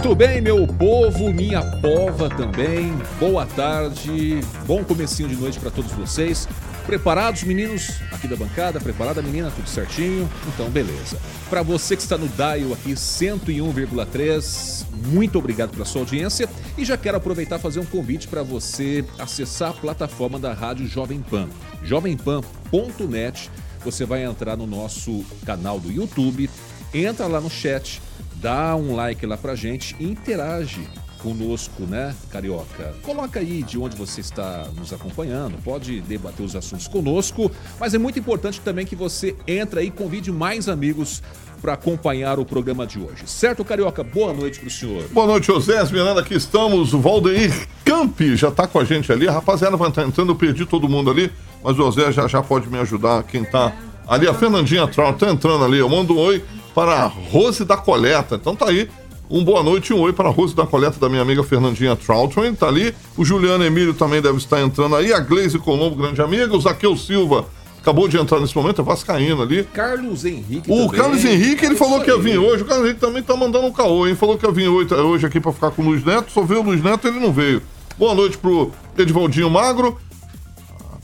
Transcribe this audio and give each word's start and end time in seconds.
Muito 0.00 0.14
bem, 0.14 0.40
meu 0.40 0.64
povo, 0.64 1.32
minha 1.32 1.60
pova 1.60 2.30
também. 2.30 2.94
Boa 3.18 3.44
tarde, 3.44 4.38
bom 4.64 4.84
comecinho 4.84 5.28
de 5.28 5.34
noite 5.34 5.58
para 5.58 5.72
todos 5.72 5.90
vocês. 5.90 6.46
Preparados, 6.86 7.42
meninos, 7.42 8.00
aqui 8.12 8.28
da 8.28 8.36
bancada? 8.36 8.78
Preparada, 8.78 9.20
menina? 9.20 9.50
Tudo 9.50 9.68
certinho? 9.68 10.30
Então, 10.46 10.70
beleza. 10.70 11.18
Para 11.50 11.62
você 11.62 11.96
que 11.96 12.02
está 12.02 12.16
no 12.16 12.28
Dial 12.28 12.72
aqui 12.74 12.92
101,3, 12.92 14.86
muito 15.08 15.36
obrigado 15.36 15.70
pela 15.70 15.84
sua 15.84 16.02
audiência 16.02 16.48
e 16.76 16.84
já 16.84 16.96
quero 16.96 17.16
aproveitar 17.16 17.56
e 17.58 17.60
fazer 17.60 17.80
um 17.80 17.84
convite 17.84 18.28
para 18.28 18.44
você 18.44 19.04
acessar 19.18 19.70
a 19.70 19.74
plataforma 19.74 20.38
da 20.38 20.52
Rádio 20.52 20.86
Jovem 20.86 21.20
Pan, 21.20 21.48
jovempan.net. 21.82 23.50
Você 23.84 24.04
vai 24.04 24.22
entrar 24.22 24.56
no 24.56 24.66
nosso 24.66 25.24
canal 25.44 25.80
do 25.80 25.90
YouTube, 25.90 26.48
entra 26.94 27.26
lá 27.26 27.40
no 27.40 27.50
chat 27.50 28.00
dá 28.40 28.76
um 28.76 28.94
like 28.94 29.24
lá 29.26 29.36
pra 29.36 29.54
gente 29.54 29.96
e 29.98 30.04
interage 30.04 30.88
conosco, 31.18 31.82
né, 31.82 32.14
Carioca? 32.30 32.94
Coloca 33.02 33.40
aí 33.40 33.62
de 33.62 33.78
onde 33.78 33.96
você 33.96 34.20
está 34.20 34.68
nos 34.76 34.92
acompanhando, 34.92 35.56
pode 35.62 36.00
debater 36.02 36.44
os 36.44 36.54
assuntos 36.54 36.86
conosco, 36.86 37.50
mas 37.78 37.92
é 37.94 37.98
muito 37.98 38.18
importante 38.18 38.60
também 38.60 38.86
que 38.86 38.94
você 38.94 39.34
entre 39.46 39.80
aí 39.80 39.86
e 39.88 39.90
convide 39.90 40.30
mais 40.30 40.68
amigos 40.68 41.22
para 41.60 41.72
acompanhar 41.72 42.38
o 42.38 42.44
programa 42.44 42.86
de 42.86 43.00
hoje. 43.00 43.24
Certo, 43.26 43.64
Carioca? 43.64 44.04
Boa 44.04 44.32
noite 44.32 44.60
para 44.60 44.68
o 44.68 44.70
senhor. 44.70 45.08
Boa 45.08 45.26
noite, 45.26 45.48
José 45.48 45.82
Miranda, 45.86 46.20
aqui 46.20 46.34
estamos. 46.34 46.94
O 46.94 47.00
Valdeir 47.00 47.66
Campi 47.84 48.36
já 48.36 48.48
está 48.48 48.68
com 48.68 48.78
a 48.78 48.84
gente 48.84 49.10
ali. 49.10 49.26
A 49.26 49.32
rapaziada 49.32 49.76
vai 49.76 49.88
estar 49.88 50.04
entrando, 50.04 50.30
eu 50.30 50.36
perdi 50.36 50.64
todo 50.64 50.88
mundo 50.88 51.10
ali, 51.10 51.32
mas 51.64 51.74
o 51.74 51.76
José 51.76 52.12
já, 52.12 52.28
já 52.28 52.42
pode 52.42 52.68
me 52.68 52.78
ajudar. 52.78 53.24
Quem 53.24 53.42
está 53.42 53.74
ali, 54.06 54.28
a 54.28 54.34
Fernandinha 54.34 54.86
Trout 54.86 55.14
está 55.14 55.32
entrando 55.32 55.64
ali. 55.64 55.78
Eu 55.78 55.88
mando 55.88 56.14
um 56.14 56.18
oi 56.18 56.44
para 56.78 56.94
a 56.94 57.06
Rose 57.06 57.64
da 57.64 57.76
Coleta. 57.76 58.36
Então 58.36 58.54
tá 58.54 58.68
aí. 58.68 58.88
Um 59.28 59.42
boa 59.42 59.64
noite 59.64 59.90
e 59.90 59.92
um 59.92 60.00
oi 60.00 60.12
para 60.12 60.28
a 60.28 60.30
Rose 60.30 60.54
da 60.54 60.64
Coleta 60.64 60.96
da 61.00 61.08
minha 61.08 61.22
amiga 61.22 61.42
Fernandinha 61.42 61.96
Troutman. 61.96 62.54
Tá 62.54 62.68
ali. 62.68 62.94
O 63.16 63.24
Juliano 63.24 63.64
Emílio 63.64 63.92
também 63.92 64.22
deve 64.22 64.38
estar 64.38 64.60
entrando 64.60 64.94
aí. 64.94 65.12
A 65.12 65.18
Gleise 65.18 65.58
Colombo, 65.58 65.96
grande 65.96 66.22
amiga. 66.22 66.56
O 66.56 66.60
Zaqueu 66.60 66.96
Silva 66.96 67.46
acabou 67.80 68.06
de 68.06 68.16
entrar 68.16 68.38
nesse 68.38 68.56
momento, 68.56 68.80
é 68.80 68.84
Vascaíno 68.84 69.42
ali. 69.42 69.64
Carlos 69.64 70.24
Henrique. 70.24 70.70
O 70.70 70.86
também. 70.86 71.00
Carlos 71.00 71.24
Henrique, 71.24 71.64
ele 71.64 71.74
é 71.74 71.76
falou 71.76 72.00
que 72.00 72.10
ia 72.12 72.16
vir 72.16 72.38
hoje. 72.38 72.62
O 72.62 72.66
Carlos 72.66 72.86
Henrique 72.86 73.00
também 73.00 73.24
tá 73.24 73.34
mandando 73.34 73.66
um 73.66 73.72
caô, 73.72 74.06
hein? 74.06 74.14
Falou 74.14 74.38
que 74.38 74.46
ia 74.46 74.52
vir 74.52 74.68
hoje 74.68 75.26
aqui 75.26 75.40
para 75.40 75.52
ficar 75.52 75.72
com 75.72 75.82
o 75.82 75.84
Luiz 75.84 76.04
Neto. 76.04 76.30
Só 76.30 76.42
veio 76.42 76.60
o 76.60 76.64
Luiz 76.64 76.80
Neto 76.80 77.08
ele 77.08 77.18
não 77.18 77.32
veio. 77.32 77.60
Boa 77.98 78.14
noite 78.14 78.38
pro 78.38 78.70
Edivaldinho 78.96 79.50
Magro. 79.50 79.98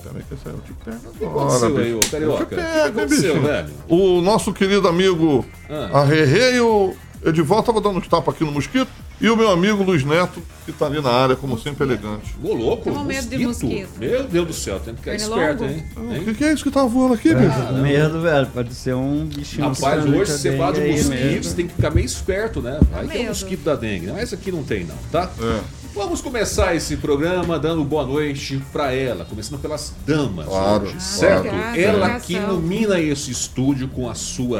Peraí 0.04 0.22
que 0.22 0.32
eu 0.32 0.60
te 0.60 0.72
pego 0.84 1.26
agora. 1.26 1.72
O 1.72 1.78
aí, 1.78 1.94
ô, 1.94 2.00
Carioca? 2.10 2.56
Pego, 2.56 3.40
velho? 3.40 3.70
O 3.88 4.20
nosso 4.20 4.52
querido 4.52 4.86
amigo 4.86 5.44
ah. 5.70 6.00
a 6.00 6.04
Rerê 6.04 6.56
e 6.56 6.60
o 6.60 6.94
Edivaldo 7.24 7.64
tava 7.64 7.80
dando 7.80 7.98
uns 7.98 8.06
tapas 8.06 8.34
aqui 8.34 8.44
no 8.44 8.52
mosquito. 8.52 8.90
E 9.20 9.30
o 9.30 9.36
meu 9.36 9.48
amigo 9.48 9.82
Luiz 9.82 10.04
Neto, 10.04 10.42
que 10.66 10.72
tá 10.72 10.86
ali 10.86 11.00
na 11.00 11.08
área, 11.08 11.36
como 11.36 11.58
sempre, 11.58 11.84
elegante. 11.84 12.34
Ô, 12.42 12.52
louco, 12.52 12.92
Tô 12.92 13.04
medo 13.04 13.28
de 13.28 13.46
mosquito. 13.46 13.88
Meu 13.96 14.24
Deus 14.24 14.46
do 14.48 14.52
céu, 14.52 14.80
tem 14.80 14.92
que 14.92 15.00
ficar 15.00 15.14
esperto, 15.14 15.64
hein? 15.64 15.84
O 15.96 16.24
que, 16.24 16.34
que, 16.34 16.44
é 16.44 16.52
isso 16.52 16.64
que 16.64 16.70
tá 16.70 16.84
voando 16.84 17.14
aqui, 17.14 17.32
bicho? 17.32 17.54
Ah, 17.56 17.72
medo, 17.72 18.20
velho. 18.20 18.46
Pode 18.48 18.74
ser 18.74 18.94
um 18.94 19.24
bichinho. 19.24 19.68
Rapaz, 19.68 20.04
hoje 20.04 20.32
você 20.32 20.56
fala 20.56 20.72
de 20.72 20.90
mosquitos, 20.90 21.52
tem 21.54 21.66
que 21.68 21.74
ficar 21.74 21.90
meio 21.90 22.04
esperto, 22.04 22.60
né? 22.60 22.78
Vai 22.90 23.06
ter 23.06 23.24
um 23.24 23.28
mosquito 23.28 23.62
da 23.62 23.76
dengue, 23.76 24.08
mas 24.08 24.32
aqui 24.32 24.50
não 24.50 24.64
tem, 24.64 24.84
não, 24.84 24.96
tá? 25.10 25.30
É. 25.40 25.83
Vamos 25.94 26.20
começar 26.20 26.74
esse 26.74 26.96
programa 26.96 27.56
dando 27.56 27.84
boa 27.84 28.04
noite 28.04 28.60
para 28.72 28.92
ela, 28.92 29.24
começando 29.24 29.60
pelas 29.60 29.94
damas, 30.04 30.46
claro, 30.46 30.86
hoje, 30.86 31.00
certo? 31.00 31.48
Claro. 31.48 31.80
Ela 31.80 32.18
que 32.18 32.34
ilumina 32.34 32.98
esse 32.98 33.30
estúdio 33.30 33.86
com 33.86 34.10
a 34.10 34.14
sua 34.14 34.58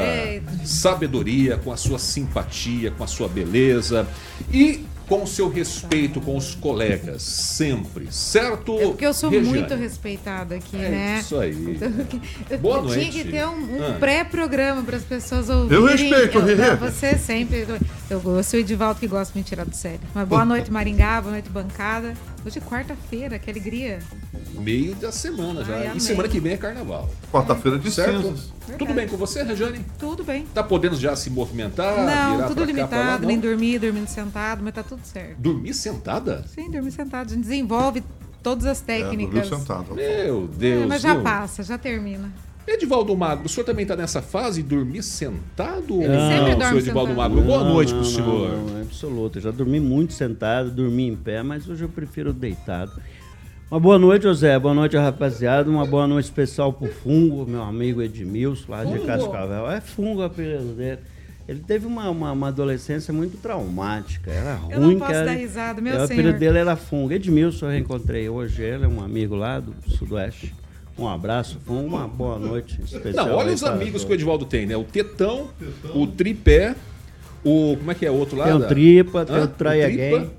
sabedoria, 0.65 1.57
com 1.57 1.73
a 1.73 1.77
sua 1.77 1.99
simpatia, 1.99 2.93
com 2.93 3.03
a 3.03 3.09
sua 3.09 3.27
beleza 3.27 4.07
e 4.49 4.85
com 5.09 5.23
o 5.23 5.27
seu 5.27 5.49
respeito 5.49 6.21
com 6.21 6.37
os 6.37 6.55
colegas, 6.55 7.23
sempre, 7.23 8.09
certo? 8.11 8.79
É 8.79 8.87
porque 8.87 9.07
eu 9.07 9.15
sou 9.15 9.31
Regiane? 9.31 9.59
muito 9.59 9.75
respeitada 9.75 10.55
aqui, 10.55 10.77
é 10.77 10.89
né? 10.89 11.19
Isso 11.21 11.39
aí. 11.39 11.79
Eu, 12.51 12.59
Boa 12.59 12.79
eu 12.79 12.83
noite. 12.85 13.11
Tinha 13.11 13.25
que 13.25 13.31
ter 13.31 13.47
um, 13.47 13.79
um 13.79 13.87
ah. 13.87 13.97
pré-programa 13.99 14.83
para 14.83 14.97
as 14.97 15.05
pessoas 15.05 15.49
ouvirem. 15.49 15.79
Eu 15.79 15.87
respeito, 15.87 16.39
eu, 16.39 16.77
Você 16.79 17.17
sempre. 17.19 17.67
Eu, 18.11 18.23
eu 18.25 18.43
sou 18.43 18.59
o 18.59 18.61
Edivaldo 18.61 19.01
que 19.01 19.07
gosta 19.07 19.33
de 19.33 19.39
me 19.39 19.45
tirar 19.45 19.65
do 19.65 19.75
sério. 19.75 20.01
Mas 20.15 20.27
boa 20.27 20.45
noite, 20.45 20.71
Maringá, 20.71 21.21
boa 21.21 21.33
noite, 21.33 21.49
bancada. 21.49 22.15
Hoje 22.45 22.59
é 22.59 22.61
quarta-feira, 22.61 23.39
que 23.39 23.51
alegria. 23.51 24.01
Meio 24.53 24.95
da 24.97 25.11
semana 25.11 25.65
já. 25.65 25.77
Ai, 25.77 25.97
e 25.97 26.01
semana 26.01 26.29
que 26.29 26.39
vem 26.39 26.53
é 26.53 26.57
carnaval. 26.59 27.09
Quarta-feira 27.33 27.79
de 27.79 27.91
certo? 27.91 28.35
Tudo 28.79 28.93
bem 28.93 29.09
com 29.09 29.17
você, 29.17 29.43
Rejane? 29.43 29.85
Tudo 29.99 30.23
bem. 30.23 30.45
Tá 30.53 30.63
podendo 30.63 30.95
já 30.95 31.17
se 31.17 31.31
movimentar? 31.31 32.05
Não, 32.05 32.47
tudo 32.49 32.65
limitado, 32.65 32.97
lá, 32.97 33.19
não? 33.19 33.29
nem 33.29 33.41
dormir, 33.41 33.79
dormindo 33.79 34.09
sentado, 34.09 34.63
mas 34.63 34.75
tá 34.75 34.83
tudo 34.83 35.01
certo. 35.05 35.39
Dormir 35.39 35.73
sentada? 35.73 36.45
Sim, 36.55 36.71
dormir 36.71 36.91
sentado. 36.91 37.31
A 37.31 37.35
gente 37.35 37.43
desenvolve 37.45 38.05
todas 38.43 38.67
as 38.67 38.81
técnicas. 38.83 39.51
É, 39.51 39.57
sentado. 39.57 39.95
Meu 39.95 40.47
Deus. 40.47 40.83
É, 40.83 40.87
mas 40.87 41.01
já 41.01 41.19
passa, 41.23 41.63
já 41.63 41.79
termina. 41.79 42.31
Edivaldo 42.67 43.17
Magro, 43.17 43.47
o 43.47 43.49
senhor 43.49 43.67
também 43.67 43.83
está 43.83 43.95
nessa 43.95 44.23
fase 44.23 44.63
de 44.63 44.69
dormir 44.69 45.03
sentado? 45.03 46.01
Ele 46.03 46.09
não, 46.09 46.31
sempre 46.31 46.51
dorme 46.51 46.65
senhor 46.65 46.79
Edivaldo 46.79 47.11
sentado. 47.11 47.31
Magro, 47.31 47.43
boa 47.43 47.65
noite 47.65 47.93
para 47.93 48.03
o 48.03 48.05
senhor. 48.05 48.49
Não, 48.49 48.67
não, 48.67 48.79
é 48.79 48.83
absoluto. 48.83 49.39
Eu 49.39 49.43
já 49.43 49.51
dormi 49.51 49.81
muito 49.81 50.13
sentado, 50.15 50.71
dormi 50.71 51.09
em 51.09 51.17
pé, 51.17 51.43
mas 51.43 51.69
hoje 51.69 51.83
eu 51.83 51.89
prefiro 51.89 52.33
deitado. 52.33 52.93
Uma 53.71 53.81
boa 53.81 53.99
noite, 53.99 54.23
José. 54.23 54.59
Boa 54.59 54.75
noite, 54.75 54.97
rapaziada. 54.97 55.69
Uma 55.69 55.85
boa 55.85 56.07
noite 56.07 56.27
especial 56.27 56.73
pro 56.73 56.89
Fungo, 56.89 57.45
meu 57.45 57.63
amigo 57.63 58.01
Edmilson, 58.01 58.71
lá 58.71 58.85
de 58.85 58.99
Cascavel. 59.01 59.71
É 59.71 59.81
Fungo 59.81 60.23
a 60.23 60.27
apelido 60.27 60.75
dele. 60.75 61.01
Ele 61.47 61.61
teve 61.61 61.87
uma, 61.87 62.09
uma, 62.09 62.33
uma, 62.33 62.49
adolescência 62.49 63.13
muito 63.13 63.37
traumática. 63.37 64.31
Era 64.31 64.55
ruim, 64.55 64.73
eu 64.73 64.81
não 64.81 64.99
posso 64.99 65.13
cara. 65.13 65.27
dar 65.27 65.33
risada, 65.33 65.81
meu 65.83 65.95
O 65.99 66.03
apelido 66.03 66.39
dele 66.39 66.59
era 66.59 66.75
Fungo. 66.77 67.13
Edmilson 67.13 67.67
eu 67.67 67.73
reencontrei 67.73 68.29
hoje. 68.29 68.63
Ele 68.63 68.85
é 68.85 68.89
um 68.89 69.03
amigo 69.03 69.35
lá 69.35 69.61
do 69.61 69.75
Sudoeste. 69.91 70.55
Um 70.97 71.09
abraço, 71.09 71.59
foi 71.65 71.77
uma 71.77 72.07
boa 72.07 72.39
noite 72.39 72.81
especial. 72.83 73.27
Não, 73.27 73.35
olha 73.35 73.53
os 73.53 73.65
amigos 73.65 74.05
que 74.05 74.13
o 74.13 74.15
Edivaldo 74.15 74.45
tem, 74.45 74.65
né? 74.65 74.77
O 74.77 74.85
Tetão, 74.85 75.49
Tetão, 75.59 76.01
o 76.01 76.07
Tripé, 76.07 76.77
o. 77.45 77.77
Como 77.77 77.91
é 77.91 77.95
que 77.95 78.07
é 78.07 78.11
o 78.11 78.15
outro 78.15 78.37
lá? 78.37 78.45
Tem 78.45 78.55
o 78.55 78.67
Tripa, 78.69 79.25
tem 79.25 79.37
o 79.37 79.49
Gang. 79.49 80.31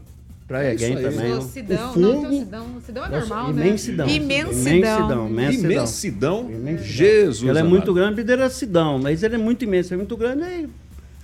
Praia 0.47 0.73
é 0.73 0.75
Game 0.75 1.01
também. 1.01 1.33
O 1.33 1.41
Sidão, 1.41 1.89
o 1.89 1.93
fungo. 1.93 2.21
Não, 2.21 2.39
Sidão. 2.39 2.67
Sidão 2.85 3.05
é 3.05 3.09
normal, 3.09 3.51
né? 3.51 3.67
Imensidão. 3.67 4.07
Imensidão. 4.07 5.27
Imensidão. 5.27 6.51
Imensidão. 6.51 6.77
Jesus. 6.83 7.49
Ele 7.49 7.59
é 7.59 7.63
muito 7.63 7.93
grande, 7.93 8.21
ele 8.21 8.31
era 8.31 8.49
Sidão, 8.49 8.99
mas 8.99 9.23
ele 9.23 9.35
é 9.35 9.37
muito 9.39 9.63
imenso, 9.63 9.93
é 9.93 9.97
muito 9.97 10.15
grande, 10.15 10.43
aí 10.43 10.69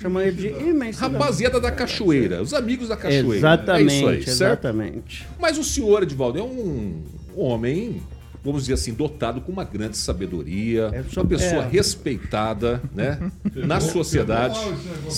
chama 0.01 0.23
ele 0.23 0.35
de 0.35 0.47
imensidão. 0.47 1.11
Rapaziada 1.11 1.59
da 1.59 1.71
Cachoeira, 1.71 2.41
os 2.41 2.53
amigos 2.55 2.89
da 2.89 2.97
Cachoeira. 2.97 3.37
Exatamente, 3.37 3.91
é 3.91 3.97
isso 3.97 4.07
aí, 4.07 4.19
exatamente. 4.19 5.17
Certo? 5.19 5.35
Mas 5.39 5.57
o 5.59 5.63
senhor, 5.63 6.01
Edvaldo, 6.01 6.39
é 6.39 6.43
um 6.43 7.03
homem 7.35 8.01
vamos 8.43 8.63
dizer 8.63 8.73
assim, 8.73 8.93
dotado 8.93 9.41
com 9.41 9.51
uma 9.51 9.63
grande 9.63 9.97
sabedoria, 9.97 10.89
é, 10.93 11.03
uma 11.15 11.25
pessoa 11.25 11.63
é. 11.63 11.67
respeitada 11.67 12.81
né, 12.93 13.31
na 13.55 13.79
sociedade. 13.79 14.59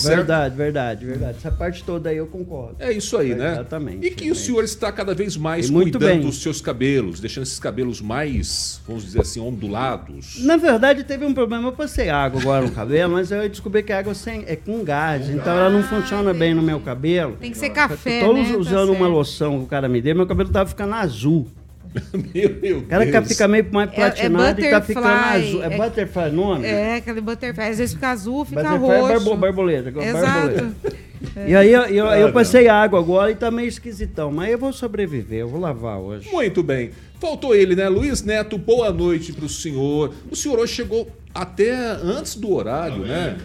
Verdade, 0.04 0.56
verdade, 0.56 1.06
verdade. 1.06 1.38
Essa 1.38 1.50
parte 1.50 1.82
toda 1.84 2.10
aí 2.10 2.16
eu 2.16 2.26
concordo. 2.26 2.76
É 2.78 2.92
isso 2.92 3.16
aí, 3.16 3.32
é, 3.32 3.34
né? 3.34 3.52
Exatamente. 3.52 4.06
E 4.06 4.10
que 4.10 4.30
o 4.30 4.34
senhor 4.34 4.62
está 4.62 4.92
cada 4.92 5.14
vez 5.14 5.36
mais 5.36 5.70
cuidando 5.70 6.00
bem. 6.00 6.20
dos 6.20 6.42
seus 6.42 6.60
cabelos, 6.60 7.20
deixando 7.20 7.44
esses 7.44 7.58
cabelos 7.58 8.00
mais, 8.00 8.80
vamos 8.86 9.04
dizer 9.04 9.22
assim, 9.22 9.40
ondulados. 9.40 10.42
Na 10.44 10.56
verdade, 10.56 11.04
teve 11.04 11.24
um 11.24 11.32
problema. 11.32 11.68
Eu 11.68 11.72
passei 11.72 12.10
água 12.10 12.40
agora 12.40 12.66
no 12.66 12.72
cabelo, 12.72 13.14
mas 13.14 13.30
eu 13.30 13.48
descobri 13.48 13.82
que 13.82 13.92
a 13.92 13.98
água 13.98 14.14
sem, 14.14 14.44
é 14.46 14.56
com 14.56 14.84
gás, 14.84 15.28
então 15.30 15.52
ela 15.56 15.70
não 15.70 15.82
funciona 15.82 16.34
bem 16.34 16.54
no 16.54 16.62
meu 16.62 16.80
cabelo. 16.80 17.36
Tem 17.40 17.50
que 17.50 17.58
ser 17.58 17.70
café. 17.70 18.18
Estou 18.18 18.34
né? 18.34 18.54
usando 18.56 18.92
tá 18.92 18.98
uma 18.98 19.08
loção 19.08 19.58
que 19.58 19.64
o 19.64 19.68
cara 19.68 19.88
me 19.88 20.00
deu, 20.02 20.14
meu 20.14 20.26
cabelo 20.26 20.48
estava 20.48 20.68
ficando 20.68 20.94
azul. 20.94 21.46
Meu, 22.34 22.56
meu 22.60 22.78
O 22.78 22.82
cara 22.86 23.04
Deus. 23.06 23.18
que 23.28 23.28
fica 23.34 23.46
meio 23.46 23.66
mais 23.72 23.88
É- 23.90 23.92
é 23.92 23.94
platinado 23.96 24.60
e 24.60 24.70
tá 24.70 24.80
ficando 24.82 25.04
butterfly, 25.06 25.46
azul. 25.48 25.62
É, 25.62 25.66
é- 25.66 25.76
butterfly 25.76 26.28
o 26.28 26.32
nome? 26.32 26.66
É, 26.66 26.94
aquele 26.96 27.20
butterfly. 27.20 27.64
Às 27.64 27.78
vezes 27.78 27.94
fica 27.94 28.08
azul, 28.10 28.44
fica 28.44 28.62
Butterfly 28.62 28.90
é 28.90 28.98
roxo. 29.00 29.12
barbo- 29.24 29.36
borboleta. 29.36 29.88
igual 29.90 30.04
borboleta. 30.06 30.62
Exato. 30.62 30.74
E 31.46 31.56
aí 31.56 31.72
eu, 31.72 31.82
eu, 31.86 32.04
eu 32.06 32.32
passei 32.32 32.68
água 32.68 32.98
agora 32.98 33.30
e 33.30 33.34
tá 33.34 33.50
meio 33.50 33.66
esquisitão. 33.66 34.30
Mas 34.30 34.50
eu 34.50 34.58
vou 34.58 34.74
sobreviver, 34.74 35.38
eu 35.40 35.48
vou 35.48 35.58
lavar 35.58 35.98
hoje. 35.98 36.28
Muito 36.30 36.62
bem. 36.62 36.90
Faltou 37.18 37.54
ele, 37.54 37.74
né? 37.74 37.88
Luiz 37.88 38.22
Neto, 38.22 38.58
boa 38.58 38.92
noite 38.92 39.32
pro 39.32 39.48
senhor. 39.48 40.12
O 40.30 40.36
senhor 40.36 40.58
hoje 40.58 40.74
chegou 40.74 41.10
até 41.34 41.72
antes 41.72 42.34
do 42.34 42.52
horário, 42.52 43.06
né? 43.06 43.38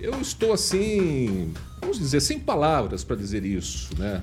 Eu 0.00 0.20
estou 0.20 0.52
assim, 0.52 1.52
vamos 1.80 1.98
dizer, 1.98 2.20
sem 2.20 2.38
palavras 2.38 3.02
para 3.02 3.16
dizer 3.16 3.44
isso, 3.44 3.90
né? 3.98 4.22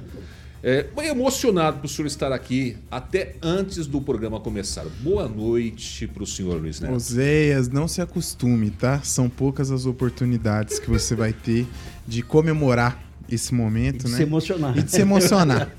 É, 0.69 0.86
emocionado 1.10 1.80
pro 1.80 1.88
senhor 1.88 2.08
estar 2.08 2.34
aqui 2.34 2.75
até 2.92 3.36
antes 3.42 3.88
do 3.88 4.02
programa 4.02 4.38
começar. 4.38 4.84
Boa 5.00 5.25
noite 5.25 6.06
pro 6.08 6.25
senhor 6.25 6.60
Luiz 6.60 6.81
Neto. 6.81 6.94
Oséias, 6.94 7.69
não 7.69 7.88
se 7.88 8.02
acostume, 8.02 8.69
tá? 8.72 9.00
São 9.02 9.30
poucas 9.30 9.72
as 9.72 9.86
oportunidades 9.86 10.78
que 10.78 10.90
você 10.90 11.16
vai 11.16 11.31
ter 11.31 11.66
de 12.06 12.22
comemorar 12.22 13.02
esse 13.30 13.56
momento, 13.56 14.08
De 14.08 14.12
né? 14.12 14.18
se 14.18 14.24
emocionar. 14.24 14.78
E 14.78 14.84
de 14.84 14.92
se 14.92 15.00
emocionar. 15.00 15.74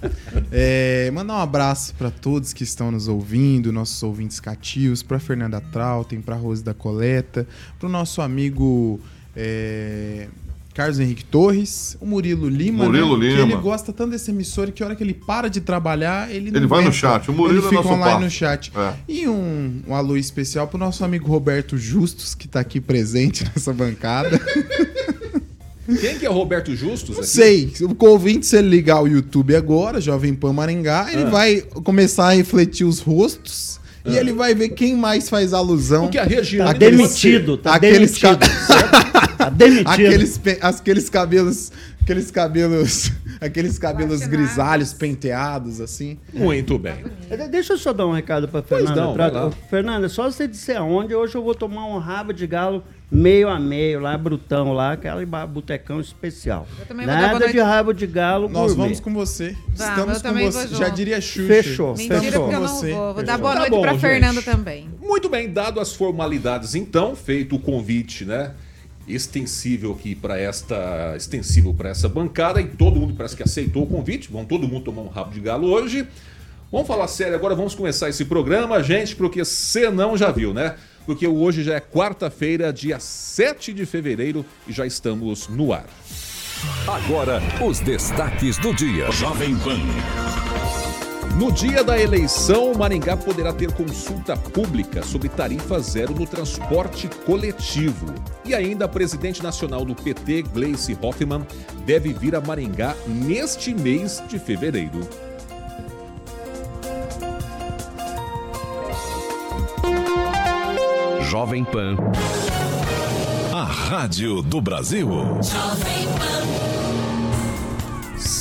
É, 0.50 1.10
mandar 1.10 1.34
um 1.34 1.42
abraço 1.42 1.94
para 1.94 2.10
todos 2.10 2.54
que 2.54 2.64
estão 2.64 2.90
nos 2.90 3.08
ouvindo, 3.08 3.70
nossos 3.70 4.02
ouvintes 4.02 4.40
cativos, 4.40 5.02
para 5.02 5.18
Fernanda 5.18 5.60
Trautem, 5.60 6.22
para 6.22 6.34
Rose 6.34 6.64
da 6.64 6.72
Coleta, 6.72 7.46
para 7.78 7.86
o 7.86 7.92
nosso 7.92 8.22
amigo 8.22 8.98
é, 9.36 10.28
Carlos 10.78 11.00
Henrique 11.00 11.24
Torres, 11.24 11.96
o 12.00 12.06
Murilo 12.06 12.48
Lima, 12.48 12.84
Murilo 12.84 13.18
né? 13.18 13.30
que 13.30 13.34
Lima. 13.34 13.52
ele 13.54 13.56
gosta 13.60 13.92
tanto 13.92 14.12
desse 14.12 14.30
emissor 14.30 14.70
que 14.70 14.80
a 14.80 14.86
hora 14.86 14.94
que 14.94 15.02
ele 15.02 15.12
para 15.12 15.48
de 15.50 15.60
trabalhar, 15.60 16.30
ele 16.30 16.52
não 16.52 16.56
Ele 16.60 16.68
vai 16.68 16.82
no 16.82 16.86
aguenta. 16.86 16.96
chat. 16.96 17.28
O 17.28 17.32
Murilo 17.34 17.58
ele 17.58 17.66
é 17.66 17.68
fica 17.68 17.82
nosso 17.82 17.94
online 17.94 18.12
par. 18.12 18.20
no 18.20 18.30
chat. 18.30 18.70
É. 18.76 18.92
E 19.08 19.26
um, 19.26 19.82
um 19.88 19.92
alô 19.96 20.16
especial 20.16 20.68
pro 20.68 20.78
nosso 20.78 21.04
amigo 21.04 21.26
Roberto 21.26 21.76
Justus, 21.76 22.32
que 22.32 22.46
tá 22.46 22.60
aqui 22.60 22.80
presente 22.80 23.42
nessa 23.52 23.72
bancada. 23.72 24.40
Quem 26.00 26.16
que 26.16 26.24
é 26.24 26.30
o 26.30 26.34
Roberto 26.34 26.76
Justus? 26.76 27.16
Não 27.16 27.22
aqui? 27.24 27.28
sei, 27.28 27.72
o 27.80 28.04
ouvinte, 28.06 28.46
se 28.46 28.56
ele 28.58 28.68
ligar 28.68 29.02
o 29.02 29.08
YouTube 29.08 29.56
agora, 29.56 30.00
Jovem 30.00 30.32
Pan 30.32 30.52
Maringá, 30.52 31.08
ele 31.12 31.22
Ah. 31.24 31.30
vai 31.30 31.60
começar 31.82 32.28
a 32.28 32.32
refletir 32.34 32.84
os 32.84 33.00
rostos 33.00 33.80
e 34.06 34.16
ele 34.16 34.32
vai 34.32 34.54
ver 34.54 34.68
quem 34.68 34.94
mais 34.94 35.28
faz 35.28 35.52
alusão. 35.52 36.02
Porque 36.02 36.18
a 36.18 36.24
região 36.24 36.66
Tá 36.68 36.72
de 36.72 36.78
demitido, 36.78 37.56
tá 37.58 37.74
Aqueles 37.74 38.12
demitido. 38.12 38.46
certo? 38.66 39.08
Tá 39.50 39.56
demitido. 39.56 39.88
Aqueles, 39.90 40.40
aqueles 40.62 41.08
cabelos. 41.10 41.72
Aqueles 42.02 42.30
cabelos. 42.30 43.12
Aqueles 43.40 43.78
cabelos 43.78 44.26
grisalhos, 44.26 44.92
penteados, 44.92 45.80
assim. 45.80 46.18
Muito 46.34 46.76
bem. 46.76 47.04
De- 47.30 47.46
Deixa 47.48 47.74
eu 47.74 47.78
só 47.78 47.92
dar 47.92 48.04
um 48.06 48.10
recado 48.12 48.48
pra 48.48 48.60
Pois 48.62 48.80
Fernanda. 48.82 49.00
não, 49.00 49.14
Tra- 49.14 49.28
vai 49.30 49.42
lá. 49.44 49.50
Fernanda, 49.70 50.08
só 50.08 50.28
você 50.28 50.48
disser 50.48 50.76
aonde, 50.76 51.14
hoje 51.14 51.36
eu 51.36 51.42
vou 51.44 51.54
tomar 51.54 51.86
um 51.86 51.98
rabo 51.98 52.32
de 52.32 52.46
galo 52.48 52.82
meio 53.12 53.48
a 53.48 53.60
meio, 53.60 54.00
lá, 54.00 54.18
brutão, 54.18 54.72
lá, 54.72 54.92
aquele 54.94 55.24
botecão 55.24 56.00
especial. 56.00 56.66
Eu 56.80 56.86
também 56.86 57.06
vou 57.06 57.14
dar 57.14 57.20
boa 57.28 57.32
Nada 57.38 57.52
de 57.52 57.60
rabo 57.60 57.92
de 57.92 58.06
galo 58.08 58.48
Nós 58.48 58.72
gourmet. 58.72 58.82
vamos 58.86 59.00
com 59.00 59.14
você. 59.14 59.54
Vamos, 59.76 60.16
Estamos 60.16 60.22
com 60.22 60.50
você. 60.50 60.74
Já 60.74 60.88
diria 60.88 61.20
Xuxa. 61.20 61.46
Fechou, 61.46 61.94
Mentira, 61.96 62.20
fechou. 62.22 62.50
eu 62.52 62.60
não 62.60 62.80
vou. 62.80 63.14
Vou 63.14 63.22
dar 63.22 63.38
boa 63.38 63.52
Tá 63.52 63.58
noite 63.60 63.70
bom, 63.70 63.80
pra 63.82 63.92
gente. 63.92 64.00
Fernanda 64.00 64.42
também. 64.42 64.88
Muito 65.00 65.28
bem, 65.28 65.48
dado 65.52 65.78
as 65.78 65.92
formalidades, 65.94 66.74
então, 66.74 67.14
feito 67.14 67.54
o 67.54 67.60
convite, 67.60 68.24
né? 68.24 68.50
Extensível 69.08 69.92
aqui 69.92 70.14
para 70.14 70.38
esta. 70.38 71.14
extensível 71.16 71.72
para 71.74 71.88
essa 71.88 72.08
bancada, 72.08 72.60
e 72.60 72.68
todo 72.68 73.00
mundo 73.00 73.14
parece 73.16 73.36
que 73.36 73.42
aceitou 73.42 73.84
o 73.84 73.86
convite. 73.86 74.30
Vão 74.30 74.44
todo 74.44 74.68
mundo 74.68 74.84
tomar 74.84 75.02
um 75.02 75.08
rabo 75.08 75.32
de 75.32 75.40
galo 75.40 75.68
hoje. 75.68 76.06
Vamos 76.70 76.86
falar 76.86 77.08
sério 77.08 77.34
agora, 77.34 77.54
vamos 77.54 77.74
começar 77.74 78.10
esse 78.10 78.26
programa, 78.26 78.82
gente, 78.82 79.16
porque 79.16 79.42
você 79.42 79.90
não 79.90 80.18
já 80.18 80.30
viu, 80.30 80.52
né? 80.52 80.74
Porque 81.06 81.26
hoje 81.26 81.62
já 81.62 81.76
é 81.76 81.80
quarta-feira, 81.80 82.70
dia 82.70 83.00
7 83.00 83.72
de 83.72 83.86
fevereiro, 83.86 84.44
e 84.66 84.72
já 84.72 84.84
estamos 84.84 85.48
no 85.48 85.72
ar. 85.72 85.86
Agora, 86.86 87.40
os 87.66 87.80
destaques 87.80 88.58
do 88.58 88.74
dia. 88.74 89.10
Jovem 89.12 89.56
Pan. 89.56 89.78
No 91.36 91.52
dia 91.52 91.84
da 91.84 91.98
eleição, 91.98 92.74
Maringá 92.74 93.16
poderá 93.16 93.52
ter 93.52 93.72
consulta 93.72 94.36
pública 94.36 95.02
sobre 95.02 95.28
tarifa 95.28 95.78
zero 95.80 96.14
no 96.14 96.26
transporte 96.26 97.08
coletivo. 97.26 98.14
E 98.44 98.54
ainda 98.54 98.86
a 98.86 98.88
presidente 98.88 99.42
nacional 99.42 99.84
do 99.84 99.94
PT, 99.94 100.42
Gleice 100.42 100.96
Hoffmann, 101.00 101.46
deve 101.84 102.12
vir 102.12 102.34
a 102.34 102.40
Maringá 102.40 102.96
neste 103.06 103.74
mês 103.74 104.22
de 104.28 104.38
fevereiro. 104.38 105.00
Jovem 111.28 111.62
Pan. 111.62 111.94
A 113.52 113.62
Rádio 113.62 114.40
do 114.40 114.60
Brasil. 114.60 115.08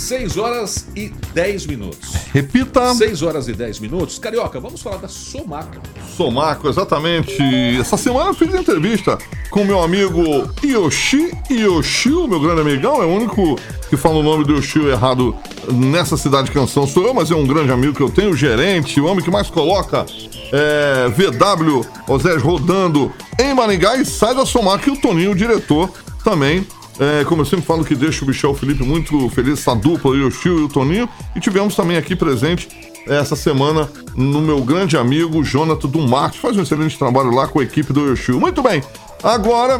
6 0.08 0.38
horas 0.38 0.88
e 0.96 1.10
10 1.34 1.66
minutos. 1.66 2.14
Repita. 2.34 2.94
6 2.94 3.22
horas 3.24 3.50
e 3.50 3.54
10 3.54 3.80
minutos. 3.80 4.18
Carioca, 4.18 4.58
vamos 4.58 4.82
falar 4.82 5.00
da 5.00 5.10
Somaca. 5.10 5.82
Somaco, 6.16 6.70
exatamente. 6.70 7.36
Essa 7.78 7.98
semana 7.98 8.30
eu 8.30 8.34
fiz 8.34 8.54
entrevista 8.56 9.18
com 9.50 9.66
meu 9.66 9.82
amigo 9.82 10.24
Yoshi 10.64 11.36
Yoshio, 11.52 12.26
meu 12.26 12.40
grande 12.40 12.62
amigão. 12.62 13.04
É 13.04 13.06
o 13.06 13.10
único 13.10 13.60
que 13.90 13.98
fala 13.98 14.16
o 14.16 14.24
nome 14.24 14.46
do 14.46 14.54
Yoshio 14.54 14.90
errado 14.90 15.36
nessa 15.74 16.16
cidade 16.16 16.52
canção 16.52 16.88
sou 16.88 17.06
eu, 17.06 17.14
mas 17.14 17.30
é 17.30 17.36
um 17.36 17.46
grande 17.46 17.74
amigo 17.74 17.94
que 17.94 18.02
eu 18.02 18.10
tenho, 18.10 18.32
o 18.32 18.36
gerente, 18.36 19.02
o 19.02 19.06
homem 19.08 19.22
que 19.22 19.30
mais 19.30 19.50
coloca 19.50 20.06
é, 20.54 21.10
VW 21.10 21.86
Osés 22.08 22.42
rodando 22.42 23.12
em 23.38 23.54
Maringá 23.54 23.98
e 23.98 24.06
sai 24.06 24.34
da 24.34 24.46
Somaco 24.46 24.88
e 24.88 24.94
o 24.94 25.02
Toninho, 25.02 25.32
o 25.32 25.36
diretor, 25.36 25.90
também. 26.24 26.66
É, 27.00 27.24
como 27.26 27.42
eu 27.42 27.46
sempre 27.46 27.66
falo 27.66 27.86
que 27.86 27.96
deixa 27.96 28.26
o 28.26 28.28
Michel 28.28 28.56
Felipe 28.56 28.84
muito 28.84 29.30
feliz, 29.30 29.60
essa 29.60 29.76
dupla, 29.76 30.12
o 30.12 30.16
Yoshio 30.16 30.60
e 30.60 30.64
o 30.64 30.70
Toninho. 30.70 31.08
E 31.36 31.40
tivemos 31.40 31.76
também 31.76 31.98
aqui 31.98 32.16
presente 32.16 32.68
essa 33.08 33.36
semana 33.36 33.90
no 34.16 34.42
meu 34.42 34.62
grande 34.62 34.98
amigo 34.98 35.44
Jonathan 35.44 35.88
do 35.88 36.00
Marcos. 36.00 36.40
Faz 36.40 36.58
um 36.58 36.64
excelente 36.64 36.98
trabalho 36.98 37.32
lá 37.32 37.48
com 37.48 37.60
a 37.60 37.64
equipe 37.64 37.94
do 37.94 38.10
Yoshio. 38.10 38.40
Muito 38.40 38.62
bem, 38.62 38.84
agora 39.24 39.80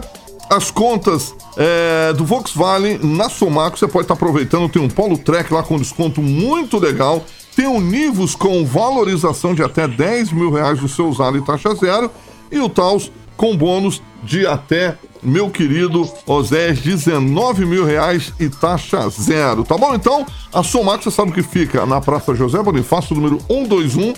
as 0.50 0.72
contas 0.72 1.36
é, 1.58 2.14
do 2.14 2.24
Volkswagen 2.24 3.00
na 3.04 3.30
Somaco, 3.30 3.78
você 3.78 3.88
pode 3.88 4.06
estar 4.06 4.14
aproveitando. 4.14 4.70
Tem 4.70 4.82
um 4.82 4.88
Polo 4.88 5.18
Trek 5.18 5.54
lá 5.54 5.64
com 5.64 5.78
desconto 5.78 6.22
muito 6.22 6.78
legal. 6.78 7.26
Tem 7.56 7.68
um 7.68 7.82
Nivus 7.82 8.36
com 8.36 8.64
valorização 8.66 9.56
de 9.56 9.64
até 9.64 9.88
10 9.88 10.32
mil 10.32 10.52
reais 10.52 10.80
do 10.80 10.88
seu 10.88 11.08
usado 11.08 11.38
e 11.38 11.42
taxa 11.42 11.74
zero. 11.76 12.12
E 12.52 12.60
o 12.60 12.70
Taos 12.70 13.12
com 13.38 13.56
bônus 13.56 14.02
de 14.24 14.46
até, 14.46 14.98
meu 15.22 15.50
querido 15.50 16.10
Osés, 16.26 16.80
19 16.80 17.66
mil 17.66 17.86
reais 17.86 18.34
e 18.40 18.50
taxa 18.50 19.08
zero. 19.10 19.64
Tá 19.64 19.78
bom? 19.78 19.94
Então, 19.94 20.26
a 20.52 20.64
Somaco, 20.64 21.04
você 21.04 21.12
sabe 21.12 21.32
que 21.32 21.44
fica 21.44 21.86
na 21.86 22.02
Praça 22.02 22.36
José 22.36 22.62
Bonifácio, 22.62 23.16
número 23.16 23.40
121 23.48 24.14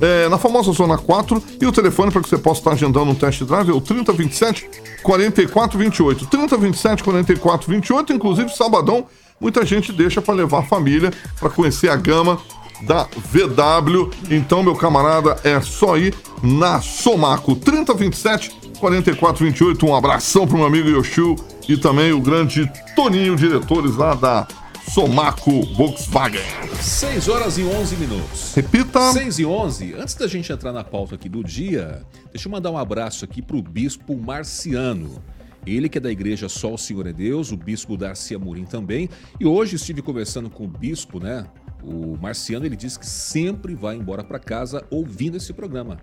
é, 0.00 0.28
na 0.28 0.38
famosa 0.38 0.72
Zona 0.72 0.96
4. 0.96 1.42
E 1.60 1.66
o 1.66 1.72
telefone 1.72 2.10
para 2.10 2.22
que 2.22 2.28
você 2.28 2.38
possa 2.38 2.60
estar 2.60 2.72
agendando 2.72 3.10
um 3.10 3.14
test 3.14 3.42
drive 3.42 3.70
é 3.70 3.72
o 3.72 3.80
3027 3.80 4.70
4428. 5.02 6.26
3027 6.26 7.04
4428. 7.04 8.12
Inclusive, 8.12 8.56
sabadão, 8.56 9.04
muita 9.40 9.66
gente 9.66 9.92
deixa 9.92 10.22
para 10.22 10.34
levar 10.34 10.60
a 10.60 10.62
família 10.62 11.12
para 11.38 11.50
conhecer 11.50 11.90
a 11.90 11.96
gama 11.96 12.38
da 12.82 13.04
VW. 13.04 14.10
Então, 14.30 14.62
meu 14.62 14.74
camarada, 14.74 15.36
é 15.44 15.60
só 15.60 15.96
ir 15.96 16.14
na 16.42 16.80
Somaco 16.80 17.54
3027 17.54 18.50
4428. 18.78 19.86
Um 19.86 19.94
abração 19.94 20.46
para 20.46 20.56
o 20.56 20.58
meu 20.58 20.66
amigo 20.66 20.88
Yoshio 20.88 21.36
e 21.68 21.76
também 21.76 22.12
o 22.12 22.20
grande 22.20 22.70
Toninho, 22.96 23.36
diretores 23.36 23.96
lá 23.96 24.14
da 24.14 24.46
Somaco 24.88 25.62
Volkswagen. 25.76 26.40
6 26.80 27.28
horas 27.28 27.58
e 27.58 27.62
11 27.62 27.96
minutos. 27.96 28.54
Repita. 28.54 29.12
6 29.12 29.38
e 29.38 29.46
11. 29.46 29.94
Antes 29.94 30.14
da 30.14 30.26
gente 30.26 30.50
entrar 30.52 30.72
na 30.72 30.82
pauta 30.82 31.14
aqui 31.14 31.28
do 31.28 31.44
dia, 31.44 32.02
deixa 32.32 32.48
eu 32.48 32.52
mandar 32.52 32.70
um 32.70 32.78
abraço 32.78 33.24
aqui 33.24 33.40
pro 33.40 33.62
bispo 33.62 34.16
Marciano. 34.16 35.22
Ele 35.66 35.88
que 35.88 35.98
é 35.98 36.00
da 36.00 36.10
igreja 36.10 36.48
Só 36.48 36.74
o 36.74 36.78
Senhor 36.78 37.06
é 37.06 37.12
Deus, 37.12 37.52
o 37.52 37.56
bispo 37.56 37.96
Darcy 37.96 38.34
Amorim 38.34 38.64
também. 38.64 39.08
E 39.38 39.46
hoje 39.46 39.76
estive 39.76 40.02
conversando 40.02 40.48
com 40.48 40.64
o 40.64 40.68
bispo, 40.68 41.20
né? 41.20 41.46
O 41.82 42.16
Marciano, 42.16 42.66
ele 42.66 42.76
disse 42.76 42.98
que 42.98 43.06
sempre 43.06 43.74
vai 43.74 43.96
embora 43.96 44.22
para 44.22 44.38
casa 44.38 44.84
ouvindo 44.90 45.36
esse 45.36 45.52
programa. 45.52 45.98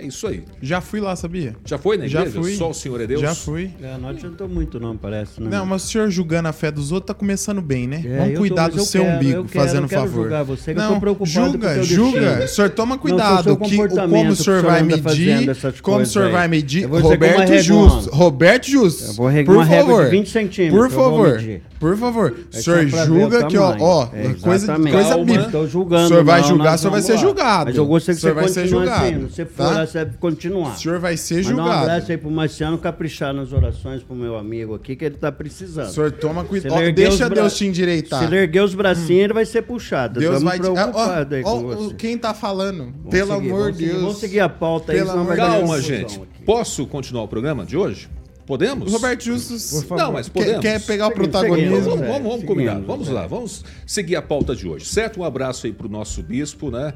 É 0.00 0.06
isso 0.06 0.26
aí. 0.26 0.42
Já 0.62 0.80
fui 0.80 0.98
lá, 0.98 1.14
sabia? 1.14 1.54
Já 1.64 1.76
foi 1.76 1.98
na 1.98 2.06
Já 2.06 2.24
fui. 2.24 2.54
Só 2.56 2.70
o 2.70 2.74
Senhor 2.74 3.00
é 3.02 3.06
Deus? 3.06 3.20
Já 3.20 3.34
fui. 3.34 3.70
É, 3.82 3.98
não 3.98 4.08
adiantou 4.08 4.48
muito, 4.48 4.80
não, 4.80 4.96
parece. 4.96 5.42
Né? 5.42 5.48
Não, 5.50 5.66
mas 5.66 5.84
o 5.84 5.88
senhor 5.88 6.10
julgando 6.10 6.48
a 6.48 6.52
fé 6.54 6.70
dos 6.70 6.90
outros 6.90 7.08
tá 7.08 7.14
começando 7.14 7.60
bem, 7.60 7.86
né? 7.86 8.02
É, 8.04 8.16
Vamos 8.16 8.32
tô- 8.32 8.38
cuidar 8.40 8.62
mas 8.64 8.74
do 8.74 8.80
eu 8.80 8.84
seu 8.86 9.02
quero, 9.02 9.16
umbigo, 9.16 9.44
quero, 9.44 9.48
fazendo 9.64 9.84
eu 9.84 9.88
quero 9.88 10.00
favor. 10.02 10.22
julgar 10.22 10.42
você, 10.42 10.72
que 10.72 10.80
eu 10.80 10.82
não, 10.84 10.94
tô 10.94 11.00
preocupado 11.00 11.34
com 11.34 11.44
o 11.44 11.50
julga, 11.52 11.74
teu 11.74 11.82
julga. 11.84 12.20
destino. 12.20 12.44
O 12.44 12.48
senhor 12.48 12.70
toma 12.70 12.94
Não, 12.94 12.98
com 13.02 13.08
o 13.08 13.10
cuidado, 13.10 13.42
que, 13.44 13.50
o- 13.50 13.56
como 13.56 13.66
o 13.66 13.68
senhor 13.70 13.88
que 13.88 13.94
o 14.32 14.36
senhor 14.36 14.62
vai 14.62 14.82
medir, 14.82 15.56
como 15.82 15.98
o 16.00 16.06
senhor 16.06 16.26
aí. 16.26 16.32
vai 16.32 16.48
medir. 16.48 16.88
Com 16.88 16.98
Roberto. 16.98 17.58
Justo, 17.62 18.10
Roberto 18.10 18.66
Justo, 18.70 19.04
Eu 19.04 19.12
vou 19.14 19.26
regar 19.28 19.44
por 19.46 19.56
uma 19.56 19.64
régua 19.64 19.86
favor, 19.96 20.04
de 20.06 20.10
20 20.12 20.30
centímetros, 20.30 20.80
por 20.80 20.90
favor, 20.90 21.42
por 21.78 21.96
favor, 21.96 22.34
o 22.52 22.56
senhor 22.56 22.86
julga 22.88 23.46
que, 23.46 23.58
ó, 23.58 23.76
ó, 23.78 24.08
É, 24.14 24.34
coisa, 24.40 24.78
bíblica. 24.78 25.58
O 25.58 26.06
senhor 26.08 26.24
vai 26.24 26.40
não, 26.40 26.48
julgar, 26.48 26.74
o 26.74 26.78
senhor 26.78 26.90
vai 26.90 27.02
ser 27.02 27.18
julgado. 27.18 27.64
Mas 27.66 27.76
eu 27.76 27.86
gostaria 27.86 28.14
O 28.14 28.16
que 28.16 28.20
senhor 28.20 28.34
você 28.34 28.40
vai 28.40 28.48
ser 28.48 28.60
continue 28.62 28.86
julgado, 28.86 29.06
assim. 29.06 29.28
Se 29.28 29.34
você 29.34 29.44
for 29.46 29.62
você 29.92 30.04
deve 30.04 30.16
continuar. 30.18 30.74
O 30.74 30.78
senhor 30.78 30.98
vai 30.98 31.16
ser 31.16 31.36
Mandar 31.36 31.46
um 31.52 31.56
julgado. 31.56 31.82
abraço 31.82 32.10
aí 32.12 32.16
pro 32.18 32.30
Marciano 32.30 32.78
caprichar 32.78 33.32
nas 33.34 33.52
orações 33.52 34.02
pro 34.02 34.14
meu 34.16 34.36
amigo 34.36 34.74
aqui, 34.74 34.94
que 34.96 35.04
ele 35.04 35.16
tá 35.16 35.30
precisando. 35.30 35.86
O 35.88 35.90
senhor 35.92 36.12
toma 36.12 36.44
cuidado. 36.44 36.92
Deixa 36.92 37.28
bra- 37.28 37.42
Deus 37.42 37.56
te 37.56 37.66
endireitar. 37.66 38.18
Se 38.20 38.24
ele 38.26 38.36
erguer 38.36 38.62
os 38.62 38.74
bracinhos, 38.74 39.24
ele 39.24 39.32
vai 39.32 39.44
ser 39.44 39.62
puxado. 39.62 40.20
Deus 40.20 40.36
Estamos 40.36 40.44
vai 40.50 40.58
te... 40.58 40.66
Ah, 40.78 40.82
preocupados 40.88 41.32
aí 41.32 41.42
ó, 41.44 41.50
com 41.50 41.56
ó, 41.66 41.74
você. 41.76 41.94
quem 41.94 42.18
tá 42.18 42.32
falando? 42.34 42.84
Vamos 42.86 43.10
Pelo 43.10 43.34
seguir, 43.34 43.48
amor 43.50 43.72
de 43.72 43.76
seguir, 43.78 43.88
Deus. 43.90 44.02
Vamos 44.02 44.18
seguir 44.18 44.40
a 44.40 44.48
pauta 44.48 44.92
aí, 44.92 44.98
Pelo 44.98 45.10
senão 45.10 45.24
vai 45.24 45.36
dar 45.36 45.46
Calma, 45.58 45.80
gente. 45.80 46.16
aqui. 46.16 46.44
Posso 46.44 46.86
continuar 46.86 47.24
o 47.24 47.28
programa 47.28 47.64
de 47.64 47.76
hoje? 47.76 48.08
Podemos? 48.50 48.92
Roberto 48.92 49.22
Justus 49.22 49.88
Não, 49.90 50.10
mas 50.10 50.28
quer, 50.28 50.32
podemos. 50.32 50.60
quer 50.60 50.84
pegar 50.84 51.06
o 51.06 51.12
protagonismo. 51.12 51.70
Vamos, 51.70 51.84
seguimos. 51.84 52.08
vamos, 52.08 52.28
vamos 52.32 52.44
combinar. 52.44 52.80
Vamos 52.80 53.08
é. 53.08 53.12
lá, 53.12 53.24
vamos 53.28 53.64
seguir 53.86 54.16
a 54.16 54.22
pauta 54.22 54.56
de 54.56 54.66
hoje, 54.66 54.86
certo? 54.86 55.20
Um 55.20 55.24
abraço 55.24 55.68
aí 55.68 55.72
pro 55.72 55.88
nosso 55.88 56.20
bispo, 56.20 56.68
né? 56.68 56.92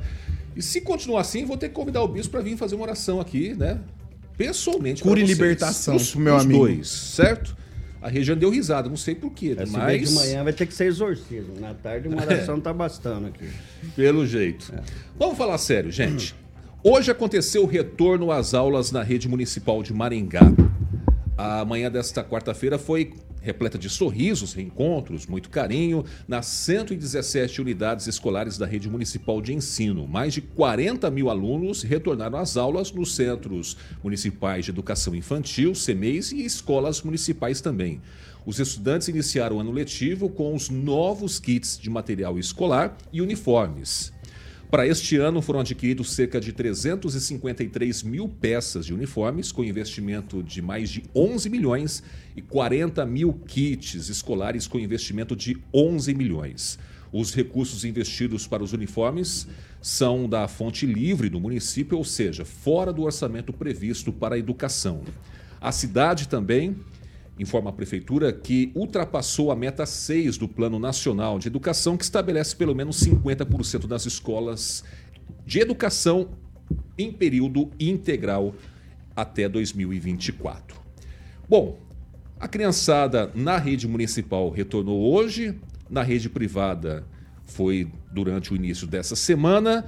E 0.56 0.61
se 0.61 0.80
continuar 0.80 1.20
assim, 1.20 1.44
vou 1.44 1.56
ter 1.56 1.68
que 1.68 1.75
convidar 1.76 2.02
o 2.02 2.08
bispo 2.08 2.32
para 2.32 2.40
vir 2.40 2.56
fazer 2.56 2.75
uma 2.75 2.82
oração 2.82 3.20
aqui, 3.20 3.54
né? 3.54 3.78
Pessoalmente. 4.37 5.00
Cura 5.00 5.20
e 5.20 5.23
libertação 5.23 5.96
pro 5.96 6.18
meu 6.20 6.34
pros 6.34 6.44
amigo. 6.44 6.58
dois, 6.58 6.88
certo? 6.88 7.56
A 8.02 8.08
região 8.08 8.37
deu 8.37 8.50
risada, 8.50 8.88
não 8.88 8.96
sei 8.96 9.14
porquê, 9.14 9.54
É, 9.56 9.62
bem 9.62 9.68
mas 9.70 10.08
de 10.08 10.14
manhã 10.16 10.42
vai 10.42 10.52
ter 10.52 10.66
que 10.66 10.75
ser 10.75 10.87
exorcismo. 10.87 11.54
Na 11.61 11.73
tarde 11.73 12.08
uma 12.08 12.18
oração 12.26 12.61
tá 12.61 12.73
bastando 12.73 13.28
aqui. 13.28 13.49
pelo 13.94 14.26
jeito. 14.26 14.75
Vamos 15.16 15.38
falar 15.38 15.56
sério, 15.58 15.92
gente. 15.92 16.34
Hoje 16.82 17.12
aconteceu 17.12 17.62
o 17.62 17.66
retorno 17.66 18.32
às 18.32 18.54
aulas 18.54 18.90
na 18.90 19.04
rede 19.04 19.28
municipal 19.28 19.84
de 19.84 19.94
Maringá. 19.94 20.52
A 21.36 21.64
manhã 21.64 21.90
desta 21.90 22.22
quarta-feira 22.22 22.78
foi 22.78 23.12
repleta 23.40 23.76
de 23.76 23.90
sorrisos, 23.90 24.54
reencontros, 24.54 25.26
muito 25.26 25.50
carinho 25.50 26.04
nas 26.28 26.46
117 26.46 27.60
unidades 27.60 28.06
escolares 28.06 28.56
da 28.56 28.64
rede 28.64 28.88
municipal 28.88 29.42
de 29.42 29.52
ensino. 29.52 30.06
Mais 30.06 30.32
de 30.32 30.40
40 30.40 31.10
mil 31.10 31.28
alunos 31.28 31.82
retornaram 31.82 32.38
às 32.38 32.56
aulas 32.56 32.92
nos 32.92 33.16
centros 33.16 33.76
municipais 34.02 34.64
de 34.64 34.70
educação 34.70 35.12
infantil, 35.12 35.74
CEMEIs 35.74 36.30
e 36.30 36.44
escolas 36.44 37.02
municipais 37.02 37.60
também. 37.60 38.00
Os 38.46 38.60
estudantes 38.60 39.08
iniciaram 39.08 39.56
o 39.56 39.60
ano 39.60 39.72
letivo 39.72 40.28
com 40.28 40.54
os 40.54 40.70
novos 40.70 41.40
kits 41.40 41.76
de 41.76 41.90
material 41.90 42.38
escolar 42.38 42.96
e 43.12 43.20
uniformes. 43.20 44.12
Para 44.74 44.88
este 44.88 45.16
ano 45.18 45.40
foram 45.40 45.60
adquiridos 45.60 46.14
cerca 46.14 46.40
de 46.40 46.52
353 46.52 48.02
mil 48.02 48.28
peças 48.28 48.84
de 48.84 48.92
uniformes, 48.92 49.52
com 49.52 49.62
investimento 49.62 50.42
de 50.42 50.60
mais 50.60 50.90
de 50.90 51.04
11 51.14 51.48
milhões, 51.48 52.02
e 52.34 52.42
40 52.42 53.06
mil 53.06 53.32
kits 53.46 54.08
escolares 54.08 54.66
com 54.66 54.80
investimento 54.80 55.36
de 55.36 55.56
11 55.72 56.12
milhões. 56.12 56.76
Os 57.12 57.32
recursos 57.32 57.84
investidos 57.84 58.48
para 58.48 58.64
os 58.64 58.72
uniformes 58.72 59.46
são 59.80 60.28
da 60.28 60.48
fonte 60.48 60.86
livre 60.86 61.28
do 61.28 61.38
município, 61.38 61.96
ou 61.96 62.02
seja, 62.02 62.44
fora 62.44 62.92
do 62.92 63.02
orçamento 63.02 63.52
previsto 63.52 64.12
para 64.12 64.34
a 64.34 64.38
educação. 64.40 65.02
A 65.60 65.70
cidade 65.70 66.26
também 66.26 66.74
informa 67.38 67.70
a 67.70 67.72
Prefeitura 67.72 68.32
que 68.32 68.70
ultrapassou 68.74 69.50
a 69.50 69.56
meta 69.56 69.84
6 69.84 70.38
do 70.38 70.48
Plano 70.48 70.78
Nacional 70.78 71.38
de 71.38 71.48
Educação, 71.48 71.96
que 71.96 72.04
estabelece 72.04 72.54
pelo 72.54 72.74
menos 72.74 73.00
50% 73.00 73.86
das 73.86 74.06
escolas 74.06 74.84
de 75.44 75.58
educação 75.58 76.30
em 76.96 77.12
período 77.12 77.70
integral 77.78 78.54
até 79.14 79.48
2024. 79.48 80.80
Bom, 81.48 81.78
a 82.38 82.48
criançada 82.48 83.30
na 83.34 83.58
rede 83.58 83.86
municipal 83.86 84.50
retornou 84.50 85.12
hoje, 85.12 85.58
na 85.90 86.02
rede 86.02 86.28
privada 86.28 87.04
foi 87.46 87.88
durante 88.10 88.52
o 88.52 88.56
início 88.56 88.86
dessa 88.86 89.14
semana. 89.14 89.86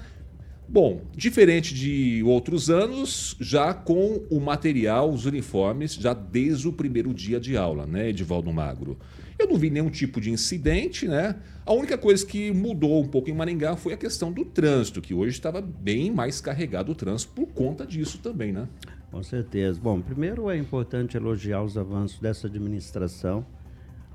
Bom, 0.69 1.03
diferente 1.17 1.73
de 1.73 2.23
outros 2.25 2.69
anos, 2.69 3.37
já 3.39 3.73
com 3.73 4.27
o 4.29 4.41
material, 4.41 5.11
os 5.11 5.25
uniformes, 5.25 5.95
já 5.95 6.13
desde 6.13 6.67
o 6.67 6.73
primeiro 6.73 7.15
dia 7.15 7.39
de 7.39 7.57
aula, 7.57 7.87
né, 7.87 8.09
Edivaldo 8.09 8.53
Magro? 8.53 8.99
Eu 9.39 9.47
não 9.47 9.57
vi 9.57 9.71
nenhum 9.71 9.91
tipo 9.91 10.21
de 10.21 10.31
incidente, 10.31 11.07
né? 11.07 11.37
A 11.65 11.73
única 11.73 11.97
coisa 11.97 12.25
que 12.25 12.51
mudou 12.53 13.03
um 13.03 13.07
pouco 13.07 13.31
em 13.31 13.35
Maringá 13.35 13.77
foi 13.77 13.93
a 13.93 13.97
questão 13.97 14.33
do 14.33 14.45
trânsito, 14.45 15.01
que 15.01 15.15
hoje 15.15 15.33
estava 15.33 15.61
bem 15.61 16.11
mais 16.11 16.41
carregado 16.41 16.91
o 16.91 16.95
trânsito 16.95 17.33
por 17.35 17.47
conta 17.49 17.87
disso 17.87 18.19
também, 18.19 18.51
né? 18.51 18.67
Com 19.11 19.23
certeza. 19.23 19.79
Bom, 19.81 20.01
primeiro 20.01 20.51
é 20.51 20.57
importante 20.57 21.17
elogiar 21.17 21.63
os 21.63 21.77
avanços 21.77 22.19
dessa 22.19 22.47
administração 22.47 23.47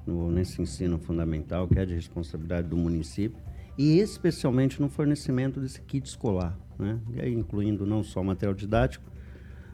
no, 0.06 0.32
nesse 0.32 0.62
ensino 0.62 0.98
fundamental, 0.98 1.68
que 1.68 1.80
é 1.80 1.86
de 1.86 1.94
responsabilidade 1.94 2.68
do 2.68 2.76
município, 2.76 3.38
e 3.82 4.00
especialmente 4.00 4.80
no 4.80 4.88
fornecimento 4.88 5.60
desse 5.60 5.82
kit 5.82 6.08
escolar, 6.08 6.56
né? 6.78 7.00
Incluindo 7.28 7.84
não 7.84 8.04
só 8.04 8.22
material 8.22 8.54
didático, 8.54 9.04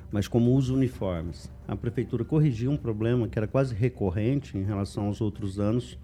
mas 0.09 0.29
como 0.29 0.55
os 0.55 0.69
uniformes. 0.69 1.51
A 1.67 1.75
prefeitura 1.75 2.23
corrigiu 2.23 2.71
um 2.71 2.77
problema 2.77 3.27
que 3.27 3.37
era 3.37 3.47
quase 3.47 3.75
recorrente 3.75 4.57
em 4.57 4.63
relação 4.63 5.07
aos 5.07 5.19
outros 5.19 5.59
anos. 5.59 5.99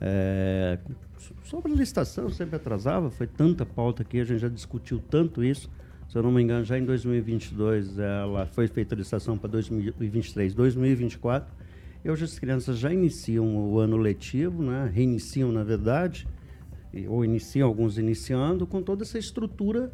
É, 0.00 0.80
sobre 1.44 1.72
a 1.72 1.76
licitação, 1.76 2.28
sempre 2.28 2.56
atrasava, 2.56 3.08
foi 3.08 3.28
tanta 3.28 3.64
pauta 3.64 4.02
aqui, 4.02 4.18
a 4.18 4.24
gente 4.24 4.40
já 4.40 4.48
discutiu 4.48 4.98
tanto 4.98 5.44
isso. 5.44 5.70
Se 6.08 6.18
eu 6.18 6.24
não 6.24 6.32
me 6.32 6.42
engano, 6.42 6.64
já 6.64 6.76
em 6.76 6.84
2022 6.84 8.00
ela 8.00 8.46
foi 8.46 8.66
feita 8.66 8.96
a 8.96 8.98
licitação 8.98 9.38
para 9.38 9.48
2023, 9.50 10.52
2024. 10.54 11.54
E 12.04 12.10
hoje 12.10 12.24
as 12.24 12.36
crianças 12.36 12.78
já 12.78 12.92
iniciam 12.92 13.56
o 13.56 13.78
ano 13.78 13.96
letivo, 13.96 14.60
né? 14.60 14.90
reiniciam 14.92 15.52
na 15.52 15.62
verdade, 15.62 16.26
ou 17.08 17.24
iniciam 17.24 17.68
alguns 17.68 17.98
iniciando, 17.98 18.66
com 18.66 18.82
toda 18.82 19.02
essa 19.02 19.18
estrutura 19.18 19.92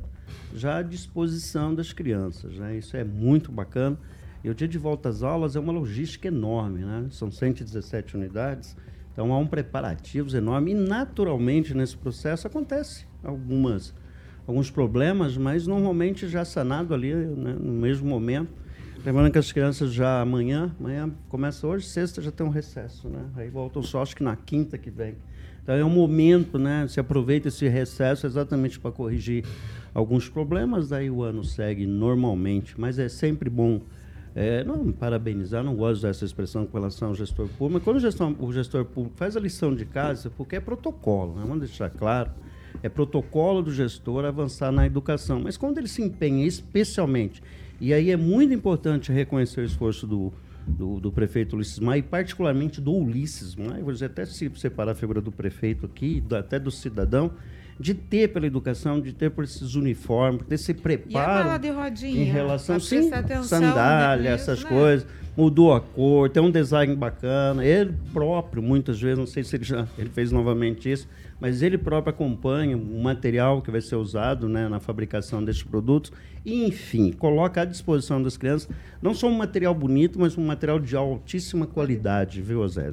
já 0.54 0.78
à 0.78 0.82
disposição 0.82 1.74
das 1.74 1.92
crianças. 1.92 2.56
Né? 2.56 2.76
Isso 2.76 2.96
é 2.96 3.04
muito 3.04 3.50
bacana. 3.50 3.98
E 4.42 4.48
o 4.48 4.54
dia 4.54 4.68
de 4.68 4.78
volta 4.78 5.08
às 5.08 5.22
aulas 5.22 5.56
é 5.56 5.60
uma 5.60 5.72
logística 5.72 6.28
enorme, 6.28 6.80
né? 6.80 7.06
são 7.10 7.30
117 7.30 8.16
unidades, 8.16 8.74
então 9.12 9.32
há 9.32 9.38
um 9.38 9.46
preparativos 9.46 10.32
enorme 10.32 10.70
e 10.70 10.74
naturalmente 10.74 11.74
nesse 11.74 11.96
processo 11.96 12.46
acontece 12.46 13.06
algumas 13.22 13.92
alguns 14.46 14.70
problemas, 14.70 15.36
mas 15.36 15.66
normalmente 15.66 16.26
já 16.28 16.44
sanado 16.44 16.92
ali 16.92 17.14
né, 17.14 17.54
no 17.58 17.72
mesmo 17.72 18.08
momento. 18.08 18.50
Lembrando 19.04 19.30
que 19.30 19.38
as 19.38 19.50
crianças 19.50 19.92
já 19.92 20.20
amanhã, 20.20 20.74
amanhã 20.78 21.10
começa 21.28 21.66
hoje, 21.66 21.86
sexta 21.86 22.20
já 22.20 22.30
tem 22.30 22.44
um 22.44 22.50
recesso, 22.50 23.08
né? 23.08 23.24
Aí 23.36 23.48
voltam 23.48 23.82
só 23.82 24.02
acho 24.02 24.14
que 24.14 24.22
na 24.22 24.36
quinta 24.36 24.76
que 24.76 24.90
vem. 24.90 25.16
Então 25.62 25.74
é 25.74 25.84
um 25.84 25.90
momento, 25.90 26.58
né? 26.58 26.86
Se 26.88 27.00
aproveita 27.00 27.48
esse 27.48 27.68
recesso 27.68 28.26
exatamente 28.26 28.78
para 28.78 28.90
corrigir 28.90 29.44
alguns 29.94 30.28
problemas, 30.28 30.88
daí 30.88 31.10
o 31.10 31.22
ano 31.22 31.44
segue 31.44 31.86
normalmente. 31.86 32.78
Mas 32.80 32.98
é 32.98 33.08
sempre 33.08 33.50
bom 33.50 33.80
é, 34.34 34.62
não 34.64 34.92
parabenizar, 34.92 35.62
não 35.62 35.74
gosto 35.74 36.02
dessa 36.02 36.24
expressão 36.24 36.66
com 36.66 36.78
relação 36.78 37.08
ao 37.08 37.14
gestor 37.14 37.48
público, 37.48 37.74
mas 37.74 37.82
quando 37.82 37.96
o 37.96 38.00
gestor, 38.00 38.34
o 38.38 38.52
gestor 38.52 38.84
público 38.84 39.16
faz 39.16 39.36
a 39.36 39.40
lição 39.40 39.74
de 39.74 39.84
casa, 39.84 40.30
porque 40.30 40.56
é 40.56 40.60
protocolo, 40.60 41.34
né? 41.34 41.42
vamos 41.42 41.60
deixar 41.60 41.90
claro, 41.90 42.30
é 42.82 42.88
protocolo 42.88 43.62
do 43.62 43.72
gestor 43.72 44.24
avançar 44.24 44.70
na 44.70 44.86
educação. 44.86 45.40
Mas 45.40 45.56
quando 45.56 45.78
ele 45.78 45.88
se 45.88 46.02
empenha 46.02 46.46
especialmente, 46.46 47.42
e 47.80 47.92
aí 47.92 48.10
é 48.10 48.16
muito 48.16 48.54
importante 48.54 49.10
reconhecer 49.12 49.62
o 49.62 49.64
esforço 49.64 50.06
do, 50.06 50.32
do, 50.70 51.00
do 51.00 51.12
prefeito 51.12 51.56
Ulisses 51.56 51.78
Maia, 51.78 51.98
e 51.98 52.02
particularmente 52.02 52.80
do 52.80 52.92
Ulisses 52.92 53.54
Maia, 53.56 53.82
vou 53.82 53.92
dizer 53.92 54.06
até 54.06 54.24
se 54.24 54.50
separar 54.56 54.92
a 54.92 54.94
figura 54.94 55.20
do 55.20 55.30
prefeito 55.32 55.86
aqui, 55.86 56.20
do- 56.20 56.36
até 56.36 56.58
do 56.58 56.70
cidadão, 56.70 57.30
de 57.78 57.94
ter 57.94 58.28
pela 58.28 58.46
educação, 58.46 59.00
de 59.00 59.12
ter 59.12 59.30
por 59.30 59.42
esses 59.44 59.74
uniformes, 59.74 60.42
desse 60.46 60.72
E 60.72 60.74
a 60.74 60.78
preparo 60.82 61.44
bala 61.44 61.58
de 61.58 61.70
rodinha? 61.70 62.20
em 62.22 62.24
relação 62.24 62.78
sim, 62.78 63.10
atenção 63.12 63.44
sandália, 63.44 64.28
essas 64.30 64.62
né? 64.62 64.68
coisas, 64.68 65.06
mudou 65.36 65.72
a 65.74 65.80
cor, 65.80 66.28
tem 66.28 66.42
um 66.42 66.50
design 66.50 66.94
bacana. 66.94 67.64
Ele 67.64 67.94
próprio, 68.12 68.62
muitas 68.62 69.00
vezes, 69.00 69.18
não 69.18 69.26
sei 69.26 69.42
se 69.44 69.56
ele 69.56 69.64
já 69.64 69.86
ele 69.96 70.10
fez 70.10 70.30
novamente 70.30 70.90
isso, 70.92 71.08
mas 71.40 71.62
ele 71.62 71.78
próprio 71.78 72.12
acompanha 72.12 72.76
o 72.76 73.02
material 73.02 73.62
que 73.62 73.70
vai 73.70 73.80
ser 73.80 73.96
usado 73.96 74.48
né, 74.48 74.68
na 74.68 74.78
fabricação 74.78 75.42
desses 75.42 75.62
produtos. 75.62 76.12
E, 76.44 76.64
enfim, 76.64 77.12
coloca 77.12 77.62
à 77.62 77.64
disposição 77.64 78.22
das 78.22 78.36
crianças 78.36 78.68
não 79.00 79.14
só 79.14 79.28
um 79.28 79.36
material 79.36 79.74
bonito, 79.74 80.18
mas 80.18 80.36
um 80.36 80.46
material 80.46 80.78
de 80.78 80.94
altíssima 80.94 81.66
qualidade, 81.66 82.42
viu, 82.42 82.66
Zé? 82.68 82.92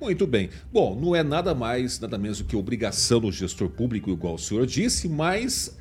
Muito 0.00 0.26
bem. 0.26 0.50
Bom, 0.70 0.94
não 0.94 1.16
é 1.16 1.22
nada 1.22 1.54
mais, 1.54 1.98
nada 1.98 2.18
menos 2.18 2.38
do 2.38 2.44
que 2.44 2.54
obrigação 2.54 3.20
do 3.20 3.32
gestor 3.32 3.70
público, 3.70 4.10
igual 4.10 4.34
o 4.34 4.38
senhor 4.38 4.66
disse, 4.66 5.08
mas 5.08 5.76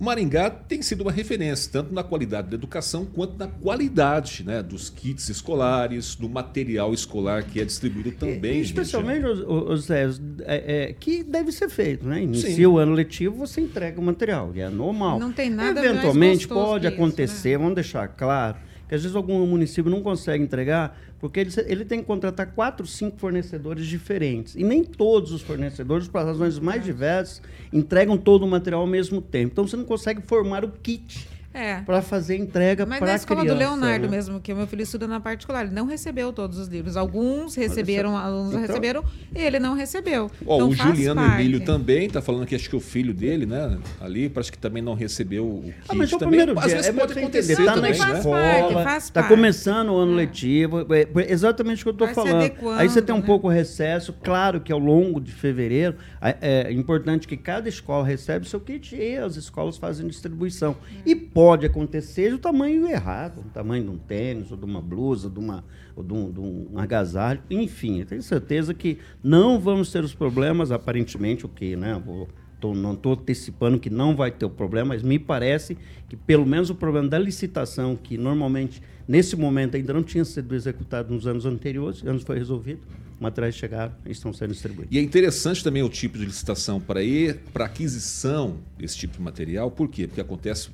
Maringá 0.00 0.48
tem 0.48 0.80
sido 0.80 1.02
uma 1.02 1.12
referência, 1.12 1.70
tanto 1.70 1.92
na 1.92 2.02
qualidade 2.02 2.48
da 2.48 2.54
educação 2.54 3.04
quanto 3.04 3.36
na 3.36 3.46
qualidade 3.46 4.42
né, 4.42 4.62
dos 4.62 4.88
kits 4.88 5.28
escolares, 5.28 6.14
do 6.14 6.26
material 6.26 6.94
escolar 6.94 7.44
que 7.44 7.60
é 7.60 7.64
distribuído 7.66 8.12
também. 8.12 8.60
E, 8.60 8.62
especialmente, 8.62 9.26
os, 9.26 9.40
os, 9.40 9.90
é, 9.90 10.08
é, 10.46 10.94
que 10.98 11.22
deve 11.22 11.52
ser 11.52 11.68
feito, 11.68 12.06
né? 12.06 12.22
Inicia 12.22 12.50
Sim. 12.50 12.66
o 12.66 12.78
ano 12.78 12.94
letivo, 12.94 13.36
você 13.36 13.60
entrega 13.60 14.00
o 14.00 14.02
material, 14.02 14.50
é 14.56 14.70
normal. 14.70 15.18
Não 15.18 15.30
tem 15.30 15.50
nada 15.50 15.84
Eventualmente 15.84 16.48
pode 16.48 16.86
isso, 16.86 16.94
acontecer, 16.94 17.50
né? 17.50 17.58
vamos 17.58 17.74
deixar 17.74 18.08
claro, 18.08 18.56
que 18.88 18.94
às 18.94 19.02
vezes 19.02 19.14
algum 19.14 19.46
município 19.46 19.90
não 19.90 20.02
consegue 20.02 20.42
entregar, 20.42 20.98
porque 21.20 21.38
ele, 21.40 21.50
ele 21.66 21.84
tem 21.84 22.00
que 22.00 22.06
contratar 22.06 22.52
quatro, 22.54 22.86
cinco 22.86 23.18
fornecedores 23.18 23.86
diferentes. 23.86 24.54
E 24.54 24.64
nem 24.64 24.82
todos 24.82 25.32
os 25.32 25.42
fornecedores, 25.42 26.08
por 26.08 26.24
razões 26.24 26.58
mais 26.58 26.82
diversas, 26.82 27.42
entregam 27.72 28.16
todo 28.16 28.44
o 28.44 28.48
material 28.48 28.80
ao 28.80 28.86
mesmo 28.86 29.20
tempo. 29.20 29.52
Então 29.52 29.66
você 29.66 29.76
não 29.76 29.84
consegue 29.84 30.22
formar 30.22 30.64
o 30.64 30.70
kit 30.70 31.28
É. 31.52 31.80
para 31.80 32.00
fazer 32.00 32.36
entrega 32.36 32.86
Mas 32.86 32.98
para 32.98 33.08
na 33.08 33.12
a 33.14 33.16
escola 33.16 33.40
criança. 33.40 33.56
do 33.56 33.58
Leonardo 33.58 34.04
né? 34.08 34.16
mesmo, 34.16 34.40
que 34.40 34.52
o 34.52 34.56
meu 34.56 34.66
filho 34.68 34.82
estuda 34.82 35.08
na 35.08 35.18
particular, 35.18 35.64
ele 35.66 35.74
não 35.74 35.84
recebeu 35.84 36.32
todos 36.32 36.58
os 36.58 36.68
livros. 36.68 36.96
Alguns 36.96 37.56
receberam, 37.56 38.16
alunos 38.16 38.50
Então- 38.50 38.60
receberam, 38.60 39.04
ele 39.34 39.58
não 39.58 39.74
recebeu. 39.74 40.30
Ó, 40.46 40.54
então 40.56 40.68
o 40.68 40.72
Juliano 40.74 41.20
parte. 41.20 41.40
Emílio 41.40 41.60
também 41.64 42.08
tá 42.08 42.22
falando 42.22 42.46
que 42.46 42.54
acho 42.54 42.70
que 42.70 42.76
o 42.76 42.80
filho 42.80 43.12
dele, 43.12 43.46
né, 43.46 43.78
ali, 44.00 44.28
parece 44.28 44.52
que 44.52 44.58
também 44.58 44.80
não 44.82 44.94
recebeu 44.94 45.44
o 45.44 45.62
kit 45.62 45.74
Ah, 45.88 45.94
mas 45.94 46.12
é 46.12 46.16
o 46.16 46.18
também. 46.20 46.38
primeiro 46.38 46.58
Às 46.60 46.66
dia. 46.66 46.76
vezes 46.76 46.88
é 46.88 46.92
pode 46.92 47.18
acontecer 47.18 47.56
tá 47.56 47.74
também, 47.74 47.98
na 47.98 48.06
né? 48.12 48.18
escola, 48.18 48.84
tá 48.84 49.00
parte. 49.14 49.28
começando 49.28 49.88
o 49.90 49.96
ano 49.96 50.14
letivo, 50.14 50.86
é, 50.94 51.00
é 51.02 51.32
exatamente 51.32 51.82
o 51.86 51.92
que 51.92 52.02
eu 52.02 52.08
se 52.08 52.14
falando. 52.14 52.36
adequando, 52.36 52.78
Aí 52.80 52.88
você 52.88 53.02
tem 53.02 53.14
um 53.14 53.18
né? 53.18 53.26
pouco 53.26 53.48
recesso, 53.48 54.12
claro 54.22 54.60
que 54.60 54.70
ao 54.72 54.78
longo 54.78 55.20
de 55.20 55.32
fevereiro 55.32 55.96
é, 56.22 56.66
é 56.68 56.72
importante 56.72 57.26
que 57.26 57.36
cada 57.36 57.68
escola 57.68 58.06
recebe 58.06 58.48
seu 58.48 58.60
kit 58.60 58.94
e 58.94 59.16
as 59.16 59.34
escolas 59.36 59.76
fazem 59.76 60.06
distribuição. 60.06 60.76
E 61.04 61.16
pode 61.16 61.39
acontecer 61.66 62.34
o 62.34 62.38
tamanho 62.38 62.86
errado, 62.86 63.40
o 63.40 63.50
tamanho 63.50 63.84
de 63.84 63.90
um 63.90 63.98
tênis, 63.98 64.50
ou 64.50 64.56
de 64.56 64.64
uma 64.64 64.80
blusa, 64.82 65.30
de, 65.30 65.38
uma, 65.38 65.64
ou 65.96 66.02
de, 66.04 66.12
um, 66.12 66.30
de 66.30 66.40
um 66.40 66.66
agasalho, 66.76 67.40
enfim, 67.50 68.00
eu 68.00 68.06
tenho 68.06 68.22
certeza 68.22 68.74
que 68.74 68.98
não 69.22 69.58
vamos 69.58 69.90
ter 69.90 70.04
os 70.04 70.14
problemas, 70.14 70.70
aparentemente, 70.70 71.46
o 71.46 71.48
que, 71.48 71.76
né? 71.76 72.00
Vou, 72.04 72.28
Tô- 72.60 72.74
não 72.74 72.92
estou 72.92 73.14
antecipando 73.14 73.78
que 73.80 73.88
não 73.88 74.14
vai 74.14 74.30
ter 74.30 74.44
o 74.44 74.50
problema, 74.50 74.88
mas 74.88 75.02
me 75.02 75.18
parece 75.18 75.78
que 76.10 76.14
pelo 76.14 76.44
menos 76.44 76.68
o 76.68 76.74
problema 76.74 77.08
da 77.08 77.18
licitação, 77.18 77.96
que 77.96 78.18
normalmente 78.18 78.82
nesse 79.08 79.34
momento 79.34 79.76
ainda 79.78 79.94
não 79.94 80.02
tinha 80.02 80.26
sido 80.26 80.54
executado 80.54 81.10
nos 81.14 81.26
anos 81.26 81.46
anteriores, 81.46 82.04
anos 82.04 82.22
foi 82.22 82.36
resolvido, 82.36 82.80
materiais 83.18 83.54
chegaram 83.54 83.94
e 84.04 84.10
estão 84.12 84.30
sendo 84.34 84.52
distribuídos. 84.52 84.94
E 84.94 84.98
é 84.98 85.02
interessante 85.02 85.64
também 85.64 85.82
o 85.82 85.88
tipo 85.88 86.18
de 86.18 86.26
licitação 86.26 86.78
para 86.78 87.02
ir 87.02 87.38
para 87.50 87.64
aquisição 87.64 88.58
desse 88.76 88.98
tipo 88.98 89.16
de 89.16 89.22
material, 89.22 89.70
por 89.70 89.88
quê? 89.88 90.06
Porque 90.06 90.20
acontece 90.20 90.68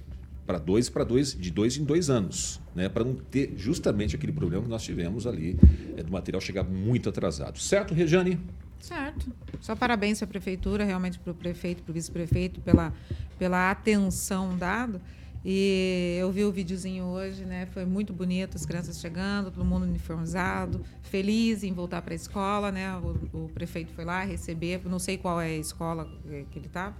para 0.46 0.58
dois 0.58 0.88
para 0.88 1.04
dois 1.04 1.34
de 1.34 1.50
dois 1.50 1.76
em 1.76 1.84
dois 1.84 2.08
anos, 2.08 2.60
né? 2.74 2.88
Para 2.88 3.04
não 3.04 3.14
ter 3.14 3.54
justamente 3.56 4.14
aquele 4.14 4.32
problema 4.32 4.62
que 4.62 4.70
nós 4.70 4.82
tivemos 4.82 5.26
ali 5.26 5.58
é, 5.96 6.02
do 6.02 6.12
material 6.12 6.40
chegar 6.40 6.64
muito 6.64 7.08
atrasado, 7.08 7.58
certo, 7.58 7.92
Rejane? 7.92 8.38
Certo. 8.78 9.32
Só 9.60 9.74
parabéns 9.74 10.18
para 10.18 10.26
a 10.26 10.28
prefeitura, 10.28 10.84
realmente 10.84 11.18
para 11.18 11.32
o 11.32 11.34
prefeito, 11.34 11.82
para 11.82 11.90
o 11.90 11.94
vice-prefeito, 11.94 12.60
pela, 12.60 12.92
pela 13.38 13.70
atenção 13.70 14.56
dada. 14.56 15.00
E 15.44 16.16
eu 16.20 16.30
vi 16.32 16.44
o 16.44 16.50
videozinho 16.50 17.04
hoje, 17.04 17.44
né? 17.44 17.66
Foi 17.66 17.84
muito 17.84 18.12
bonito, 18.12 18.56
as 18.56 18.66
crianças 18.66 18.98
chegando, 18.98 19.50
todo 19.50 19.64
mundo 19.64 19.84
uniformizado, 19.84 20.84
feliz 21.02 21.62
em 21.62 21.72
voltar 21.72 22.02
para 22.02 22.14
a 22.14 22.16
escola, 22.16 22.72
né? 22.72 22.96
O, 22.96 23.44
o 23.44 23.48
prefeito 23.54 23.92
foi 23.92 24.04
lá 24.04 24.24
receber, 24.24 24.80
não 24.84 24.98
sei 24.98 25.16
qual 25.16 25.40
é 25.40 25.46
a 25.46 25.56
escola 25.56 26.08
eh, 26.28 26.44
que 26.50 26.58
ele 26.58 26.66
estava. 26.66 26.96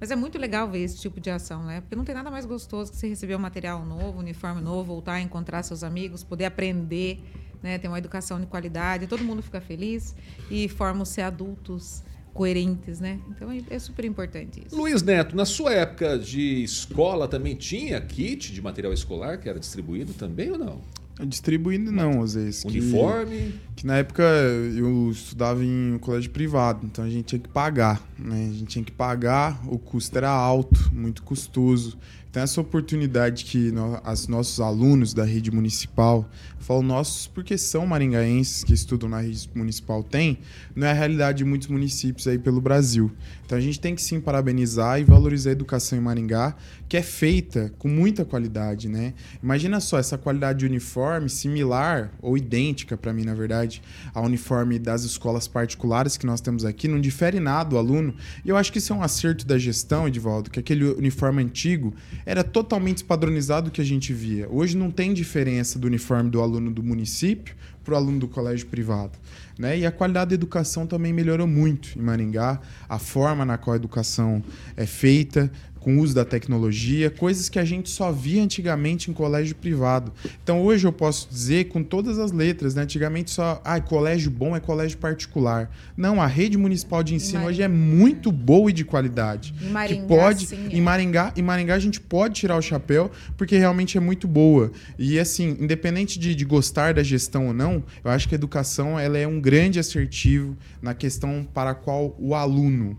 Mas 0.00 0.10
é 0.10 0.16
muito 0.16 0.38
legal 0.38 0.68
ver 0.68 0.80
esse 0.80 0.98
tipo 0.98 1.20
de 1.20 1.30
ação, 1.30 1.64
né? 1.64 1.80
Porque 1.80 1.96
não 1.96 2.04
tem 2.04 2.14
nada 2.14 2.30
mais 2.30 2.44
gostoso 2.44 2.90
que 2.90 2.98
você 2.98 3.08
receber 3.08 3.34
um 3.34 3.38
material 3.38 3.84
novo, 3.84 4.18
um 4.18 4.20
uniforme 4.20 4.60
novo, 4.60 4.84
voltar 4.84 5.14
a 5.14 5.20
encontrar 5.20 5.62
seus 5.62 5.82
amigos, 5.82 6.22
poder 6.22 6.44
aprender, 6.44 7.18
né? 7.62 7.78
Ter 7.78 7.88
uma 7.88 7.98
educação 7.98 8.38
de 8.38 8.46
qualidade, 8.46 9.06
todo 9.06 9.24
mundo 9.24 9.42
fica 9.42 9.60
feliz 9.60 10.14
e 10.50 10.68
formam 10.68 11.04
ser 11.04 11.22
adultos 11.22 12.02
coerentes, 12.36 13.00
né? 13.00 13.18
Então 13.30 13.50
é, 13.50 13.62
é 13.70 13.78
super 13.78 14.04
importante 14.04 14.62
isso. 14.66 14.76
Luiz 14.76 15.02
Neto, 15.02 15.34
na 15.34 15.46
sua 15.46 15.72
época 15.72 16.18
de 16.18 16.62
escola 16.62 17.26
também 17.26 17.54
tinha 17.54 17.98
kit 18.00 18.52
de 18.52 18.60
material 18.60 18.92
escolar 18.92 19.38
que 19.38 19.48
era 19.48 19.58
distribuído 19.58 20.12
também 20.12 20.52
ou 20.52 20.58
não? 20.58 20.82
Distribuindo 21.24 21.90
não, 21.90 22.22
às 22.22 22.34
vezes. 22.34 22.62
que- 22.64 22.78
Uniforme? 22.80 23.54
Que 23.74 23.86
na 23.86 23.96
época 23.98 24.22
eu 24.22 25.10
estudava 25.10 25.64
em 25.64 25.94
um 25.94 25.98
colégio 25.98 26.30
privado, 26.30 26.80
então 26.84 27.04
a 27.04 27.08
gente 27.10 27.24
tinha 27.26 27.38
que 27.38 27.48
pagar, 27.48 28.02
né? 28.18 28.48
A 28.50 28.52
gente 28.52 28.66
tinha 28.66 28.84
que 28.84 28.92
pagar, 28.92 29.60
o 29.66 29.78
custo 29.78 30.16
era 30.16 30.30
alto, 30.30 30.90
muito 30.94 31.22
custoso. 31.22 31.96
Então 32.36 32.44
essa 32.44 32.60
oportunidade 32.60 33.46
que 33.46 33.72
no, 33.72 33.98
as 34.04 34.28
nossos 34.28 34.60
alunos 34.60 35.14
da 35.14 35.24
rede 35.24 35.50
municipal, 35.50 36.28
falo 36.58 36.82
nossos 36.82 37.26
porque 37.26 37.56
são 37.56 37.86
maringaenses 37.86 38.62
que 38.62 38.74
estudam 38.74 39.08
na 39.08 39.22
rede 39.22 39.48
municipal 39.54 40.02
têm, 40.02 40.40
não 40.74 40.86
é 40.86 40.90
a 40.90 40.92
realidade 40.92 41.38
de 41.38 41.46
muitos 41.46 41.68
municípios 41.68 42.28
aí 42.28 42.38
pelo 42.38 42.60
Brasil. 42.60 43.10
Então 43.46 43.56
a 43.56 43.60
gente 43.60 43.80
tem 43.80 43.94
que 43.94 44.02
sim 44.02 44.20
parabenizar 44.20 45.00
e 45.00 45.04
valorizar 45.04 45.48
a 45.48 45.52
educação 45.52 45.96
em 45.96 46.02
Maringá, 46.02 46.54
que 46.86 46.98
é 46.98 47.02
feita 47.02 47.72
com 47.78 47.88
muita 47.88 48.22
qualidade, 48.22 48.86
né? 48.86 49.14
Imagina 49.42 49.80
só 49.80 49.98
essa 49.98 50.18
qualidade 50.18 50.58
de 50.58 50.66
uniforme 50.66 51.30
similar 51.30 52.12
ou 52.20 52.36
idêntica 52.36 52.98
para 52.98 53.14
mim, 53.14 53.24
na 53.24 53.34
verdade, 53.34 53.80
ao 54.12 54.24
uniforme 54.24 54.78
das 54.78 55.04
escolas 55.04 55.48
particulares 55.48 56.18
que 56.18 56.26
nós 56.26 56.40
temos 56.42 56.66
aqui, 56.66 56.86
não 56.86 57.00
difere 57.00 57.40
nada 57.40 57.70
do 57.70 57.78
aluno. 57.78 58.14
E 58.44 58.50
eu 58.50 58.58
acho 58.58 58.70
que 58.70 58.78
isso 58.78 58.92
é 58.92 58.96
um 58.96 59.02
acerto 59.02 59.46
da 59.46 59.56
gestão, 59.56 60.06
Edivaldo, 60.06 60.50
que 60.50 60.60
aquele 60.60 60.84
uniforme 60.84 61.42
antigo 61.42 61.94
era 62.26 62.42
totalmente 62.42 63.04
padronizado 63.04 63.70
do 63.70 63.72
que 63.72 63.80
a 63.80 63.84
gente 63.84 64.12
via. 64.12 64.48
Hoje 64.50 64.76
não 64.76 64.90
tem 64.90 65.14
diferença 65.14 65.78
do 65.78 65.86
uniforme 65.86 66.28
do 66.28 66.42
aluno 66.42 66.72
do 66.72 66.82
município 66.82 67.54
para 67.84 67.94
o 67.94 67.96
aluno 67.96 68.18
do 68.18 68.26
colégio 68.26 68.66
privado. 68.66 69.16
Né? 69.56 69.78
E 69.78 69.86
a 69.86 69.92
qualidade 69.92 70.30
da 70.30 70.34
educação 70.34 70.88
também 70.88 71.12
melhorou 71.12 71.46
muito 71.46 71.96
em 71.96 72.02
Maringá, 72.02 72.60
a 72.88 72.98
forma 72.98 73.44
na 73.44 73.56
qual 73.56 73.74
a 73.74 73.76
educação 73.76 74.42
é 74.76 74.84
feita, 74.84 75.50
com 75.86 75.98
o 75.98 76.00
uso 76.00 76.16
da 76.16 76.24
tecnologia, 76.24 77.10
coisas 77.10 77.48
que 77.48 77.60
a 77.60 77.64
gente 77.64 77.88
só 77.90 78.10
via 78.10 78.42
antigamente 78.42 79.08
em 79.08 79.14
colégio 79.14 79.54
privado. 79.54 80.12
Então 80.42 80.60
hoje 80.60 80.84
eu 80.84 80.92
posso 80.92 81.28
dizer 81.30 81.68
com 81.68 81.80
todas 81.80 82.18
as 82.18 82.32
letras, 82.32 82.74
né? 82.74 82.82
antigamente 82.82 83.30
só, 83.30 83.62
ah, 83.64 83.80
colégio 83.80 84.28
bom 84.28 84.56
é 84.56 84.58
colégio 84.58 84.98
particular. 84.98 85.70
Não, 85.96 86.20
a 86.20 86.26
rede 86.26 86.58
municipal 86.58 87.04
de 87.04 87.14
ensino 87.14 87.44
Maringá. 87.44 87.50
hoje 87.50 87.62
é 87.62 87.68
muito 87.68 88.32
boa 88.32 88.68
e 88.68 88.72
de 88.72 88.84
qualidade. 88.84 89.54
Em 89.62 89.68
Maringá, 89.70 90.00
que 90.00 90.08
pode, 90.08 90.46
sim, 90.46 90.68
em 90.72 90.78
é. 90.80 90.82
Maringá, 90.82 91.32
em 91.36 91.42
Maringá 91.42 91.76
a 91.76 91.78
gente 91.78 92.00
pode 92.00 92.34
tirar 92.34 92.56
o 92.56 92.62
chapéu 92.62 93.08
porque 93.36 93.56
realmente 93.56 93.96
é 93.96 94.00
muito 94.00 94.26
boa. 94.26 94.72
E 94.98 95.20
assim, 95.20 95.56
independente 95.60 96.18
de, 96.18 96.34
de 96.34 96.44
gostar 96.44 96.94
da 96.94 97.02
gestão 97.04 97.46
ou 97.46 97.54
não, 97.54 97.80
eu 98.02 98.10
acho 98.10 98.28
que 98.28 98.34
a 98.34 98.38
educação 98.38 98.98
ela 98.98 99.18
é 99.18 99.26
um 99.28 99.40
grande 99.40 99.78
assertivo 99.78 100.56
na 100.82 100.94
questão 100.94 101.46
para 101.54 101.70
a 101.70 101.74
qual 101.76 102.16
o 102.18 102.34
aluno 102.34 102.98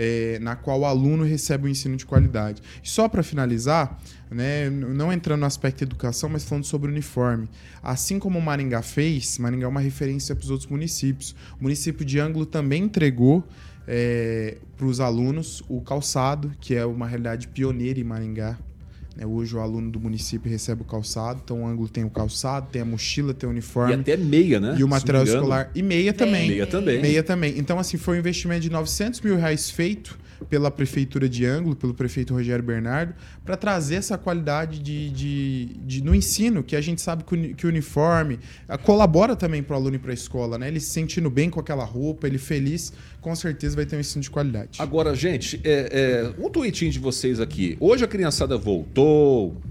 é, 0.00 0.38
na 0.38 0.54
qual 0.54 0.80
o 0.80 0.84
aluno 0.84 1.24
recebe 1.24 1.66
o 1.66 1.68
ensino 1.68 1.96
de 1.96 2.06
qualidade. 2.06 2.62
E 2.84 2.88
só 2.88 3.08
para 3.08 3.20
finalizar, 3.24 4.00
né, 4.30 4.70
não 4.70 5.12
entrando 5.12 5.40
no 5.40 5.46
aspecto 5.46 5.82
educação, 5.82 6.28
mas 6.28 6.44
falando 6.44 6.64
sobre 6.64 6.88
uniforme. 6.88 7.48
Assim 7.82 8.20
como 8.20 8.40
Maringá 8.40 8.80
fez, 8.80 9.38
Maringá 9.38 9.66
é 9.66 9.68
uma 9.68 9.80
referência 9.80 10.36
para 10.36 10.44
os 10.44 10.50
outros 10.50 10.70
municípios. 10.70 11.34
O 11.58 11.64
município 11.64 12.04
de 12.04 12.20
Ângulo 12.20 12.46
também 12.46 12.84
entregou 12.84 13.44
para 14.76 14.86
os 14.86 15.00
alunos 15.00 15.62
o 15.68 15.80
calçado, 15.80 16.52
que 16.60 16.74
é 16.74 16.84
uma 16.84 17.06
realidade 17.08 17.48
pioneira 17.48 17.98
em 17.98 18.04
Maringá. 18.04 18.56
Né? 19.18 19.26
Hoje 19.26 19.54
o 19.56 19.60
aluno 19.60 19.90
do 19.90 19.98
município 20.00 20.48
recebe 20.50 20.82
o 20.82 20.84
calçado, 20.84 21.40
então 21.44 21.62
o 21.62 21.66
ângulo 21.66 21.88
tem 21.88 22.04
o 22.04 22.10
calçado, 22.10 22.68
tem 22.70 22.80
a 22.80 22.84
mochila, 22.84 23.34
tem 23.34 23.48
o 23.48 23.50
E 23.50 23.54
uniforme 23.54 23.94
até 23.94 24.16
meia, 24.16 24.60
né? 24.60 24.76
e 24.78 24.84
o 24.84 24.88
material 24.88 25.24
escolar. 25.24 25.70
E 25.74 25.82
meia 25.82 26.12
também. 26.12 26.48
Meia 26.48 26.66
também. 26.66 27.02
Meia 27.02 27.22
também. 27.22 27.58
Então, 27.58 27.78
assim, 27.78 27.96
foi 27.96 28.16
um 28.16 28.20
investimento 28.20 28.60
de 28.60 28.70
900 28.70 29.20
mil 29.20 29.36
reais 29.36 29.68
feito 29.68 30.16
pela 30.48 30.70
Prefeitura 30.70 31.28
de 31.28 31.44
Ângulo, 31.44 31.74
pelo 31.74 31.92
prefeito 31.92 32.32
Rogério 32.32 32.64
Bernardo, 32.64 33.12
para 33.44 33.56
trazer 33.56 33.96
essa 33.96 34.16
qualidade 34.16 34.78
de, 34.78 35.10
de, 35.10 35.64
de- 35.84 36.04
no 36.04 36.14
ensino, 36.14 36.62
que 36.62 36.76
a 36.76 36.80
gente 36.80 37.00
sabe 37.02 37.24
que 37.24 37.34
o, 37.34 37.36
uni- 37.36 37.54
que 37.54 37.66
o 37.66 37.68
uniforme 37.68 38.38
ah, 38.68 38.78
colabora 38.78 39.34
também 39.34 39.64
para 39.64 39.74
o 39.74 39.76
aluno 39.76 39.96
ir 39.96 39.98
para 39.98 40.12
a 40.12 40.14
escola, 40.14 40.56
né? 40.56 40.68
Ele 40.68 40.78
se 40.78 40.90
sentindo 40.90 41.28
bem 41.28 41.50
com 41.50 41.58
aquela 41.58 41.84
roupa, 41.84 42.28
ele 42.28 42.38
feliz, 42.38 42.92
com 43.20 43.34
certeza 43.34 43.74
vai 43.74 43.84
ter 43.84 43.96
um 43.96 44.00
ensino 44.00 44.22
de 44.22 44.30
qualidade. 44.30 44.80
Agora, 44.80 45.12
gente, 45.12 45.60
é, 45.64 46.30
é, 46.38 46.40
um 46.40 46.48
tweetinho 46.48 46.92
de 46.92 47.00
vocês 47.00 47.40
aqui. 47.40 47.76
Hoje 47.80 48.04
a 48.04 48.08
criançada 48.08 48.56
voltou, 48.56 49.07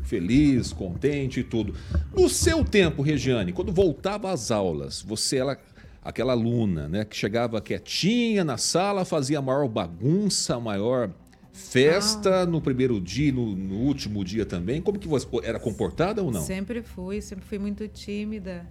feliz, 0.03 0.71
contente 0.71 1.39
e 1.39 1.43
tudo. 1.43 1.73
No 2.13 2.29
seu 2.29 2.63
tempo, 2.63 3.01
Regiane, 3.01 3.53
quando 3.53 3.71
voltava 3.71 4.31
às 4.31 4.51
aulas, 4.51 5.01
você 5.01 5.37
era 5.37 5.59
aquela 6.03 6.33
aluna, 6.33 6.87
né, 6.87 7.03
que 7.03 7.15
chegava 7.15 7.59
quietinha 7.59 8.43
na 8.43 8.57
sala, 8.57 9.03
fazia 9.03 9.39
a 9.39 9.41
maior 9.41 9.67
bagunça, 9.67 10.55
a 10.55 10.59
maior 10.59 11.11
festa 11.51 12.45
no 12.45 12.61
primeiro 12.61 13.01
dia, 13.01 13.31
no, 13.31 13.55
no 13.55 13.75
último 13.75 14.23
dia 14.23 14.45
também. 14.45 14.81
Como 14.81 14.99
que 14.99 15.07
você 15.07 15.27
era 15.43 15.59
comportada 15.59 16.21
ou 16.23 16.31
não? 16.31 16.41
Sempre 16.41 16.81
fui, 16.81 17.19
sempre 17.19 17.45
fui 17.45 17.57
muito 17.57 17.87
tímida. 17.87 18.65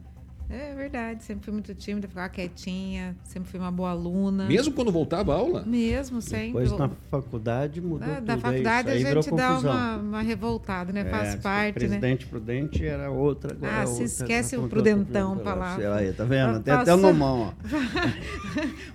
É 0.49 0.75
verdade, 0.77 1.25
sempre 1.25 1.45
fui 1.45 1.53
muito 1.53 1.75
tímida, 1.75 2.07
ficava 2.07 2.29
quietinha, 2.29 3.17
sempre 3.25 3.51
fui 3.51 3.59
uma 3.59 3.73
boa 3.73 3.91
aluna. 3.91 4.47
Mesmo 4.47 4.73
quando 4.73 4.93
voltava 4.93 5.33
a 5.35 5.37
aula? 5.39 5.65
Mesmo, 5.67 6.23
sempre. 6.23 6.47
Depois 6.63 6.73
na 6.73 6.89
faculdade 7.11 7.81
mudou 7.81 8.07
Da, 8.07 8.15
tudo. 8.17 8.25
da 8.27 8.39
faculdade. 8.39 8.91
Aí 8.91 9.05
a 9.05 9.15
gente 9.15 9.31
dá 9.35 9.59
uma, 9.59 9.97
uma 9.97 10.23
revoltada, 10.23 10.93
né? 10.93 11.01
É, 11.01 11.05
Faz 11.05 11.35
parte, 11.37 11.67
né? 11.67 11.73
Presidente 11.89 12.27
Prudente 12.27 12.87
era 12.87 13.11
outra. 13.11 13.55
agora 13.55 13.83
Ah, 13.83 13.87
se 13.87 13.93
outra, 13.93 14.05
esquece 14.05 14.57
o 14.57 14.69
Prudentão 14.69 15.43
lá. 15.45 15.75
Sei 15.77 15.89
lá, 15.89 15.97
aí, 15.97 16.13
tá 16.13 16.23
vendo? 16.25 16.61
Tem 16.61 16.73
até 16.75 16.95
o 16.95 16.97
nomão, 16.97 17.53
ó. 17.53 17.53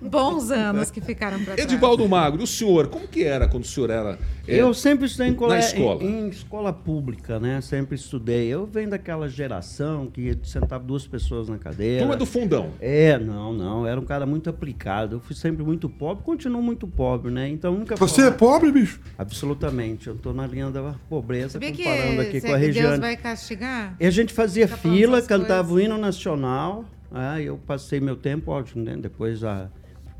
Bons 0.00 0.50
anos 0.50 0.90
que 0.90 1.00
ficaram 1.00 1.36
pra 1.44 1.54
trás. 1.54 1.70
Edivaldo 1.70 2.08
Magro, 2.08 2.42
o 2.42 2.46
senhor, 2.46 2.88
como 2.88 3.06
que 3.06 3.24
era 3.24 3.46
quando 3.46 3.64
o 3.64 3.68
senhor 3.68 3.90
era. 3.90 4.18
é, 4.48 4.56
Eu 4.56 4.72
sempre 4.72 5.06
estudei 5.06 5.28
em, 5.30 5.34
cole... 5.34 5.52
na 5.52 5.58
escola. 5.58 6.02
Em, 6.02 6.20
em 6.26 6.28
escola 6.28 6.72
pública, 6.72 7.38
né? 7.38 7.60
Sempre 7.60 7.94
estudei. 7.96 8.48
Eu 8.48 8.66
venho 8.66 8.90
daquela 8.90 9.28
geração 9.28 10.06
que 10.06 10.38
sentava 10.44 10.82
duas 10.82 11.06
pessoas 11.06 11.41
na 11.48 11.58
cadeira. 11.58 12.00
Turma 12.00 12.16
do 12.16 12.26
fundão. 12.26 12.70
É, 12.80 13.18
não, 13.18 13.52
não. 13.52 13.86
Era 13.86 14.00
um 14.00 14.04
cara 14.04 14.26
muito 14.26 14.50
aplicado. 14.50 15.16
Eu 15.16 15.20
fui 15.20 15.34
sempre 15.34 15.62
muito 15.62 15.88
pobre, 15.88 16.24
continuo 16.24 16.62
muito 16.62 16.86
pobre, 16.86 17.30
né? 17.30 17.48
Então 17.48 17.74
nunca. 17.74 17.96
Você 17.96 18.26
é 18.26 18.30
pobre, 18.30 18.70
bicho? 18.70 19.00
Absolutamente. 19.18 20.08
Eu 20.08 20.16
tô 20.16 20.32
na 20.32 20.46
linha 20.46 20.70
da 20.70 20.94
pobreza 21.08 21.50
Sabia 21.50 21.72
que, 21.72 21.82
comparando 21.82 22.20
aqui 22.20 22.40
com 22.40 22.46
a 22.46 22.50
é 22.50 22.60
que 22.60 22.66
região. 22.66 22.88
Deus 22.88 23.00
vai 23.00 23.16
castigar? 23.16 23.96
E 23.98 24.06
a 24.06 24.10
gente 24.10 24.32
fazia 24.32 24.66
Fica 24.66 24.80
falando 24.80 24.98
fila, 24.98 25.22
cantava 25.22 25.68
coisas. 25.68 25.72
o 25.72 25.80
hino 25.80 25.98
nacional. 25.98 26.84
Ah, 27.10 27.40
eu 27.40 27.58
passei 27.58 28.00
meu 28.00 28.16
tempo, 28.16 28.50
ótimo, 28.50 28.82
né? 28.82 28.96
Depois 28.96 29.44
a, 29.44 29.68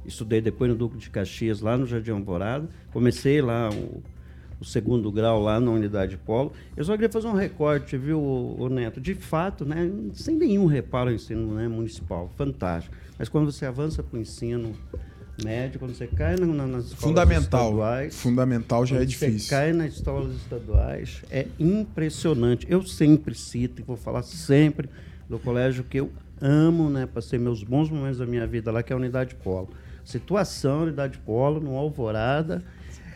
estudei 0.04 0.40
depois 0.40 0.70
no 0.70 0.76
Duque 0.76 0.98
de 0.98 1.10
Caxias, 1.10 1.60
lá 1.60 1.76
no 1.76 1.86
Jardim 1.86 2.10
Alvorada. 2.10 2.68
Comecei 2.92 3.40
lá 3.40 3.70
o, 3.70 4.02
o 4.62 4.64
segundo 4.64 5.10
grau 5.10 5.42
lá 5.42 5.60
na 5.60 5.70
unidade 5.70 6.16
polo. 6.16 6.52
Eu 6.76 6.84
só 6.84 6.92
queria 6.92 7.10
fazer 7.10 7.26
um 7.26 7.34
recorte, 7.34 7.96
viu, 7.96 8.20
o, 8.20 8.68
Neto? 8.68 9.00
De 9.00 9.14
fato, 9.14 9.64
né? 9.64 9.90
Sem 10.14 10.36
nenhum 10.36 10.66
reparo 10.66 11.10
ao 11.10 11.14
ensino 11.14 11.54
né, 11.54 11.66
municipal, 11.68 12.30
fantástico. 12.36 12.96
Mas 13.18 13.28
quando 13.28 13.50
você 13.50 13.66
avança 13.66 14.02
para 14.02 14.16
o 14.16 14.20
ensino 14.20 14.72
médio, 15.44 15.80
quando 15.80 15.94
você 15.94 16.06
cai 16.06 16.36
na, 16.36 16.46
na, 16.46 16.66
nas 16.66 16.86
escolas 16.86 17.02
Fundamental. 17.02 17.40
estaduais, 17.42 18.16
Fundamental 18.16 18.86
já 18.86 18.96
é 18.96 18.98
quando 19.00 19.08
difícil. 19.08 19.38
Você 19.40 19.50
cai 19.50 19.72
nas 19.72 19.94
escolas 19.94 20.34
estaduais, 20.36 21.22
é 21.30 21.46
impressionante. 21.58 22.66
Eu 22.70 22.82
sempre 22.84 23.34
cito 23.34 23.82
e 23.82 23.84
vou 23.84 23.96
falar 23.96 24.22
sempre 24.22 24.88
do 25.28 25.38
colégio 25.38 25.82
que 25.82 25.98
eu 25.98 26.10
amo, 26.40 26.88
né? 26.88 27.06
Passei 27.06 27.38
meus 27.38 27.64
bons 27.64 27.90
momentos 27.90 28.18
da 28.18 28.26
minha 28.26 28.46
vida 28.46 28.70
lá, 28.70 28.82
que 28.82 28.92
é 28.92 28.94
a 28.94 28.98
Unidade 28.98 29.34
Polo. 29.34 29.70
Situação, 30.04 30.82
Unidade 30.82 31.18
Polo, 31.18 31.60
no 31.60 31.76
Alvorada, 31.76 32.62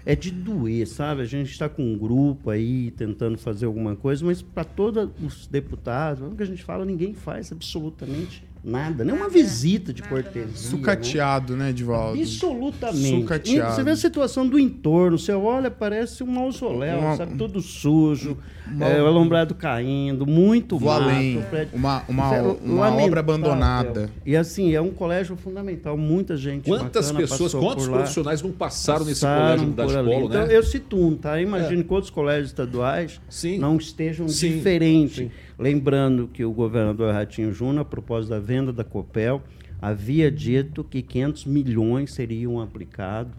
é 0.06 0.14
de 0.14 0.30
doer, 0.30 0.86
sabe? 0.86 1.20
A 1.20 1.24
gente 1.24 1.50
está 1.50 1.68
com 1.68 1.82
um 1.82 1.98
grupo 1.98 2.48
aí 2.48 2.92
tentando 2.92 3.36
fazer 3.36 3.66
alguma 3.66 3.96
coisa, 3.96 4.24
mas 4.24 4.40
para 4.40 4.62
todos 4.62 5.10
os 5.20 5.48
deputados, 5.48 6.22
o 6.22 6.36
que 6.36 6.44
a 6.44 6.46
gente 6.46 6.62
fala, 6.62 6.84
ninguém 6.84 7.12
faz 7.12 7.50
absolutamente 7.50 8.44
nada. 8.66 9.04
Nem 9.04 9.14
uma 9.14 9.28
visita 9.28 9.92
de 9.92 10.02
cortesia. 10.02 10.46
né? 10.46 10.52
Sucateado, 10.54 11.56
né, 11.56 11.70
Edivaldo? 11.70 12.20
Absolutamente. 12.20 13.20
Sucateado. 13.22 13.74
Você 13.74 13.82
vê 13.82 13.90
a 13.92 13.96
situação 13.96 14.46
do 14.46 14.58
entorno, 14.58 15.18
você 15.18 15.32
olha, 15.32 15.70
parece 15.70 16.22
um 16.22 16.26
mausoléu, 16.26 16.98
Uma- 16.98 17.16
sabe? 17.16 17.36
Todo 17.36 17.60
sujo, 17.60 18.36
é, 18.80 19.00
o 19.00 19.06
alombrado 19.06 19.54
caindo, 19.54 20.26
muito 20.26 20.78
Vou 20.78 20.88
mato, 20.92 21.02
além. 21.04 21.42
prédio- 21.48 21.76
Uma, 21.76 22.02
uma, 22.08 22.34
é 22.36 22.42
uma 22.42 22.88
obra 23.02 23.20
abandonada. 23.20 24.10
E 24.24 24.36
assim, 24.36 24.74
é 24.74 24.80
um 24.80 24.90
colégio 24.90 25.36
fundamental, 25.36 25.96
muita 25.96 26.36
gente 26.36 26.64
Quantas 26.68 27.12
pessoas, 27.12 27.54
quantos 27.54 27.86
lá. 27.86 27.98
profissionais 27.98 28.42
não 28.42 28.50
passaram 28.50 29.04
nesse 29.04 29.20
Passaram 29.20 29.42
colégio 29.44 29.66
Unidade 29.66 29.88
por 29.92 29.98
ali. 29.98 30.10
Polo, 30.10 30.26
Então, 30.26 30.46
né? 30.46 30.56
eu 30.56 30.62
cito 30.62 30.96
um, 30.98 31.14
tá? 31.16 31.40
Imagino 31.40 31.84
que 31.84 31.92
outros 31.92 32.10
colégios 32.10 32.48
estaduais 32.48 33.20
Sim. 33.28 33.58
não 33.58 33.76
estejam 33.76 34.28
Sim, 34.28 34.56
diferentes. 34.56 35.16
sim. 35.16 35.30
Lembrando 35.58 36.28
que 36.32 36.44
o 36.44 36.52
governador 36.52 37.12
Ratinho 37.14 37.52
Júnior, 37.52 37.80
a 37.82 37.84
propósito 37.84 38.30
da 38.30 38.38
venda 38.40 38.72
da 38.72 38.84
Copel, 38.84 39.42
havia 39.80 40.30
dito 40.30 40.84
que 40.84 41.00
500 41.02 41.46
milhões 41.46 42.12
seriam 42.12 42.60
aplicados 42.60 43.32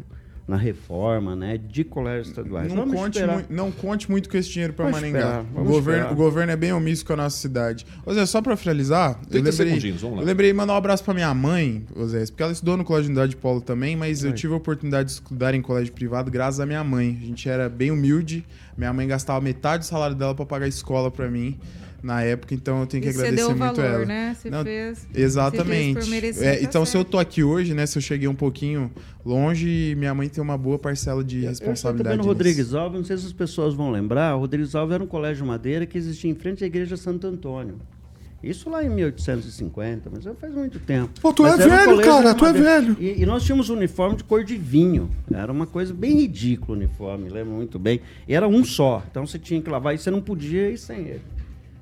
na 0.48 0.56
reforma 0.56 1.36
né, 1.36 1.58
de 1.58 1.84
colégios 1.84 2.30
estaduais. 2.30 2.70
Não 2.70 2.78
Vamos 2.86 2.96
conte, 2.96 3.22
mui- 3.22 3.46
não 3.50 3.70
conte 3.70 4.10
muito 4.10 4.30
com 4.30 4.38
esse 4.38 4.50
dinheiro 4.50 4.72
para 4.72 4.90
Maringá. 4.90 5.44
o, 5.54 5.64
governo, 5.66 5.74
esperar. 6.04 6.14
o 6.14 6.16
governo 6.16 6.52
é 6.54 6.56
bem 6.56 6.72
omisso 6.72 7.06
com 7.06 7.12
a 7.14 7.18
nossa 7.18 7.38
cidade. 7.38 7.86
Ô 8.06 8.14
Zé, 8.14 8.26
só 8.26 8.42
para 8.42 8.56
finalizar, 8.56 9.20
eu 9.24 9.44
30 9.44 9.50
lembrei, 9.64 9.94
eu 10.02 10.24
lembrei 10.24 10.50
de 10.52 10.56
mandar 10.56 10.74
um 10.74 10.78
abraço 10.78 11.04
para 11.04 11.14
minha 11.14 11.34
mãe, 11.34 11.86
ô 11.94 12.06
Zé, 12.08 12.26
porque 12.28 12.42
ela 12.42 12.54
estudou 12.54 12.78
no 12.78 12.86
Colégio 12.86 13.08
de 13.12 13.12
Unidade 13.20 13.36
Polo 13.36 13.60
também, 13.60 13.98
mas 13.98 14.24
eu 14.24 14.32
tive 14.32 14.54
a 14.54 14.56
oportunidade 14.56 15.08
de 15.10 15.16
estudar 15.16 15.54
em 15.54 15.62
colégio 15.62 15.92
privado 15.94 16.32
graças 16.32 16.62
à 16.62 16.66
minha 16.66 16.84
mãe. 16.84 17.20
A 17.22 17.26
gente 17.26 17.50
era 17.50 17.68
bem 17.68 17.92
humilde, 17.92 18.46
minha 18.78 18.94
mãe 18.94 19.06
gastava 19.06 19.42
metade 19.42 19.80
do 19.84 19.86
salário 19.86 20.16
dela 20.16 20.34
para 20.34 20.46
pagar 20.46 20.66
a 20.66 20.70
escola 20.70 21.12
para 21.12 21.30
mim. 21.30 21.60
Na 22.08 22.22
época, 22.24 22.54
então 22.56 22.80
eu 22.80 22.88
tenho 22.88 23.04
que 23.04 23.10
E 23.10 23.12
você 23.12 23.20
agradecer 23.20 23.46
deu 23.48 23.54
o 23.54 23.60
muito 23.60 23.76
valor, 23.76 23.94
ela. 23.96 24.06
né? 24.06 24.34
Você 24.34 24.50
Não, 24.50 24.64
fez. 24.64 25.06
Exatamente. 25.14 25.88
Você 25.88 25.94
fez 25.94 26.06
por 26.06 26.10
merecer, 26.12 26.48
É, 26.48 26.56
tá 26.56 26.62
então, 26.64 26.86
se 26.86 26.96
eu 26.96 27.02
certo. 27.02 27.10
tô 27.12 27.20
aqui 27.20 27.44
hoje, 27.44 27.74
né? 27.74 27.86
Se 27.86 27.98
eu 27.98 28.02
cheguei 28.02 28.30
um 28.30 28.34
pouquinho 28.36 28.90
longe, 29.26 29.94
minha 29.98 30.14
mãe 30.14 30.30
tem 30.30 30.42
uma 30.42 30.58
boa 30.58 30.80
parcela 30.80 31.22
de 31.22 31.44
Eu 31.44 31.50
responsabilidade. 31.50 32.16
também 32.16 32.26
no. 32.26 32.32
Rodrigues 32.32 32.74
Alves, 32.74 32.98
não 33.00 33.06
sei 33.06 33.18
se 33.18 33.26
as 33.26 33.34
pessoas 33.34 33.74
vão 33.74 33.92
lembrar, 33.92 34.36
o 34.38 34.40
Rodrigues 34.40 34.74
Alves 34.74 34.96
era 34.96 35.04
um 35.04 35.08
colégio 35.08 35.44
de 35.44 35.50
madeira 35.50 35.86
que 35.86 35.98
existia 35.98 36.32
em 36.32 36.36
frente 36.36 36.64
à 36.64 36.68
igreja 36.68 36.96
Santo 36.96 37.28
Antônio. 37.28 37.76
Isso 38.42 38.70
lá 38.70 38.84
em 38.84 38.90
1850, 38.90 40.10
mas 40.14 40.24
já 40.24 40.34
faz 40.36 40.54
muito 40.54 40.80
tempo. 40.80 41.10
Pô, 41.20 41.34
tu 41.34 41.44
Mas 41.44 41.60
é 41.60 41.66
um 41.66 41.70
velho, 41.70 42.02
cara, 42.04 42.34
tu 42.36 42.46
é 42.46 42.54
velho. 42.54 42.96
E, 43.00 43.22
e 43.22 43.26
nós 43.26 43.44
tínhamos 43.44 43.70
um 43.70 43.76
uniforme 43.76 44.16
de 44.16 44.24
cor 44.24 44.44
de 44.44 44.56
vinho. 44.56 45.10
Era 45.34 45.52
uma 45.52 45.66
coisa 45.66 45.94
bem 45.94 46.16
ridícula 46.16 46.78
o 46.78 46.80
uniforme, 46.80 47.30
lembro 47.30 47.54
muito 47.54 47.78
bem. 47.80 48.00
E 48.28 48.34
era 48.36 48.48
um 48.48 48.64
só, 48.64 49.04
então 49.10 49.26
você 49.26 49.38
tinha 49.40 49.62
que 49.62 49.70
lavar 49.70 49.94
e 49.96 49.98
você 49.98 50.10
não 50.12 50.22
podia 50.22 50.70
ir 50.70 50.78
sem 50.78 51.00
ele. 51.00 51.22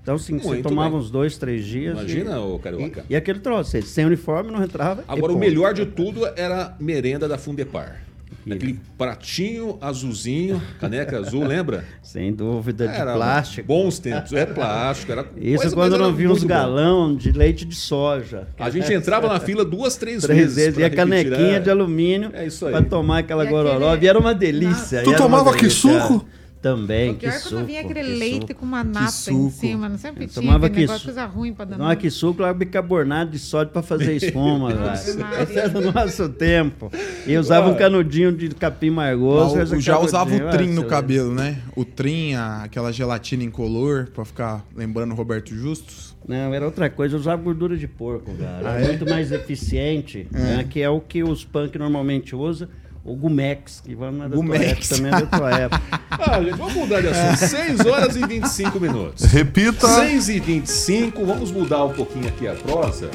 Então, 0.05 0.15
assim, 0.17 0.37
você 0.37 0.47
Muito 0.49 0.69
tomava 0.69 0.91
bem. 0.91 0.99
uns 0.99 1.09
dois, 1.09 1.35
três 1.35 1.65
dias. 1.65 1.97
Imagina, 1.97 2.35
e, 2.35 2.37
ô 2.37 2.59
Carioca. 2.59 3.03
E, 3.09 3.13
e 3.13 3.15
aquele 3.15 3.39
troço, 3.39 3.71
você 3.71 3.81
sem 3.81 4.05
uniforme 4.05 4.51
não 4.51 4.63
entrava. 4.63 5.03
Agora, 5.07 5.33
o 5.33 5.37
melhor 5.39 5.73
de 5.73 5.83
tudo 5.83 6.27
era 6.35 6.61
a 6.65 6.73
merenda 6.79 7.27
da 7.27 7.39
Fundepar. 7.39 8.03
Aquele 8.47 8.79
pratinho 8.95 9.79
azulzinho, 9.81 10.61
caneca 10.79 11.17
azul, 11.17 11.41
lembra? 11.47 11.83
Sem 12.03 12.31
dúvida, 12.31 12.87
de 12.87 12.93
Era 12.93 13.15
plástico. 13.15 13.67
Bons 13.67 13.97
tempos. 13.97 14.31
É 14.33 14.45
plástico, 14.45 15.11
era 15.11 15.25
Isso 15.35 15.61
coisa, 15.63 15.75
quando 15.75 15.97
não 15.97 16.13
vi 16.13 16.27
uns 16.27 16.43
bom. 16.43 16.49
galão 16.49 17.15
de 17.15 17.31
leite 17.31 17.65
de 17.65 17.73
soja. 17.73 18.47
A 18.59 18.69
gente 18.69 18.93
entrava 18.93 19.27
na 19.27 19.39
fila 19.39 19.65
duas, 19.65 19.97
três, 19.97 20.21
Três 20.21 20.39
vezes. 20.39 20.55
vezes. 20.55 20.77
E 20.77 20.83
a 20.83 20.89
canequinha 20.91 21.35
repetir, 21.37 21.55
é. 21.55 21.59
de 21.59 21.69
alumínio 21.71 22.29
É 22.35 22.47
pra 22.69 22.83
tomar 22.83 23.17
aquela 23.19 23.43
E 23.45 23.49
gororó. 23.49 23.87
aquele- 23.93 24.05
E 24.05 24.09
era 24.09 24.19
uma 24.19 24.35
delícia. 24.35 25.01
Tu 25.01 25.15
tomava 25.15 25.51
que 25.57 25.67
suco? 25.67 26.23
Também, 26.65 27.11
O 27.11 27.13
pior 27.13 27.19
que 27.19 27.25
é 27.37 27.39
quando 27.41 27.49
suco. 27.51 27.63
vinha 27.65 27.81
aquele 27.81 28.01
que 28.01 28.09
leite 28.17 28.41
suco. 28.47 28.55
com 28.55 28.65
uma 28.65 28.83
nata 28.83 29.05
em 29.31 29.49
cima. 29.51 29.87
Não 29.87 29.97
sempre 29.99 30.23
Eu 30.23 30.27
tinha 30.29 30.41
tomava 30.41 30.65
aquele 30.65 30.73
que 30.73 30.81
negócio, 30.81 30.99
su- 31.01 31.05
coisa 31.05 31.25
ruim 31.27 31.53
pra 31.53 31.63
dar 31.63 31.77
Não, 31.77 31.95
que 31.95 32.09
suco 32.09 32.41
era 32.41 32.51
bicarbonato 32.55 33.31
de 33.33 33.37
sódio 33.37 33.71
pra 33.71 33.83
fazer 33.83 34.15
espuma, 34.17 34.73
velho. 34.73 35.25
Era 35.59 35.69
do 35.69 35.91
nosso 35.91 36.27
tempo. 36.29 36.91
E 37.27 37.37
usava 37.37 37.69
um 37.69 37.75
canudinho 37.75 38.31
de 38.31 38.49
capim 38.49 38.89
margoso. 38.89 39.63
Já 39.79 39.99
usava 39.99 40.33
o 40.35 40.49
trim 40.49 40.69
no 40.71 40.85
cabelo, 40.85 41.31
né? 41.35 41.61
O 41.75 41.85
trim, 41.85 42.33
aquela 42.33 42.91
gelatina 42.91 43.43
incolor, 43.43 44.07
pra 44.11 44.25
ficar 44.25 44.65
lembrando 44.75 45.11
o 45.11 45.15
Roberto 45.15 45.53
Justus. 45.53 46.15
Não, 46.27 46.51
era 46.51 46.65
outra 46.65 46.89
coisa. 46.89 47.13
Eu 47.15 47.19
usava 47.19 47.39
gordura 47.43 47.77
de 47.77 47.87
porco, 47.87 48.31
cara. 48.33 48.71
Ah, 48.71 48.79
é 48.81 48.85
é? 48.85 48.87
muito 48.87 49.07
mais 49.07 49.31
eficiente, 49.31 50.27
né? 50.31 50.65
Que 50.67 50.81
é 50.81 50.89
o 50.89 50.99
que 50.99 51.21
os 51.23 51.45
punk 51.45 51.77
normalmente 51.77 52.35
usam. 52.35 52.67
O 53.05 53.15
Gumex, 53.15 53.81
que 53.85 53.93
vai 53.93 54.11
na 54.11 54.27
da 54.27 54.35
tua 54.35 54.43
Gumex. 54.43 54.63
época, 54.65 54.95
também 54.95 55.13
é 55.13 55.21
da 55.21 55.37
tua 55.37 55.51
época. 55.51 55.81
Ah, 56.17 56.41
gente, 56.41 56.55
vamos 56.57 56.73
mudar 56.73 57.01
de 57.01 57.07
assunto. 57.09 57.49
6 57.49 57.79
horas 57.85 58.15
e 58.15 58.25
25 58.25 58.79
minutos. 58.79 59.25
Repita. 59.25 59.85
6 59.87 60.29
e 60.29 60.39
25, 60.39 61.25
vamos 61.25 61.51
mudar 61.51 61.83
um 61.83 61.93
pouquinho 61.93 62.27
aqui 62.27 62.47
a 62.47 62.53
prosa 62.55 63.11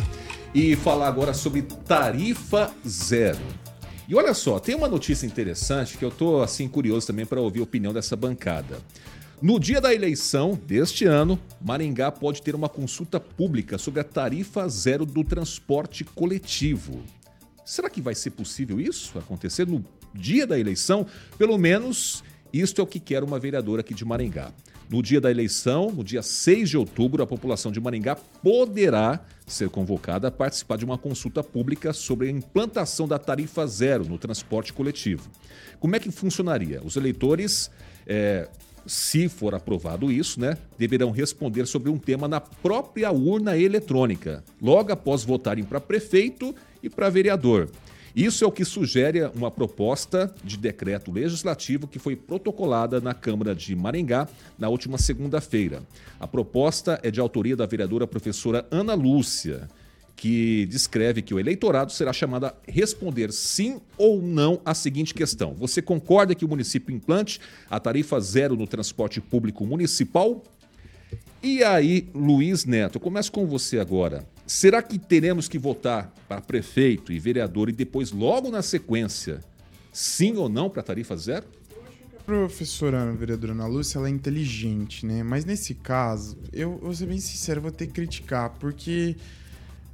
e 0.54 0.76
falar 0.76 1.08
agora 1.08 1.32
sobre 1.32 1.62
tarifa 1.62 2.70
zero. 2.86 3.38
E 4.06 4.14
olha 4.14 4.34
só, 4.34 4.58
tem 4.58 4.74
uma 4.74 4.86
notícia 4.86 5.24
interessante 5.26 5.96
que 5.96 6.04
eu 6.04 6.10
tô 6.10 6.42
assim 6.42 6.68
curioso 6.68 7.06
também 7.06 7.24
para 7.24 7.40
ouvir 7.40 7.60
a 7.60 7.62
opinião 7.62 7.92
dessa 7.92 8.14
bancada. 8.14 8.78
No 9.40 9.58
dia 9.58 9.80
da 9.80 9.94
eleição 9.94 10.60
deste 10.66 11.06
ano, 11.06 11.38
Maringá 11.60 12.12
pode 12.12 12.42
ter 12.42 12.54
uma 12.54 12.68
consulta 12.68 13.18
pública 13.18 13.78
sobre 13.78 14.00
a 14.00 14.04
tarifa 14.04 14.68
zero 14.68 15.06
do 15.06 15.24
transporte 15.24 16.04
coletivo. 16.04 17.02
Será 17.70 17.88
que 17.88 18.02
vai 18.02 18.16
ser 18.16 18.30
possível 18.30 18.80
isso 18.80 19.16
acontecer 19.16 19.64
no 19.64 19.84
dia 20.12 20.44
da 20.44 20.58
eleição? 20.58 21.06
Pelo 21.38 21.56
menos 21.56 22.24
isto 22.52 22.80
é 22.80 22.82
o 22.82 22.86
que 22.86 22.98
quer 22.98 23.22
uma 23.22 23.38
vereadora 23.38 23.78
aqui 23.78 23.94
de 23.94 24.04
Maringá. 24.04 24.52
No 24.90 25.00
dia 25.00 25.20
da 25.20 25.30
eleição, 25.30 25.88
no 25.92 26.02
dia 26.02 26.20
6 26.20 26.70
de 26.70 26.76
outubro, 26.76 27.22
a 27.22 27.26
população 27.28 27.70
de 27.70 27.80
Maringá 27.80 28.16
poderá 28.16 29.24
ser 29.46 29.70
convocada 29.70 30.26
a 30.26 30.30
participar 30.32 30.78
de 30.78 30.84
uma 30.84 30.98
consulta 30.98 31.44
pública 31.44 31.92
sobre 31.92 32.26
a 32.26 32.30
implantação 32.32 33.06
da 33.06 33.20
tarifa 33.20 33.64
zero 33.68 34.04
no 34.04 34.18
transporte 34.18 34.72
coletivo. 34.72 35.30
Como 35.78 35.94
é 35.94 36.00
que 36.00 36.10
funcionaria? 36.10 36.82
Os 36.82 36.96
eleitores, 36.96 37.70
eh, 38.04 38.48
se 38.86 39.28
for 39.28 39.54
aprovado 39.54 40.10
isso, 40.10 40.40
né, 40.40 40.56
deverão 40.78 41.10
responder 41.10 41.66
sobre 41.66 41.90
um 41.90 41.98
tema 41.98 42.26
na 42.26 42.40
própria 42.40 43.10
urna 43.10 43.56
eletrônica, 43.56 44.44
logo 44.60 44.92
após 44.92 45.24
votarem 45.24 45.64
para 45.64 45.80
prefeito 45.80 46.54
e 46.82 46.88
para 46.88 47.10
vereador. 47.10 47.68
Isso 48.14 48.44
é 48.44 48.46
o 48.46 48.50
que 48.50 48.64
sugere 48.64 49.22
uma 49.34 49.50
proposta 49.50 50.34
de 50.42 50.56
decreto 50.56 51.12
legislativo 51.12 51.86
que 51.86 51.98
foi 51.98 52.16
protocolada 52.16 53.00
na 53.00 53.14
Câmara 53.14 53.54
de 53.54 53.74
Maringá 53.76 54.28
na 54.58 54.68
última 54.68 54.98
segunda-feira. 54.98 55.82
A 56.18 56.26
proposta 56.26 56.98
é 57.04 57.10
de 57.10 57.20
autoria 57.20 57.56
da 57.56 57.66
vereadora 57.66 58.06
professora 58.08 58.66
Ana 58.70 58.94
Lúcia, 58.94 59.68
que 60.20 60.66
descreve 60.66 61.22
que 61.22 61.32
o 61.32 61.40
eleitorado 61.40 61.90
será 61.92 62.12
chamado 62.12 62.44
a 62.44 62.54
responder 62.68 63.32
sim 63.32 63.80
ou 63.96 64.20
não 64.20 64.60
à 64.66 64.74
seguinte 64.74 65.14
questão: 65.14 65.54
Você 65.54 65.80
concorda 65.80 66.34
que 66.34 66.44
o 66.44 66.48
município 66.48 66.94
implante 66.94 67.40
a 67.70 67.80
tarifa 67.80 68.20
zero 68.20 68.54
no 68.54 68.66
transporte 68.66 69.18
público 69.18 69.64
municipal? 69.64 70.44
E 71.42 71.64
aí, 71.64 72.06
Luiz 72.14 72.66
Neto, 72.66 72.96
eu 72.96 73.00
começo 73.00 73.32
com 73.32 73.46
você 73.46 73.78
agora. 73.78 74.26
Será 74.46 74.82
que 74.82 74.98
teremos 74.98 75.48
que 75.48 75.58
votar 75.58 76.12
para 76.28 76.42
prefeito 76.42 77.14
e 77.14 77.18
vereador 77.18 77.70
e 77.70 77.72
depois, 77.72 78.12
logo 78.12 78.50
na 78.50 78.60
sequência, 78.60 79.40
sim 79.90 80.36
ou 80.36 80.50
não 80.50 80.68
para 80.68 80.82
tarifa 80.82 81.16
zero? 81.16 81.46
A 82.18 82.22
professora 82.24 83.04
a 83.04 83.12
vereadora 83.12 83.54
Ana 83.54 83.66
Lúcia, 83.66 83.96
ela 83.96 84.08
é 84.08 84.10
inteligente, 84.10 85.06
né? 85.06 85.22
Mas 85.22 85.46
nesse 85.46 85.74
caso, 85.74 86.36
eu 86.52 86.76
vou 86.76 86.92
ser 86.92 87.06
bem 87.06 87.18
sincero, 87.18 87.62
vou 87.62 87.70
ter 87.70 87.86
que 87.86 87.94
criticar, 87.94 88.50
porque, 88.60 89.16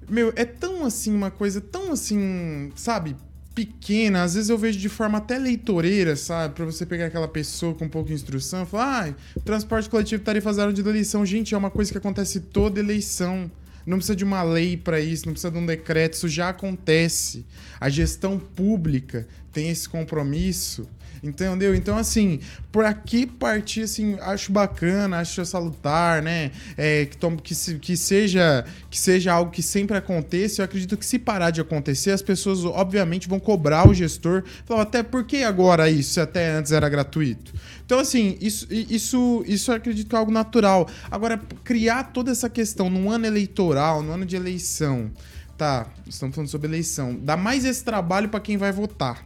meu, 0.08 0.32
é 0.36 0.44
tão 0.44 0.84
assim, 0.84 1.14
uma 1.14 1.30
coisa 1.30 1.60
tão 1.60 1.92
assim, 1.92 2.70
sabe, 2.76 3.16
pequena, 3.54 4.22
às 4.22 4.34
vezes 4.34 4.50
eu 4.50 4.58
vejo 4.58 4.78
de 4.78 4.88
forma 4.88 5.16
até 5.16 5.38
leitoreira, 5.38 6.14
sabe? 6.14 6.54
Pra 6.54 6.64
você 6.66 6.84
pegar 6.84 7.06
aquela 7.06 7.26
pessoa 7.26 7.74
com 7.74 7.88
pouca 7.88 8.12
instrução 8.12 8.64
e 8.64 8.66
falar, 8.66 9.08
ah, 9.08 9.40
transporte 9.44 9.88
coletivo 9.88 10.22
tarifa 10.22 10.52
zero 10.52 10.72
de 10.72 10.82
eleição. 10.82 11.24
Gente, 11.24 11.54
é 11.54 11.58
uma 11.58 11.70
coisa 11.70 11.90
que 11.90 11.96
acontece 11.96 12.38
toda 12.40 12.78
eleição. 12.78 13.50
Não 13.86 13.96
precisa 13.96 14.16
de 14.16 14.24
uma 14.24 14.42
lei 14.42 14.76
para 14.76 15.00
isso, 15.00 15.26
não 15.26 15.32
precisa 15.32 15.50
de 15.50 15.58
um 15.58 15.64
decreto, 15.64 16.14
isso 16.14 16.28
já 16.28 16.50
acontece. 16.50 17.46
A 17.80 17.88
gestão 17.88 18.38
pública 18.38 19.26
tem 19.52 19.70
esse 19.70 19.88
compromisso 19.88 20.86
Entendeu? 21.22 21.74
Então, 21.74 21.96
assim, 21.96 22.40
por 22.70 22.84
aqui 22.84 23.26
partir, 23.26 23.82
assim, 23.82 24.16
acho 24.20 24.52
bacana, 24.52 25.18
acho 25.18 25.44
salutar, 25.44 26.22
né? 26.22 26.50
É, 26.76 27.06
que, 27.06 27.16
que, 27.42 27.54
se, 27.54 27.78
que, 27.78 27.96
seja, 27.96 28.64
que 28.90 28.98
seja 28.98 29.32
algo 29.32 29.50
que 29.50 29.62
sempre 29.62 29.96
aconteça. 29.96 30.60
Eu 30.60 30.64
acredito 30.64 30.96
que 30.96 31.06
se 31.06 31.18
parar 31.18 31.50
de 31.50 31.60
acontecer, 31.60 32.10
as 32.10 32.22
pessoas, 32.22 32.64
obviamente, 32.64 33.28
vão 33.28 33.40
cobrar 33.40 33.88
o 33.88 33.94
gestor. 33.94 34.44
Falar, 34.64 34.82
até 34.82 35.02
por 35.02 35.24
que 35.24 35.42
agora 35.42 35.88
isso? 35.88 36.20
Até 36.20 36.50
antes 36.50 36.72
era 36.72 36.88
gratuito. 36.88 37.52
Então, 37.84 37.98
assim, 37.98 38.36
isso, 38.40 38.66
isso, 38.70 39.44
isso 39.46 39.70
eu 39.70 39.76
acredito 39.76 40.08
que 40.08 40.14
é 40.14 40.18
algo 40.18 40.32
natural. 40.32 40.88
Agora, 41.10 41.40
criar 41.64 42.04
toda 42.04 42.30
essa 42.30 42.50
questão 42.50 42.90
num 42.90 43.10
ano 43.10 43.26
eleitoral, 43.26 44.02
no 44.02 44.12
ano 44.12 44.26
de 44.26 44.36
eleição, 44.36 45.10
tá? 45.56 45.86
Estamos 46.06 46.34
falando 46.34 46.50
sobre 46.50 46.68
eleição. 46.68 47.16
Dá 47.22 47.36
mais 47.36 47.64
esse 47.64 47.84
trabalho 47.84 48.28
para 48.28 48.40
quem 48.40 48.56
vai 48.56 48.72
votar. 48.72 49.24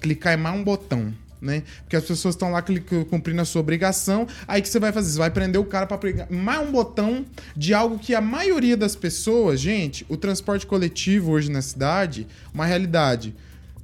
Clicar 0.00 0.34
em 0.34 0.42
mais 0.42 0.58
um 0.58 0.64
botão 0.64 1.14
né? 1.40 1.62
Porque 1.82 1.96
as 1.96 2.04
pessoas 2.04 2.34
estão 2.34 2.52
lá 2.52 2.62
cumprindo 3.08 3.40
a 3.40 3.44
sua 3.44 3.60
obrigação. 3.60 4.26
Aí 4.46 4.60
que 4.60 4.68
você 4.68 4.78
vai 4.78 4.92
fazer? 4.92 5.12
Você 5.12 5.18
vai 5.18 5.30
prender 5.30 5.60
o 5.60 5.64
cara 5.64 5.86
para 5.86 5.98
pregar 5.98 6.30
mais 6.30 6.60
um 6.60 6.70
botão 6.70 7.24
de 7.56 7.72
algo 7.72 7.98
que 7.98 8.14
a 8.14 8.20
maioria 8.20 8.76
das 8.76 8.94
pessoas, 8.94 9.60
gente, 9.60 10.04
o 10.08 10.16
transporte 10.16 10.66
coletivo 10.66 11.32
hoje 11.32 11.50
na 11.50 11.62
cidade, 11.62 12.26
uma 12.52 12.66
realidade. 12.66 13.34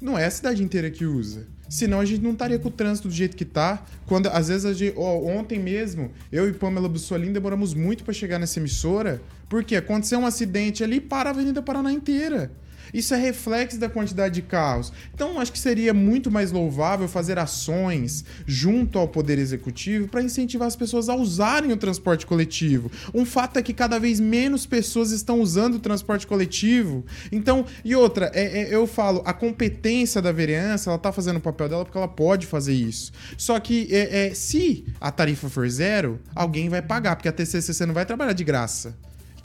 Não 0.01 0.19
é 0.19 0.27
a 0.27 0.31
cidade 0.31 0.63
inteira 0.63 0.91
que 0.91 1.05
usa. 1.05 1.47
Senão 1.69 1.99
a 1.99 2.05
gente 2.05 2.23
não 2.23 2.33
estaria 2.33 2.59
com 2.59 2.69
o 2.69 2.71
trânsito 2.71 3.09
do 3.09 3.15
jeito 3.15 3.37
que 3.37 3.45
tá. 3.45 3.85
Quando 4.07 4.29
às 4.29 4.49
vezes 4.49 4.77
gente, 4.77 4.95
ó, 4.97 5.19
ontem 5.19 5.59
mesmo, 5.59 6.13
eu 6.31 6.49
e 6.49 6.53
Pamela 6.53 6.89
Bussolini 6.89 7.33
demoramos 7.33 7.75
muito 7.75 8.05
para 8.05 8.15
chegar 8.15 8.39
nessa 8.39 8.61
emissora, 8.61 9.21
porque 9.49 9.75
aconteceu 9.75 10.19
um 10.19 10.27
acidente 10.27 10.85
ali 10.85 11.01
para 11.01 11.31
a 11.31 11.33
Avenida 11.33 11.61
Paraná 11.61 11.91
inteira. 11.91 12.53
Isso 12.93 13.15
é 13.15 13.17
reflexo 13.17 13.79
da 13.79 13.89
quantidade 13.89 14.35
de 14.35 14.43
carros. 14.43 14.93
Então, 15.15 15.41
acho 15.41 15.53
que 15.53 15.59
seria 15.59 15.93
muito 15.93 16.31
mais 16.31 16.53
louvável 16.53 17.09
fazer 17.09 17.39
ações 17.39 18.25
junto 18.47 18.99
ao 18.99 19.09
Poder 19.09 19.39
Executivo 19.39 20.09
para 20.09 20.23
incentivar 20.23 20.67
as 20.67 20.77
pessoas 20.77 21.09
a 21.09 21.15
usarem 21.15 21.73
o 21.73 21.77
transporte 21.77 22.27
coletivo. 22.27 22.91
Um 23.15 23.25
fato 23.25 23.59
é 23.59 23.63
que 23.63 23.73
cada 23.73 23.99
vez 23.99 24.21
menos 24.21 24.67
pessoas 24.67 25.11
estão 25.11 25.41
usando 25.41 25.75
o 25.75 25.81
transporte 25.81 26.27
coletivo. 26.27 27.05
Então, 27.31 27.65
e 27.85 27.95
outra, 27.95 28.31
é, 28.35 28.63
é, 28.63 28.75
eu 28.75 28.87
falo, 28.87 29.23
a 29.25 29.33
competência 29.33 30.21
da 30.23 30.33
vereança, 30.33 30.91
ela 30.91 30.97
está 30.97 31.13
fazendo 31.13 31.37
o 31.37 31.41
papel 31.41 31.69
dela 31.69 31.85
porque 31.85 31.99
ela 31.99 32.09
pode 32.09 32.47
fazer 32.47 32.75
isso. 32.75 33.13
Só 33.37 33.59
que 33.59 33.89
é, 33.91 34.27
é, 34.27 34.35
se 34.35 34.85
a 35.01 35.11
tarifa 35.11 35.49
for 35.49 35.69
zero, 35.69 36.21
alguém 36.35 36.69
vai 36.69 36.83
pagar, 36.83 37.17
porque 37.17 37.29
a 37.29 37.33
TCCC 37.33 37.87
não 37.87 37.95
vai 37.95 38.07
trabalhar 38.07 38.33
de 38.33 38.45
graça. 38.45 38.95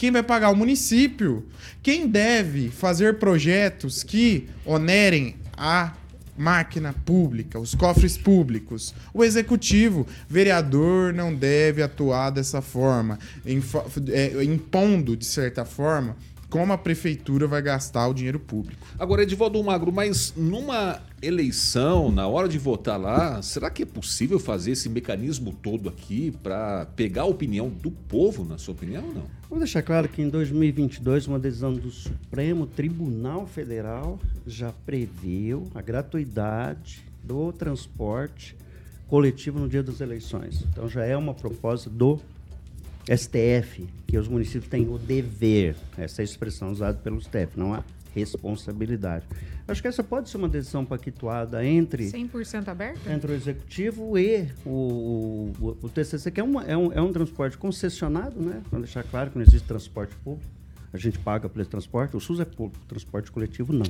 Quem 0.02 0.10
vai 0.10 0.24
pagar? 0.24 0.50
O 0.50 0.56
município. 0.56 1.46
Quem 1.84 2.08
deve 2.08 2.70
fazer 2.72 3.20
projetos 3.20 4.02
que 4.02 4.50
onerem 4.66 5.36
a 5.56 5.94
máquina 6.36 6.92
pública, 7.06 7.60
os 7.60 7.76
cofres 7.76 8.18
públicos. 8.18 8.96
O 9.14 9.24
executivo, 9.24 10.08
vereador, 10.28 11.14
não 11.14 11.32
deve 11.32 11.84
atuar 11.84 12.32
dessa 12.32 12.64
forma, 12.64 13.20
é, 13.46 14.44
impondo, 14.44 15.16
de 15.16 15.24
certa 15.24 15.66
forma, 15.66 16.18
como 16.52 16.74
a 16.74 16.78
prefeitura 16.78 17.48
vai 17.48 17.62
gastar 17.62 18.10
o 18.10 18.14
dinheiro 18.14 18.38
público. 18.38 18.86
Agora, 19.00 19.24
Edivaldo 19.24 19.64
Magro, 19.64 19.90
mas 19.90 20.34
numa 20.36 21.02
eleição, 21.22 22.12
na 22.12 22.28
hora 22.28 22.50
de 22.50 22.60
votar 22.60 23.00
lá, 23.00 23.42
será 23.42 23.70
que 23.70 23.84
é 23.84 23.86
possível 23.86 24.38
fazer 24.38 24.72
esse 24.72 24.90
mecanismo 24.90 25.54
todo 25.54 25.88
aqui 25.88 26.32
para 26.44 26.86
pegar 26.88 27.22
a 27.22 27.26
opinião 27.26 27.70
do 27.70 27.90
povo, 27.90 28.44
na 28.44 28.58
sua 28.58 28.74
opinião 28.74 29.02
ou 29.08 29.14
não? 29.14 29.24
Vou 29.50 29.60
deixar 29.60 29.82
claro 29.82 30.10
que 30.10 30.22
em 30.22 30.28
2022 30.28 31.26
uma 31.28 31.40
decisão 31.40 31.74
do 31.74 31.90
Supremo 31.90 32.68
Tribunal 32.68 33.48
Federal 33.48 34.20
já 34.46 34.74
previu 34.86 35.70
a 35.74 35.82
gratuidade 35.82 37.06
do 37.24 37.54
transporte 37.54 38.58
coletivo 39.08 39.58
no 39.58 39.70
dia 39.70 39.84
das 39.84 40.02
eleições. 40.02 40.66
Então 40.70 40.90
já 40.90 41.06
é 41.06 41.16
uma 41.16 41.34
proposta 41.34 41.90
do 41.90 42.20
STF, 43.06 43.88
que 44.08 44.18
os 44.18 44.28
municípios 44.28 44.68
têm 44.68 44.88
o 44.88 44.98
dever, 44.98 45.76
essa 45.98 46.22
é 46.22 46.24
a 46.24 46.26
expressão 46.26 46.72
usada 46.72 46.98
pelo 46.98 47.20
STF, 47.22 47.58
não 47.58 47.74
a 47.74 47.84
responsabilidade. 48.14 49.26
Acho 49.68 49.82
que 49.82 49.88
essa 49.88 50.04
pode 50.04 50.30
ser 50.30 50.38
uma 50.38 50.50
decisão 50.50 50.84
pactuada 50.86 51.66
entre 51.66 52.12
100% 52.12 52.68
aberta 52.68 53.12
entre 53.12 53.32
o 53.32 53.36
executivo 53.36 54.18
e 54.18 54.48
o, 54.66 55.54
o, 55.60 55.78
o 55.82 55.90
TCC, 55.90 56.30
que 56.30 56.40
é, 56.40 56.44
uma, 56.44 56.64
é, 56.66 56.76
um, 56.76 56.92
é 56.92 57.02
um 57.02 57.14
transporte 57.14 57.58
concessionado, 57.58 58.42
né? 58.42 58.62
Para 58.70 58.80
deixar 58.80 59.04
claro 59.04 59.32
que 59.32 59.38
não 59.38 59.44
existe 59.44 59.66
transporte 59.66 60.14
público. 60.18 60.50
A 60.92 60.98
gente 60.98 61.18
paga 61.20 61.48
pelo 61.48 61.66
transporte, 61.66 62.18
o 62.18 62.20
SUS 62.20 62.42
é 62.42 62.46
público, 62.46 62.84
transporte 62.86 63.32
coletivo 63.32 63.72
não. 63.72 63.86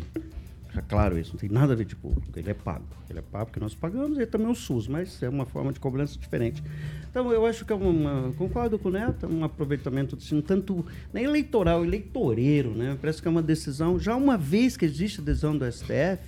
Fica 0.67 0.83
claro 0.83 1.17
isso, 1.17 1.33
não 1.33 1.39
tem 1.39 1.49
nada 1.49 1.73
a 1.73 1.75
ver 1.75 1.85
de 1.85 1.95
público, 1.95 2.27
ele 2.35 2.49
é 2.49 2.53
pago. 2.53 2.85
Ele 3.09 3.19
é 3.19 3.21
pago 3.21 3.47
porque 3.47 3.59
nós 3.59 3.73
pagamos 3.73 4.19
e 4.19 4.25
também 4.25 4.47
o 4.47 4.55
SUS, 4.55 4.87
mas 4.87 5.21
é 5.23 5.27
uma 5.27 5.45
forma 5.45 5.73
de 5.73 5.79
cobrança 5.79 6.17
diferente. 6.17 6.63
Então 7.11 7.29
eu 7.31 7.45
acho 7.45 7.65
que 7.65 7.73
é 7.73 7.75
uma. 7.75 8.33
Concordo 8.37 8.79
com 8.79 8.87
o 8.87 8.91
Neto, 8.91 9.25
é 9.25 9.29
um 9.29 9.43
aproveitamento 9.43 10.15
assim, 10.15 10.39
tanto 10.41 10.85
nem 11.13 11.25
eleitoral, 11.25 11.83
eleitoreiro, 11.83 12.71
né? 12.71 12.97
Parece 12.99 13.21
que 13.21 13.27
é 13.27 13.31
uma 13.31 13.41
decisão, 13.41 13.99
já 13.99 14.15
uma 14.15 14.37
vez 14.37 14.77
que 14.77 14.85
existe 14.85 15.19
a 15.19 15.23
decisão 15.23 15.57
do 15.57 15.69
STF, 15.69 16.19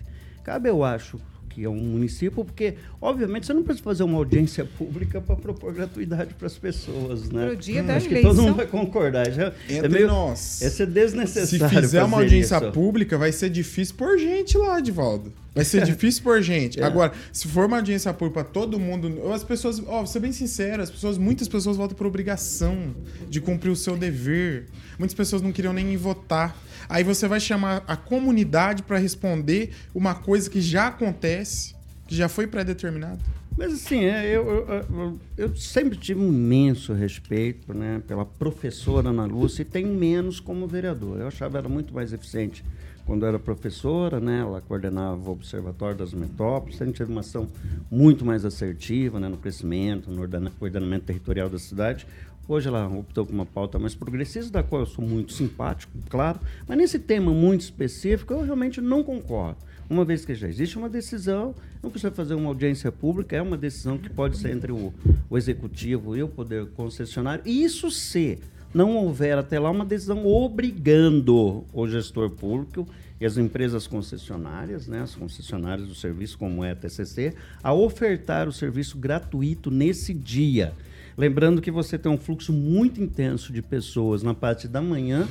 cabe, 0.44 0.68
eu 0.68 0.84
acho, 0.84 1.18
que 1.50 1.64
é 1.64 1.70
um 1.70 1.76
município, 1.76 2.44
porque, 2.44 2.76
obviamente, 3.02 3.46
você 3.46 3.54
não 3.54 3.64
precisa 3.64 3.84
fazer 3.84 4.04
uma 4.04 4.18
audiência 4.18 4.66
pública 4.66 5.22
para 5.22 5.38
propor 5.38 5.74
gratuidade 5.74 6.34
para 6.34 6.48
as 6.48 6.58
pessoas, 6.58 7.30
né? 7.30 7.48
Pro 7.48 7.56
dia 7.56 7.82
hum, 7.82 7.86
da 7.86 7.96
Acho 7.96 8.08
eleição. 8.08 8.32
que 8.32 8.36
todo 8.36 8.46
mundo 8.46 8.56
vai 8.56 8.68
concordar. 8.68 9.32
Já 9.32 9.54
Entre 9.70 9.86
é 9.86 9.90
meio, 9.90 10.08
nós. 10.08 10.62
Esse 10.62 10.84
é 10.84 10.86
desnecessário. 10.86 11.70
Se 11.70 11.82
fizer 11.82 12.04
uma 12.04 12.18
audiência 12.18 12.58
isso. 12.58 12.72
pública, 12.72 13.18
vai 13.18 13.32
ser 13.32 13.50
difícil 13.50 13.96
por 13.96 14.18
gente 14.18 14.58
lá, 14.58 14.80
Edivaldo. 14.80 15.32
Vai 15.54 15.64
ser 15.64 15.84
difícil 15.86 16.24
por 16.24 16.42
gente. 16.42 16.80
É. 16.80 16.84
Agora, 16.84 17.14
se 17.32 17.48
for 17.48 17.66
uma 17.68 17.78
audiência 17.78 18.12
pública 18.14 18.44
para 18.44 18.52
todo 18.52 18.80
mundo, 18.80 19.32
as 19.32 19.44
pessoas, 19.44 19.80
ó, 19.86 19.98
vou 19.98 20.08
ser 20.08 20.20
bem 20.20 20.32
sincero, 20.32 20.82
as 20.82 20.90
pessoas, 20.90 21.18
muitas 21.18 21.48
pessoas 21.48 21.78
votam 21.78 21.96
por 21.96 22.08
obrigação 22.08 22.96
de 23.30 23.40
cumprir 23.40 23.70
o 23.70 23.76
seu 23.76 23.96
dever. 23.96 24.66
Muitas 24.98 25.14
pessoas 25.14 25.42
não 25.42 25.52
queriam 25.52 25.74
nem 25.74 25.96
votar. 25.96 26.58
Aí 26.90 27.04
você 27.04 27.28
vai 27.28 27.40
chamar 27.40 27.84
a 27.88 27.96
comunidade 27.96 28.82
para 28.84 28.98
responder 28.98 29.72
uma 29.94 30.16
coisa 30.16 30.50
que 30.50 30.60
já 30.60 30.88
acontece, 30.88 31.76
que 32.08 32.16
já 32.16 32.28
foi 32.28 32.48
pré-determinado. 32.48 33.24
Mas 33.56 33.72
assim, 33.72 34.06
é, 34.06 34.26
eu, 34.36 34.48
eu, 34.48 35.20
eu, 35.38 35.56
sempre 35.56 35.96
tive 35.96 36.20
um 36.20 36.30
imenso 36.30 36.92
respeito 36.92 37.72
né, 37.72 38.02
pela 38.08 38.26
professora 38.26 39.10
Ana 39.10 39.26
Lúcia 39.26 39.62
e 39.62 39.66
tenho 39.66 39.94
menos 39.94 40.40
como 40.40 40.68
vereadora. 40.68 41.22
Eu 41.22 41.28
achava 41.28 41.60
ela 41.60 41.70
muito 41.70 41.94
mais 41.94 42.12
eficiente 42.12 42.64
quando 43.06 43.26
era 43.26 43.38
professora, 43.38 44.20
né, 44.20 44.40
ela 44.40 44.62
coordenava 44.62 45.30
o 45.30 45.34
Observatório 45.34 45.98
das 45.98 46.14
Metrópoles, 46.14 46.78
sempre 46.78 46.94
teve 46.94 47.12
uma 47.12 47.22
ação 47.22 47.48
muito 47.92 48.26
mais 48.26 48.46
assertiva 48.46 49.20
né, 49.20 49.28
no 49.28 49.38
crescimento, 49.38 50.10
no 50.10 50.22
ordenamento 50.22 51.06
territorial 51.06 51.50
da 51.50 51.60
cidade. 51.60 52.08
Hoje 52.48 52.68
ela 52.68 52.88
optou 52.88 53.26
por 53.26 53.34
uma 53.34 53.46
pauta 53.46 53.80
mais 53.80 53.96
progressista, 53.96 54.52
da 54.52 54.64
qual 54.64 54.82
eu 54.82 54.86
sou 54.86 55.06
muito 55.06 55.32
simpático, 55.32 55.92
claro, 56.10 56.40
mas 56.68 56.78
nesse 56.78 57.00
tema 57.00 57.32
muito 57.32 57.62
específico 57.62 58.34
eu 58.34 58.42
realmente 58.42 58.82
não 58.82 59.04
concordo. 59.04 59.58
Uma 59.90 60.06
vez 60.06 60.26
que 60.26 60.34
já 60.34 60.48
existe 60.48 60.78
uma 60.78 60.90
decisão, 60.90 61.54
não 61.82 61.90
precisa 61.90 62.12
fazer 62.12 62.34
uma 62.34 62.48
audiência 62.48 62.92
pública, 62.92 63.36
é 63.36 63.42
uma 63.42 63.58
decisão 63.58 63.98
que 63.98 64.10
pode 64.10 64.38
ser 64.38 64.52
entre 64.52 64.72
o, 64.72 64.94
o 65.30 65.38
executivo 65.38 66.16
e 66.16 66.24
o 66.24 66.28
poder 66.28 66.68
concessionário. 66.68 67.44
E 67.46 67.64
isso 67.64 67.92
se 67.92 68.40
não 68.74 68.96
houver 68.98 69.38
até 69.38 69.60
lá 69.60 69.70
uma 69.70 69.86
decisão 69.86 70.26
obrigando 70.26 71.64
o 71.72 71.88
gestor 71.88 72.30
público 72.30 72.88
e 73.22 73.26
as 73.26 73.38
empresas 73.38 73.86
concessionárias, 73.86 74.88
né, 74.88 75.02
as 75.02 75.16
concessionárias 75.16 75.88
do 75.88 75.96
serviço, 75.96 76.38
como 76.38 76.64
é 76.64 76.72
a 76.72 76.76
TCC, 76.76 77.36
a 77.62 77.74
ofertar 77.74 78.48
o 78.48 78.52
serviço 78.52 78.98
gratuito 78.98 79.70
nesse 79.70 80.14
dia. 80.14 80.74
Lembrando 81.16 81.62
que 81.62 81.70
você 81.70 81.98
tem 81.98 82.12
um 82.12 82.18
fluxo 82.18 82.52
muito 82.52 83.02
intenso 83.02 83.54
de 83.54 83.62
pessoas 83.62 84.24
na 84.24 84.34
parte 84.34 84.68
da 84.68 84.82
manhã. 84.82 85.28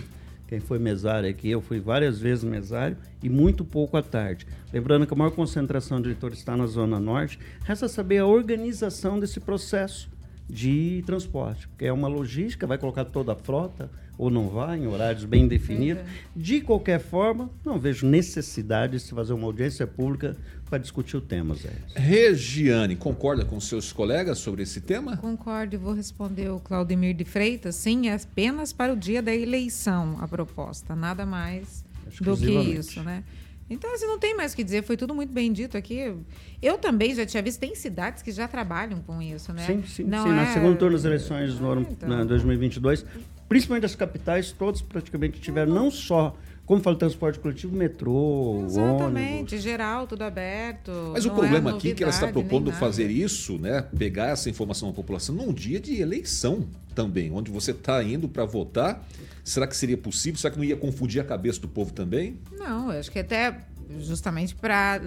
Quem 0.46 0.60
foi 0.60 0.78
mesário 0.78 1.28
aqui, 1.28 1.50
eu 1.50 1.60
fui 1.60 1.80
várias 1.80 2.20
vezes 2.20 2.44
mesário 2.44 2.96
e 3.22 3.28
muito 3.28 3.64
pouco 3.64 3.96
à 3.96 4.02
tarde. 4.02 4.46
Lembrando 4.72 5.06
que 5.06 5.14
a 5.14 5.16
maior 5.16 5.32
concentração 5.32 6.00
de 6.00 6.08
eleitores 6.08 6.38
está 6.38 6.56
na 6.56 6.66
Zona 6.66 7.00
Norte. 7.00 7.38
Resta 7.64 7.88
saber 7.88 8.18
a 8.18 8.26
organização 8.26 9.18
desse 9.18 9.40
processo 9.40 10.11
de 10.48 11.02
transporte, 11.06 11.68
porque 11.68 11.86
é 11.86 11.92
uma 11.92 12.08
logística, 12.08 12.66
vai 12.66 12.78
colocar 12.78 13.04
toda 13.04 13.32
a 13.32 13.36
frota 13.36 13.90
ou 14.18 14.30
não 14.30 14.48
vai, 14.48 14.78
em 14.78 14.86
horários 14.86 15.24
bem 15.24 15.48
definidos. 15.48 16.02
De 16.36 16.60
qualquer 16.60 17.00
forma, 17.00 17.50
não 17.64 17.78
vejo 17.78 18.06
necessidade 18.06 18.92
de 18.92 19.00
se 19.00 19.14
fazer 19.14 19.32
uma 19.32 19.46
audiência 19.46 19.86
pública 19.86 20.36
para 20.68 20.78
discutir 20.78 21.16
o 21.16 21.20
tema, 21.20 21.54
Zé. 21.54 21.72
Regiane, 21.94 22.96
concorda 22.96 23.44
com 23.44 23.58
seus 23.60 23.92
colegas 23.92 24.38
sobre 24.38 24.62
esse 24.62 24.80
tema? 24.80 25.16
Concordo 25.16 25.74
e 25.74 25.78
vou 25.78 25.92
responder 25.92 26.50
o 26.50 26.60
Claudemir 26.60 27.14
de 27.14 27.24
Freitas. 27.24 27.74
Sim, 27.74 28.08
é 28.08 28.14
apenas 28.14 28.72
para 28.72 28.92
o 28.92 28.96
dia 28.96 29.22
da 29.22 29.34
eleição 29.34 30.16
a 30.20 30.28
proposta, 30.28 30.94
nada 30.94 31.26
mais 31.26 31.84
do 32.20 32.36
que 32.36 32.50
isso, 32.50 33.02
né? 33.02 33.24
Então, 33.72 33.94
assim, 33.94 34.06
não 34.06 34.18
tem 34.18 34.36
mais 34.36 34.52
o 34.52 34.56
que 34.56 34.62
dizer, 34.62 34.82
foi 34.82 34.96
tudo 34.96 35.14
muito 35.14 35.32
bem 35.32 35.52
dito 35.52 35.76
aqui. 35.76 36.14
Eu 36.60 36.76
também 36.78 37.14
já 37.14 37.24
tinha 37.24 37.42
visto, 37.42 37.58
tem 37.58 37.74
cidades 37.74 38.22
que 38.22 38.30
já 38.30 38.46
trabalham 38.46 39.00
com 39.00 39.20
isso, 39.22 39.52
né? 39.52 39.64
Sim, 39.66 39.82
sim, 39.86 40.04
Não 40.04 40.24
sim. 40.24 40.32
Na 40.34 40.42
é- 40.42 40.46
segunda 40.46 40.76
turno 40.76 40.96
das 40.96 41.04
eleições 41.04 41.58
no 41.58 41.70
ano 41.70 41.86
então. 41.90 42.08
na 42.08 42.24
2022, 42.24 43.04
principalmente 43.48 43.82
das 43.82 43.94
capitais, 43.94 44.52
todos 44.52 44.82
praticamente 44.82 45.40
tiveram 45.40 45.72
não 45.72 45.90
só, 45.90 46.36
como 46.66 46.82
fala 46.82 46.96
transporte 46.96 47.38
coletivo, 47.38 47.74
metrô, 47.74 48.62
Exatamente, 48.66 49.38
ônibus. 49.54 49.62
geral, 49.62 50.06
tudo 50.06 50.22
aberto. 50.22 50.92
Mas 51.12 51.24
o 51.24 51.28
não 51.28 51.34
problema 51.34 51.70
é 51.70 51.74
aqui 51.74 51.90
é 51.90 51.94
que 51.94 52.02
ela 52.02 52.12
está 52.12 52.28
propondo 52.28 52.70
fazer 52.72 53.10
isso, 53.10 53.58
né? 53.58 53.82
Pegar 53.98 54.28
essa 54.28 54.50
informação 54.50 54.90
da 54.90 54.94
população 54.94 55.34
num 55.34 55.52
dia 55.52 55.80
de 55.80 56.00
eleição 56.00 56.66
também, 56.94 57.32
onde 57.32 57.50
você 57.50 57.70
está 57.70 58.02
indo 58.02 58.28
para 58.28 58.44
votar. 58.44 59.02
Será 59.44 59.66
que 59.66 59.76
seria 59.76 59.98
possível? 59.98 60.38
Será 60.38 60.52
que 60.52 60.58
não 60.58 60.64
ia 60.64 60.76
confundir 60.76 61.20
a 61.20 61.24
cabeça 61.24 61.60
do 61.60 61.68
povo 61.68 61.92
também? 61.92 62.38
Não, 62.52 62.90
acho 62.90 63.10
que 63.10 63.18
até 63.18 63.58
justamente 64.00 64.54
para 64.54 65.00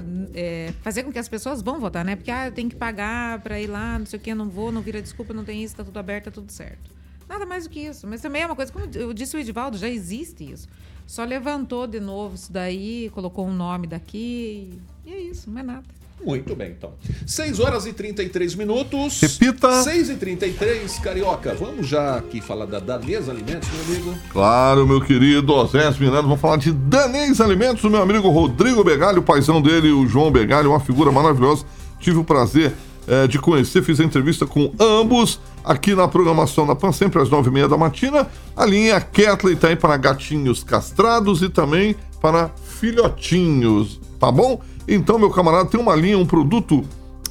fazer 0.81 1.03
com 1.03 1.11
que 1.11 1.19
as 1.19 1.27
pessoas 1.27 1.61
vão 1.61 1.79
votar, 1.79 2.03
né? 2.05 2.15
Porque 2.15 2.31
ah, 2.31 2.47
eu 2.47 2.51
tenho 2.51 2.69
que 2.69 2.75
pagar 2.75 3.39
para 3.39 3.59
ir 3.59 3.67
lá, 3.67 3.97
não 3.97 4.05
sei 4.05 4.19
o 4.19 4.21
que, 4.21 4.33
não 4.35 4.49
vou, 4.49 4.71
não 4.71 4.81
vira 4.81 5.01
desculpa, 5.01 5.33
não 5.33 5.43
tem 5.43 5.63
isso, 5.63 5.75
tá 5.75 5.83
tudo 5.83 5.97
aberto, 5.97 6.25
tá 6.25 6.31
tudo 6.31 6.51
certo. 6.51 6.91
Nada 7.27 7.45
mais 7.45 7.63
do 7.63 7.69
que 7.69 7.79
isso. 7.79 8.05
Mas 8.05 8.21
também 8.21 8.43
é 8.43 8.45
uma 8.45 8.55
coisa, 8.55 8.71
como 8.71 8.85
eu 8.93 9.13
disse 9.13 9.35
o 9.35 9.39
Edivaldo, 9.39 9.77
já 9.77 9.89
existe 9.89 10.51
isso. 10.51 10.67
Só 11.07 11.23
levantou 11.23 11.87
de 11.87 11.99
novo 11.99 12.35
isso 12.35 12.51
daí, 12.51 13.09
colocou 13.13 13.47
um 13.47 13.53
nome 13.53 13.87
daqui 13.87 14.79
e 15.05 15.13
é 15.13 15.19
isso, 15.19 15.49
não 15.49 15.59
é 15.59 15.63
nada. 15.63 15.85
Muito 16.23 16.55
bem, 16.55 16.71
então. 16.71 16.93
6 17.25 17.59
horas 17.59 17.85
e 17.85 17.93
33 17.93 18.55
minutos. 18.55 19.21
Repita. 19.21 19.83
6 19.83 20.09
e 20.09 20.15
33, 20.15 20.99
Carioca. 20.99 21.53
Vamos 21.53 21.87
já 21.87 22.17
aqui 22.17 22.41
falar 22.41 22.65
da 22.65 22.79
Danesa 22.79 23.31
Alimentos, 23.31 23.69
meu 23.69 23.83
amigo. 23.83 24.19
Claro, 24.31 24.87
meu 24.87 25.01
querido 25.01 25.53
Osés 25.53 25.97
Miranda, 25.99 26.23
vamos 26.23 26.39
falar 26.39 26.57
de 26.57 26.71
Danês 26.71 27.39
Alimentos, 27.39 27.83
o 27.83 27.89
meu 27.89 28.01
amigo 28.01 28.29
Rodrigo 28.29 28.83
Begalho, 28.83 29.19
o 29.19 29.23
paizão 29.23 29.61
dele, 29.61 29.91
o 29.91 30.07
João 30.07 30.31
Begalho, 30.31 30.71
uma 30.71 30.79
figura 30.79 31.11
maravilhosa. 31.11 31.65
Tive 31.99 32.17
o 32.17 32.23
prazer 32.23 32.73
eh, 33.07 33.27
de 33.27 33.37
conhecer, 33.37 33.83
fiz 33.83 33.99
a 33.99 34.03
entrevista 34.03 34.47
com 34.47 34.73
ambos 34.79 35.39
aqui 35.63 35.93
na 35.93 36.07
programação 36.07 36.65
da 36.65 36.75
PAN, 36.75 36.91
sempre 36.91 37.21
às 37.21 37.29
nove 37.29 37.49
e 37.49 37.53
meia 37.53 37.67
da 37.67 37.77
matina. 37.77 38.27
A 38.55 38.65
linha 38.65 38.99
Ketley 38.99 39.55
tá 39.55 39.67
aí 39.67 39.75
para 39.75 39.95
gatinhos 39.95 40.63
castrados 40.63 41.43
e 41.43 41.49
também 41.49 41.95
para 42.19 42.49
filhotinhos, 42.79 43.99
tá 44.19 44.31
bom? 44.31 44.59
Então, 44.87 45.17
meu 45.17 45.29
camarada, 45.29 45.69
tem 45.69 45.79
uma 45.79 45.95
linha, 45.95 46.17
um 46.17 46.25
produto 46.25 46.83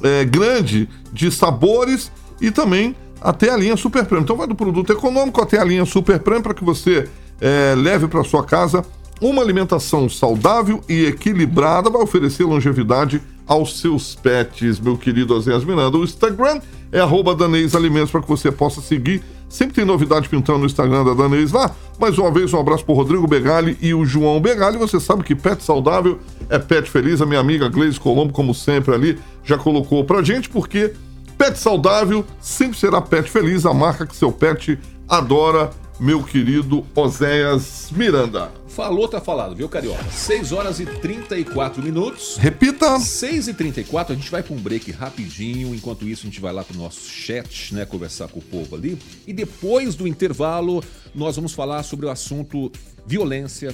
eh, 0.03 0.25
grande 0.25 0.89
de 1.11 1.31
sabores 1.31 2.11
e 2.41 2.51
também 2.51 2.95
até 3.21 3.49
a 3.49 3.57
linha 3.57 3.75
Super 3.75 4.05
Prêmio. 4.05 4.23
Então 4.23 4.37
vai 4.37 4.47
do 4.47 4.55
produto 4.55 4.91
econômico 4.91 5.41
até 5.41 5.59
a 5.59 5.63
linha 5.63 5.85
Super 5.85 6.19
Prêmio 6.19 6.43
para 6.43 6.53
que 6.53 6.63
você 6.63 7.09
eh, 7.41 7.73
leve 7.75 8.07
para 8.07 8.23
sua 8.23 8.43
casa 8.43 8.85
uma 9.21 9.41
alimentação 9.41 10.09
saudável 10.09 10.81
e 10.89 11.05
equilibrada, 11.05 11.89
vai 11.89 12.01
oferecer 12.01 12.43
longevidade 12.43 13.21
aos 13.47 13.79
seus 13.79 14.13
pets, 14.13 14.79
meu 14.79 14.97
querido 14.97 15.33
Oséias 15.33 15.63
Miranda. 15.63 15.97
O 15.97 16.03
Instagram 16.03 16.59
é 16.91 16.99
arroba 16.99 17.33
Danês 17.33 17.75
Alimentos 17.75 18.11
para 18.11 18.21
que 18.21 18.27
você 18.27 18.51
possa 18.51 18.81
seguir. 18.81 19.23
Sempre 19.47 19.75
tem 19.75 19.85
novidade 19.85 20.27
pintando 20.27 20.59
no 20.59 20.65
Instagram 20.65 21.03
da 21.03 21.13
Danês 21.13 21.51
lá. 21.51 21.73
Mais 21.99 22.17
uma 22.17 22.31
vez, 22.31 22.53
um 22.53 22.59
abraço 22.59 22.83
para 22.83 22.95
Rodrigo 22.95 23.27
Begali 23.27 23.77
e 23.81 23.93
o 23.93 24.05
João 24.05 24.41
Begali. 24.41 24.77
Você 24.77 24.99
sabe 24.99 25.23
que 25.23 25.35
pet 25.35 25.63
saudável 25.63 26.19
é 26.49 26.59
pet 26.59 26.89
feliz. 26.89 27.21
A 27.21 27.25
minha 27.25 27.39
amiga 27.39 27.69
Gleise 27.69 27.99
Colombo, 27.99 28.33
como 28.33 28.53
sempre 28.53 28.93
ali, 28.93 29.17
já 29.43 29.57
colocou 29.57 30.03
pra 30.03 30.21
gente, 30.21 30.49
porque 30.49 30.93
Pet 31.37 31.57
saudável 31.57 32.25
sempre 32.39 32.77
será 32.77 33.01
pet 33.01 33.29
feliz, 33.29 33.65
a 33.65 33.73
marca 33.73 34.07
que 34.07 34.15
seu 34.15 34.31
pet 34.31 34.79
adora, 35.07 35.69
meu 35.99 36.23
querido 36.23 36.85
Oséias 36.95 37.89
Miranda. 37.91 38.51
Falou, 38.75 39.07
tá 39.07 39.21
falado, 39.21 39.55
viu, 39.55 39.69
Carioca? 39.69 40.03
6 40.11 40.51
horas 40.51 40.81
e 40.81 40.85
34 40.85 41.81
minutos. 41.81 42.35
Repita. 42.35 42.99
6 42.99 43.47
e 43.47 43.53
34 43.53 44.11
a 44.11 44.17
gente 44.17 44.29
vai 44.29 44.43
para 44.43 44.53
um 44.53 44.59
break 44.59 44.91
rapidinho. 44.91 45.73
Enquanto 45.73 46.05
isso, 46.05 46.23
a 46.23 46.29
gente 46.29 46.41
vai 46.41 46.51
lá 46.51 46.61
pro 46.61 46.77
nosso 46.77 47.09
chat, 47.09 47.73
né? 47.73 47.85
Conversar 47.85 48.27
com 48.27 48.39
o 48.39 48.41
povo 48.41 48.75
ali. 48.75 48.99
E 49.25 49.31
depois 49.31 49.95
do 49.95 50.05
intervalo, 50.05 50.83
nós 51.15 51.37
vamos 51.37 51.53
falar 51.53 51.83
sobre 51.83 52.05
o 52.05 52.09
assunto 52.09 52.69
violência, 53.07 53.73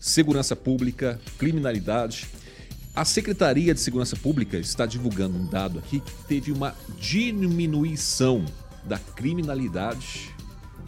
segurança 0.00 0.56
pública, 0.56 1.20
criminalidade. 1.36 2.26
A 2.96 3.04
Secretaria 3.04 3.74
de 3.74 3.80
Segurança 3.80 4.16
Pública 4.16 4.56
está 4.56 4.86
divulgando 4.86 5.36
um 5.36 5.44
dado 5.44 5.80
aqui 5.80 6.00
que 6.00 6.12
teve 6.26 6.50
uma 6.50 6.74
diminuição 6.98 8.46
da 8.84 8.98
criminalidade, 8.98 10.34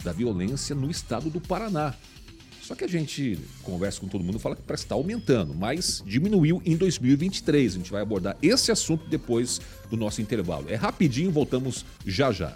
da 0.03 0.11
violência 0.11 0.73
no 0.73 0.89
estado 0.89 1.29
do 1.29 1.39
Paraná. 1.39 1.93
Só 2.63 2.75
que 2.75 2.85
a 2.85 2.87
gente 2.87 3.37
conversa 3.61 3.99
com 3.99 4.07
todo 4.07 4.23
mundo 4.23 4.37
e 4.37 4.39
fala 4.39 4.55
que 4.55 4.61
parece 4.61 4.85
estar 4.85 4.95
aumentando, 4.95 5.53
mas 5.53 6.01
diminuiu 6.05 6.61
em 6.65 6.77
2023. 6.77 7.73
A 7.73 7.77
gente 7.77 7.91
vai 7.91 8.01
abordar 8.01 8.37
esse 8.41 8.71
assunto 8.71 9.05
depois 9.09 9.59
do 9.89 9.97
nosso 9.97 10.21
intervalo. 10.21 10.69
É 10.69 10.75
rapidinho, 10.75 11.29
voltamos 11.29 11.85
já 12.05 12.31
já. 12.31 12.55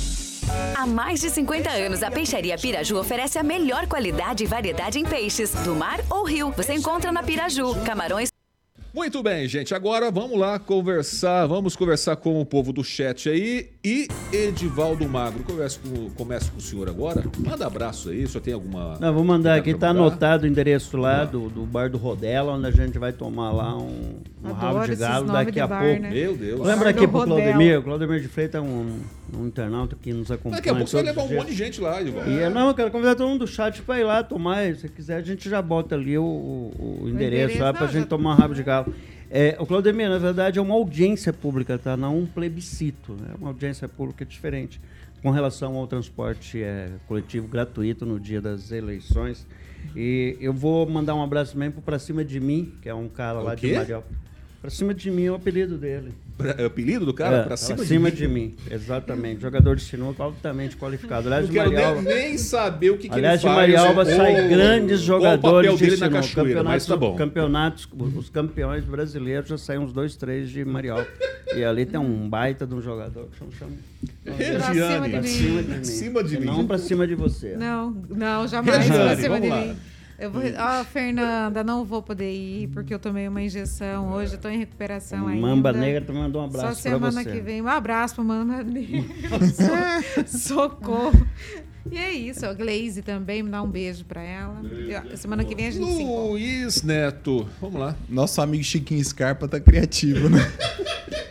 Há 0.75 0.85
mais 0.87 1.19
de 1.19 1.29
50 1.29 1.69
anos, 1.69 2.01
a 2.01 2.09
Peixaria 2.09 2.57
Piraju 2.57 2.97
oferece 2.97 3.37
a 3.37 3.43
melhor 3.43 3.85
qualidade 3.87 4.43
e 4.43 4.47
variedade 4.47 4.97
em 4.97 5.03
peixes, 5.03 5.51
do 5.63 5.75
mar 5.75 5.99
ou 6.09 6.23
rio. 6.23 6.51
Você 6.57 6.73
encontra 6.73 7.11
na 7.11 7.21
Piraju, 7.21 7.75
camarões 7.85 8.29
Muito 8.93 9.21
bem, 9.21 9.47
gente. 9.47 9.75
Agora 9.75 10.09
vamos 10.09 10.39
lá 10.39 10.57
conversar. 10.57 11.45
Vamos 11.45 11.75
conversar 11.75 12.15
com 12.15 12.41
o 12.41 12.45
povo 12.45 12.73
do 12.73 12.83
chat 12.83 13.29
aí. 13.29 13.69
E 13.83 14.07
Edivaldo 14.33 15.07
Magro. 15.07 15.43
Começo 15.43 15.79
com, 15.79 16.09
começo 16.09 16.51
com 16.51 16.57
o 16.57 16.61
senhor 16.61 16.89
agora. 16.89 17.23
Manda 17.37 17.67
abraço 17.67 18.09
aí. 18.09 18.25
Só 18.27 18.39
tem 18.39 18.53
alguma. 18.53 18.97
Não, 18.99 19.13
vou 19.13 19.23
mandar 19.23 19.59
aqui, 19.59 19.73
tá 19.73 19.89
anotado 19.89 20.45
o 20.45 20.47
endereço 20.47 20.97
lá 20.97 21.23
do, 21.25 21.47
do 21.47 21.63
bar 21.63 21.89
do 21.89 21.97
Rodela, 21.97 22.53
onde 22.53 22.67
a 22.67 22.71
gente 22.71 22.97
vai 22.97 23.13
tomar 23.13 23.51
lá 23.51 23.77
um, 23.77 24.19
um 24.43 24.51
rabo 24.51 24.85
de 24.85 24.95
galo 24.95 25.27
daqui 25.27 25.59
a 25.59 25.67
bar, 25.67 25.83
pouco. 25.83 26.01
né? 26.01 26.09
Meu 26.09 26.35
Deus. 26.35 26.59
Lembra 26.59 26.89
aqui 26.89 27.07
pro. 27.07 27.23
Claudemir? 27.23 27.79
O 27.79 27.83
Claudemir 27.83 28.19
de 28.19 28.27
Freitas 28.27 28.61
é 28.61 28.65
um, 28.65 28.99
um 29.37 29.47
internauta 29.47 29.95
que 30.01 30.11
nos 30.13 30.29
acompanha. 30.31 30.55
Daqui 30.57 30.69
a 30.69 30.73
pouco 30.73 30.87
você 30.89 30.95
vai 30.97 31.05
levar 31.05 31.23
um 31.23 31.27
dias. 31.27 31.39
monte 31.39 31.49
de 31.51 31.55
gente 31.57 31.81
lá, 31.81 32.01
Edivaldo. 32.01 32.29
E, 32.31 32.39
é, 32.39 32.49
não, 32.49 32.67
eu 32.69 32.73
quero 32.73 32.91
convidar 32.91 33.15
todo 33.15 33.27
mundo 33.29 33.39
do 33.45 33.47
chat 33.47 33.81
pra 33.81 33.99
ir 33.99 34.03
lá 34.03 34.23
tomar. 34.23 34.75
Se 34.75 34.87
quiser, 34.89 35.15
a 35.17 35.21
gente 35.21 35.49
já 35.49 35.61
bota 35.61 35.95
ali 35.95 36.17
o, 36.17 36.23
o- 36.23 36.99
o 37.03 37.09
endereço, 37.09 37.43
endereço, 37.53 37.59
lá 37.63 37.71
pra 37.73 37.85
não, 37.85 37.91
gente 37.93 38.01
já- 38.03 38.07
tomar 38.07 38.33
um 38.33 38.37
rabo 38.37 38.53
de 38.55 38.63
galo. 38.63 38.93
É, 39.29 39.55
o 39.59 39.65
Claudemir, 39.65 40.09
na 40.09 40.17
verdade, 40.17 40.59
é 40.59 40.61
uma 40.61 40.73
audiência 40.75 41.31
pública, 41.31 41.77
tá? 41.77 41.95
Não 41.95 42.17
um 42.19 42.25
plebiscito. 42.25 43.15
É 43.31 43.37
uma 43.37 43.47
audiência 43.49 43.87
pública 43.87 44.25
diferente 44.25 44.79
com 45.23 45.29
relação 45.31 45.75
ao 45.77 45.87
transporte 45.87 46.61
é, 46.61 46.89
coletivo 47.07 47.47
gratuito 47.47 48.05
no 48.05 48.19
dia 48.19 48.41
das 48.41 48.71
eleições. 48.71 49.47
E 49.95 50.37
eu 50.41 50.51
vou 50.53 50.85
mandar 50.89 51.15
um 51.15 51.23
abraço 51.23 51.55
pro 51.57 51.81
Pra 51.81 51.97
Cima 51.97 52.25
de 52.25 52.39
Mim, 52.39 52.73
que 52.81 52.89
é 52.89 52.93
um 52.93 53.07
cara 53.07 53.39
O 53.39 53.43
lá 53.43 53.55
quê? 53.55 53.69
de 53.69 53.75
Mariópolis. 53.75 54.17
Pra 54.61 54.69
cima 54.69 54.93
de 54.93 55.09
mim 55.09 55.25
é 55.25 55.31
o 55.31 55.35
apelido 55.35 55.75
dele. 55.75 56.13
É 56.57 56.63
o 56.63 56.67
apelido 56.67 57.03
do 57.05 57.13
cara? 57.15 57.37
É, 57.37 57.43
pra 57.43 57.57
cima, 57.57 57.75
pra 57.77 57.83
de, 57.83 57.89
cima 57.89 58.09
mim. 58.09 58.15
de 58.15 58.27
mim. 58.27 58.55
Exatamente. 58.69 59.41
Jogador 59.41 59.75
de 59.75 59.81
sinuca 59.83 60.21
altamente 60.23 60.77
qualificado. 60.77 61.27
Aliás, 61.27 61.45
Não 61.45 61.49
o 61.49 61.53
quero 61.53 61.71
Marialva, 61.71 62.01
nem, 62.03 62.37
saber 62.37 62.91
o 62.91 62.97
que, 62.97 63.09
que 63.09 63.13
aliás, 63.15 63.41
de 63.41 63.47
ele 63.47 63.55
faz. 63.55 63.69
Marialva 63.71 63.99
ou- 64.01 64.05
sai 64.05 64.47
grandes 64.49 64.99
jogadores 65.01 65.71
de 65.73 65.77
dele 65.85 65.91
na 65.97 65.97
sinuca. 65.97 66.21
cachoeira, 66.21 66.63
mas 66.63 66.85
Campeonatos, 66.85 66.87
tá 66.87 66.95
bom. 66.97 67.15
campeonatos, 67.15 67.87
os 68.15 68.29
campeões 68.29 68.83
brasileiros 68.85 69.49
já 69.49 69.57
saem 69.57 69.79
uns 69.79 69.91
dois, 69.91 70.15
três 70.15 70.49
de 70.49 70.63
Marialva. 70.63 71.07
e 71.55 71.63
ali 71.63 71.83
tem 71.85 71.99
um 71.99 72.29
baita 72.29 72.65
de 72.67 72.75
um 72.75 72.81
jogador 72.81 73.27
que 73.31 73.37
chama... 73.39 73.51
chama 73.57 73.71
Regiane. 74.37 75.09
pra 75.09 75.23
cima 75.23 75.63
de 75.63 75.69
mim. 75.77 75.83
Cima 75.83 76.23
de 76.23 76.39
mim. 76.39 76.45
Não 76.45 76.67
pra 76.67 76.77
cima 76.77 77.07
de 77.07 77.15
você. 77.15 77.55
Não, 77.57 77.91
não, 78.09 78.47
jamais 78.47 78.77
Regiane, 78.77 79.05
pra 79.07 79.15
cima 79.15 79.29
vamos 79.39 79.41
de 79.41 79.49
lá. 79.49 79.61
mim. 79.61 79.75
Eu 80.21 80.29
vou, 80.29 80.41
ó, 80.57 80.83
Fernanda, 80.83 81.63
não 81.63 81.83
vou 81.83 82.03
poder 82.03 82.31
ir 82.31 82.67
porque 82.67 82.93
eu 82.93 82.99
tomei 82.99 83.27
uma 83.27 83.41
injeção 83.41 84.11
hoje, 84.11 84.33
eu 84.35 84.39
tô 84.39 84.47
em 84.49 84.57
recuperação 84.59 85.27
ainda. 85.27 85.41
Mamba 85.41 85.73
Negra 85.73 86.01
te 86.01 86.11
mandou 86.11 86.43
um 86.45 86.51
Só 86.51 86.57
abraço 86.59 86.81
pra 86.83 86.91
semana 86.91 87.23
você. 87.23 87.31
que 87.31 87.39
vem. 87.41 87.61
Um 87.61 87.67
abraço 87.67 88.13
pro 88.15 88.23
Mamba 88.23 88.61
Negra. 88.63 89.03
Socorro. 90.27 91.25
E 91.91 91.97
é 91.97 92.11
isso, 92.13 92.45
a 92.45 92.53
Glaze 92.53 93.01
também, 93.01 93.41
me 93.41 93.49
dá 93.49 93.63
um 93.63 93.67
beijo 93.69 94.05
pra 94.05 94.21
ela. 94.21 94.61
Eu- 94.63 95.17
semana 95.17 95.43
que 95.43 95.55
vem 95.55 95.65
a 95.67 95.71
gente 95.71 95.91
se 95.91 96.03
encontra. 96.03 96.29
Luiz 96.29 96.83
Neto. 96.83 97.49
Vamos 97.59 97.79
lá. 97.79 97.95
Nosso 98.07 98.39
amigo 98.41 98.63
Chiquinho 98.63 99.03
Scarpa 99.03 99.47
tá 99.47 99.59
criativo, 99.59 100.29
né? 100.29 100.39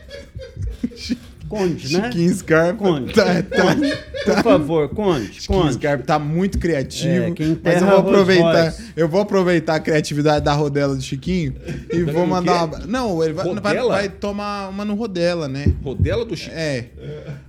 Conte, 1.50 1.92
né? 1.92 2.04
Chiquinho 2.04 2.34
Scarpa 2.34 2.78
Conte. 2.78 3.12
tá, 3.12 3.24
tá, 3.42 4.34
Por 4.34 4.42
favor, 4.44 4.88
conte, 4.90 5.42
Chiquinho 5.42 5.62
conte. 5.62 5.74
Scarpa 5.74 6.04
tá 6.04 6.18
muito 6.18 6.58
criativo. 6.58 7.24
É, 7.24 7.30
quem 7.32 7.58
mas 7.62 7.74
eu 7.82 7.88
vou 7.88 7.96
Rolls 8.00 8.08
aproveitar, 8.08 8.74
eu 8.96 9.08
vou 9.08 9.20
aproveitar 9.20 9.74
a 9.74 9.80
criatividade 9.80 10.44
da 10.44 10.52
rodela 10.52 10.94
do 10.94 11.02
Chiquinho 11.02 11.54
e 11.92 12.02
vou 12.04 12.24
mandar 12.26 12.66
uma. 12.66 12.78
Não, 12.86 13.22
ele 13.22 13.32
vai, 13.32 13.54
vai, 13.56 13.78
vai 13.88 14.08
tomar 14.08 14.68
uma 14.68 14.84
no 14.84 14.94
rodela, 14.94 15.48
né? 15.48 15.66
Rodela 15.82 16.24
do 16.24 16.36
Chico. 16.36 16.54
É. 16.54 16.86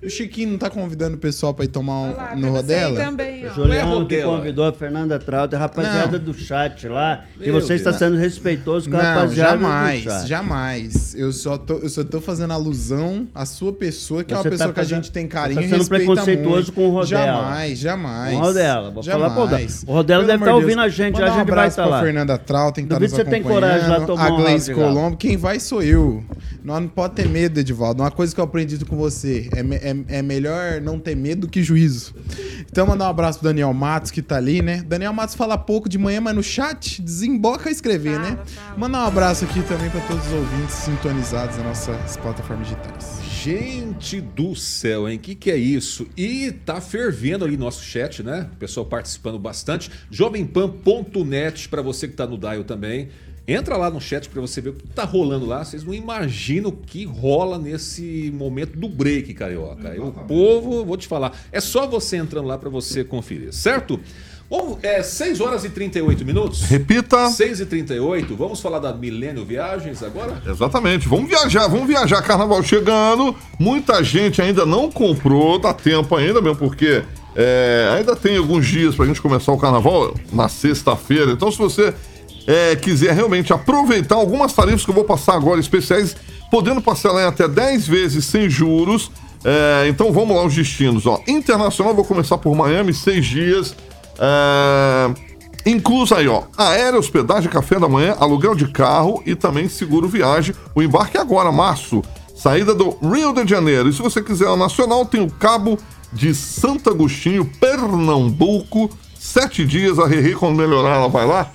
O 0.04 0.10
Chiquinho 0.10 0.50
não 0.52 0.58
tá 0.58 0.70
convidando 0.70 1.16
o 1.16 1.20
pessoal 1.20 1.54
pra 1.54 1.66
ir 1.66 1.68
tomar 1.68 1.94
um, 2.02 2.16
lá, 2.16 2.36
no 2.36 2.50
rodela? 2.50 3.00
também, 3.00 3.48
ó. 3.48 3.68
Não 3.68 3.74
é 3.74 4.06
que 4.08 4.22
convidou 4.24 4.66
a 4.66 4.74
Fernanda 4.74 5.20
Trauter, 5.20 5.60
a 5.60 5.62
rapaziada 5.62 6.18
Não. 6.18 6.26
do 6.26 6.34
chat 6.34 6.88
lá, 6.88 7.26
que 7.38 7.52
Meu 7.52 7.62
você 7.62 7.76
está 7.76 7.92
Deus. 7.92 8.00
sendo 8.00 8.18
respeitoso 8.18 8.90
com 8.90 8.98
a 8.98 9.04
Não, 9.04 9.06
rapaziada 9.14 9.52
jamais, 9.52 10.04
do 10.04 10.10
chat. 10.10 10.28
jamais. 10.28 11.16
Eu 11.16 11.32
só, 11.32 11.58
tô, 11.58 11.76
eu 11.78 11.90
só 11.90 12.04
tô 12.04 12.20
fazendo 12.20 12.52
alusão 12.52 13.28
à 13.36 13.46
sua 13.46 13.72
pessoa, 13.72 13.91
que 14.24 14.34
é 14.34 14.38
Você 14.38 14.48
uma 14.48 14.52
pessoa 14.52 14.68
tá 14.70 14.74
que 14.74 14.80
a 14.80 14.84
fazendo- 14.84 15.04
gente 15.04 15.12
tem 15.12 15.24
você 15.24 15.30
carinho 15.30 15.60
tá 15.60 15.66
e 15.66 15.70
sendo 15.70 15.78
respeita 15.80 16.06
preconceituoso 16.06 16.54
muito. 16.54 16.72
com 16.74 16.88
o 16.88 16.92
Rodela. 16.92 17.26
Jamais, 17.26 17.80
jamais. 17.80 18.34
Com 18.34 18.40
o 18.40 18.44
Rodela, 18.46 18.92
vou 18.92 19.04
falar 19.04 19.30
pro 19.30 19.40
Rodela. 19.42 19.60
jamais. 19.60 19.84
O 19.88 19.92
Rodela 19.94 20.24
deve 20.24 20.34
amor 20.36 20.46
tá 20.48 20.56
ouvindo 20.56 20.82
a 20.82 20.90
gente, 20.90 21.14
Mandar 21.14 21.26
a 21.26 21.30
um 21.30 21.38
gente 21.38 21.48
vai 21.48 21.54
abraço 21.60 21.76
tá 21.78 21.86
lá. 21.86 22.02
Fernanda 22.02 22.38
Trautem, 22.38 22.84
que 22.86 22.90
tá 22.90 23.00
nos 23.00 23.12
você 23.12 23.26
tem 23.26 23.42
coragem 23.44 23.90
lá 23.90 24.02
tomar 24.02 24.28
A 24.28 24.34
um 24.34 24.38
Gleice. 24.38 24.74
Colombo, 24.74 25.18
quem 25.18 25.38
vai 25.38 25.60
sou 25.60 25.82
eu. 25.84 26.24
Nós 26.64 26.80
não 26.80 26.88
pode 26.90 27.16
ter 27.16 27.28
medo, 27.28 27.60
Edivaldo. 27.60 28.04
Uma 28.04 28.12
coisa 28.12 28.34
que 28.36 28.40
eu 28.40 28.46
aprendi 28.46 28.78
com 28.86 28.96
você, 28.96 29.50
é, 29.56 29.60
é, 29.90 30.20
é 30.20 30.22
melhor 30.22 30.80
não 30.80 31.00
ter 31.00 31.16
medo 31.16 31.48
que 31.48 31.64
juízo. 31.64 32.14
Então, 32.70 32.86
mandar 32.86 33.06
um 33.08 33.10
abraço 33.10 33.40
pro 33.40 33.48
Daniel 33.48 33.74
Matos, 33.74 34.12
que 34.12 34.22
tá 34.22 34.38
ali, 34.38 34.62
né? 34.62 34.84
Daniel 34.86 35.12
Matos 35.12 35.34
fala 35.36 35.58
pouco 35.58 35.90
de 35.90 35.98
manhã, 35.98 36.22
mas 36.22 36.36
no 36.36 36.44
chat 36.44 37.02
desemboca 37.02 37.68
a 37.70 37.72
escrever, 37.72 38.20
né? 38.20 38.32
Fala, 38.32 38.46
fala. 38.46 38.78
Mandar 38.78 39.00
um 39.00 39.08
abraço 39.08 39.44
aqui 39.46 39.62
também 39.64 39.90
pra 39.90 40.02
todos 40.02 40.26
os 40.28 40.34
ouvintes 40.34 40.76
sintonizados 40.76 41.58
nas 41.58 41.66
nossas 41.66 42.18
plataformas 42.18 42.68
digitais. 42.68 43.21
Gente 43.44 44.22
do 44.22 44.56
céu, 44.56 45.10
hein? 45.10 45.18
O 45.18 45.20
que, 45.20 45.34
que 45.34 45.50
é 45.50 45.58
isso? 45.58 46.06
E 46.16 46.52
tá 46.52 46.80
fervendo 46.80 47.44
ali 47.44 47.58
nosso 47.58 47.84
chat, 47.84 48.22
né? 48.22 48.48
O 48.54 48.58
pessoal 48.58 48.86
participando 48.86 49.40
bastante. 49.40 49.90
Jovempan.net 50.12 51.68
para 51.68 51.82
você 51.82 52.08
que 52.08 52.14
tá 52.14 52.28
no 52.28 52.38
dial 52.38 52.64
também. 52.64 53.10
Entra 53.48 53.76
lá 53.78 53.90
no 53.90 54.00
chat 54.00 54.30
para 54.30 54.40
você 54.40 54.62
ver 54.62 54.70
o 54.70 54.74
que 54.74 54.88
tá 54.90 55.04
rolando 55.04 55.48
lá. 55.48 55.66
Vocês 55.66 55.84
não 55.84 55.92
imaginam 55.92 56.70
o 56.70 56.72
que 56.72 57.04
rola 57.04 57.58
nesse 57.58 58.32
momento 58.32 58.78
do 58.78 58.88
break, 58.88 59.34
carioca. 59.34 60.00
O 60.00 60.12
povo, 60.12 60.86
vou 60.86 60.96
te 60.96 61.08
falar, 61.08 61.36
é 61.52 61.60
só 61.60 61.88
você 61.88 62.18
entrando 62.18 62.46
lá 62.46 62.60
para 62.60 62.70
você 62.70 63.04
conferir, 63.04 63.52
certo? 63.52 64.00
Bom, 64.52 64.78
é 64.84 65.02
6 65.02 65.40
horas 65.40 65.64
e 65.64 65.70
38 65.70 66.26
minutos. 66.26 66.64
Repita. 66.64 67.30
6 67.30 67.62
e 67.62 67.66
38 67.66 68.36
Vamos 68.36 68.60
falar 68.60 68.80
da 68.80 68.92
Milênio 68.92 69.46
Viagens 69.46 70.04
agora? 70.04 70.44
Exatamente. 70.46 71.08
Vamos 71.08 71.30
viajar, 71.30 71.70
vamos 71.70 71.88
viajar. 71.88 72.22
Carnaval 72.22 72.62
chegando. 72.62 73.34
Muita 73.58 74.04
gente 74.04 74.42
ainda 74.42 74.66
não 74.66 74.92
comprou, 74.92 75.58
dá 75.58 75.74
tempo 75.74 76.14
ainda, 76.18 76.42
mesmo 76.42 76.58
porque 76.58 77.02
é, 77.34 77.94
ainda 77.96 78.14
tem 78.14 78.36
alguns 78.36 78.68
dias 78.68 78.94
pra 78.94 79.06
gente 79.06 79.22
começar 79.22 79.54
o 79.54 79.58
carnaval 79.58 80.14
na 80.34 80.50
sexta-feira. 80.50 81.32
Então, 81.32 81.50
se 81.50 81.58
você 81.58 81.94
é, 82.46 82.76
quiser 82.76 83.14
realmente 83.14 83.54
aproveitar 83.54 84.16
algumas 84.16 84.52
tarifas 84.52 84.84
que 84.84 84.92
eu 84.92 84.96
vou 84.96 85.06
passar 85.06 85.36
agora, 85.36 85.62
especiais, 85.62 86.14
podendo 86.52 86.82
parcelar 86.82 87.24
em 87.24 87.28
até 87.28 87.48
10 87.48 87.88
vezes 87.88 88.26
sem 88.26 88.50
juros. 88.50 89.12
É, 89.46 89.88
então 89.88 90.12
vamos 90.12 90.36
lá 90.36 90.46
os 90.46 90.54
destinos. 90.54 91.06
Ó. 91.06 91.24
Internacional, 91.26 91.96
vou 91.96 92.04
começar 92.04 92.38
por 92.38 92.54
Miami, 92.54 92.94
seis 92.94 93.26
dias. 93.26 93.74
Incluso 95.66 96.16
aí, 96.16 96.28
ó, 96.28 96.44
aéreo, 96.58 97.00
hospedagem, 97.00 97.50
café 97.50 97.80
da 97.80 97.88
manhã, 97.88 98.16
aluguel 98.20 98.56
de 98.56 98.68
carro 98.68 99.22
e 99.26 99.36
também 99.36 99.70
seguro 99.70 100.08
viagem. 100.08 100.56
O 100.74 100.82
embarque 100.82 101.18
é 101.18 101.22
agora, 101.22 101.52
março. 101.52 102.02
Saída 102.36 102.74
do 102.74 102.98
Rio 103.02 103.34
de 103.34 103.48
Janeiro. 103.48 103.88
E 103.88 103.94
se 103.94 104.02
você 104.02 104.24
quiser 104.24 104.48
a 104.48 104.58
nacional, 104.58 105.06
tem 105.06 105.22
o 105.22 105.30
Cabo 105.30 105.78
de 106.12 106.34
Santo 106.34 106.90
Agostinho, 106.90 107.46
Pernambuco. 107.46 108.90
Sete 109.20 109.64
dias, 109.64 110.00
a 110.00 110.08
Riri, 110.08 110.34
quando 110.34 110.58
melhorar, 110.58 110.96
ela 110.96 111.08
vai 111.08 111.28
lá. 111.28 111.52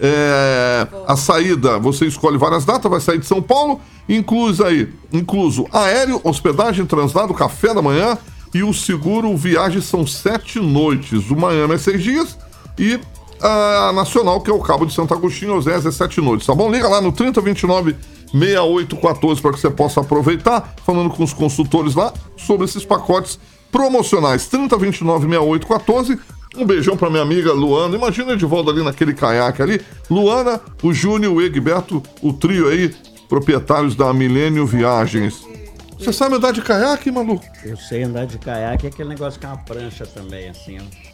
É, 0.00 0.88
a 1.06 1.14
saída, 1.14 1.78
você 1.78 2.06
escolhe 2.06 2.38
várias 2.38 2.64
datas, 2.64 2.90
vai 2.90 3.00
sair 3.00 3.18
de 3.18 3.26
São 3.26 3.42
Paulo, 3.42 3.78
incluso 4.08 4.64
aí, 4.64 4.90
incluso 5.12 5.66
aéreo, 5.70 6.18
hospedagem, 6.24 6.86
translado, 6.86 7.34
café 7.34 7.74
da 7.74 7.82
manhã 7.82 8.16
e 8.54 8.62
o 8.62 8.72
seguro 8.72 9.36
viagem 9.36 9.80
são 9.80 10.06
sete 10.06 10.58
noites. 10.58 11.30
O 11.30 11.36
Miami 11.36 11.74
é 11.74 11.78
seis 11.78 12.02
dias 12.02 12.36
e 12.78 12.98
a 13.40 13.92
Nacional, 13.94 14.40
que 14.40 14.50
é 14.50 14.54
o 14.54 14.60
Cabo 14.60 14.84
de 14.84 14.92
Santo 14.92 15.14
Agostinho, 15.14 15.54
Osés 15.54 15.86
é 15.86 15.90
sete 15.90 16.20
noites, 16.20 16.46
tá 16.46 16.54
bom? 16.54 16.70
Liga 16.70 16.88
lá 16.88 17.00
no 17.00 17.12
3029 17.12 17.96
6814 18.32 19.40
para 19.40 19.52
que 19.52 19.60
você 19.60 19.70
possa 19.70 20.00
aproveitar, 20.00 20.74
falando 20.84 21.10
com 21.10 21.24
os 21.24 21.32
consultores 21.32 21.94
lá 21.94 22.12
sobre 22.36 22.66
esses 22.66 22.84
pacotes 22.84 23.38
promocionais. 23.72 24.46
3029 24.46 25.28
6814 25.28 26.18
um 26.56 26.66
beijão 26.66 26.96
pra 26.96 27.08
minha 27.08 27.22
amiga 27.22 27.52
Luana. 27.52 27.96
Imagina 27.96 28.36
de 28.36 28.44
volta 28.44 28.70
ali 28.70 28.82
naquele 28.82 29.14
caiaque 29.14 29.62
ali. 29.62 29.80
Luana, 30.10 30.60
o 30.82 30.92
Júnior, 30.92 31.34
o 31.34 31.40
Egberto, 31.40 32.02
o 32.20 32.32
trio 32.32 32.68
aí, 32.68 32.92
proprietários 33.28 33.94
da 33.94 34.12
Milênio 34.12 34.66
Viagens. 34.66 35.49
Você 36.00 36.12
sabe 36.12 36.34
andar 36.36 36.52
de 36.52 36.62
caiaque, 36.62 37.10
maluco? 37.10 37.44
Eu 37.62 37.76
sei 37.76 38.02
andar 38.02 38.26
de 38.26 38.38
caiaque, 38.38 38.86
é 38.86 38.88
aquele 38.90 39.08
negócio 39.10 39.38
que 39.38 39.46
é 39.46 39.48
uma 39.48 39.58
prancha 39.58 40.06
também, 40.06 40.48
assim, 40.48 40.78
ó. 40.80 41.10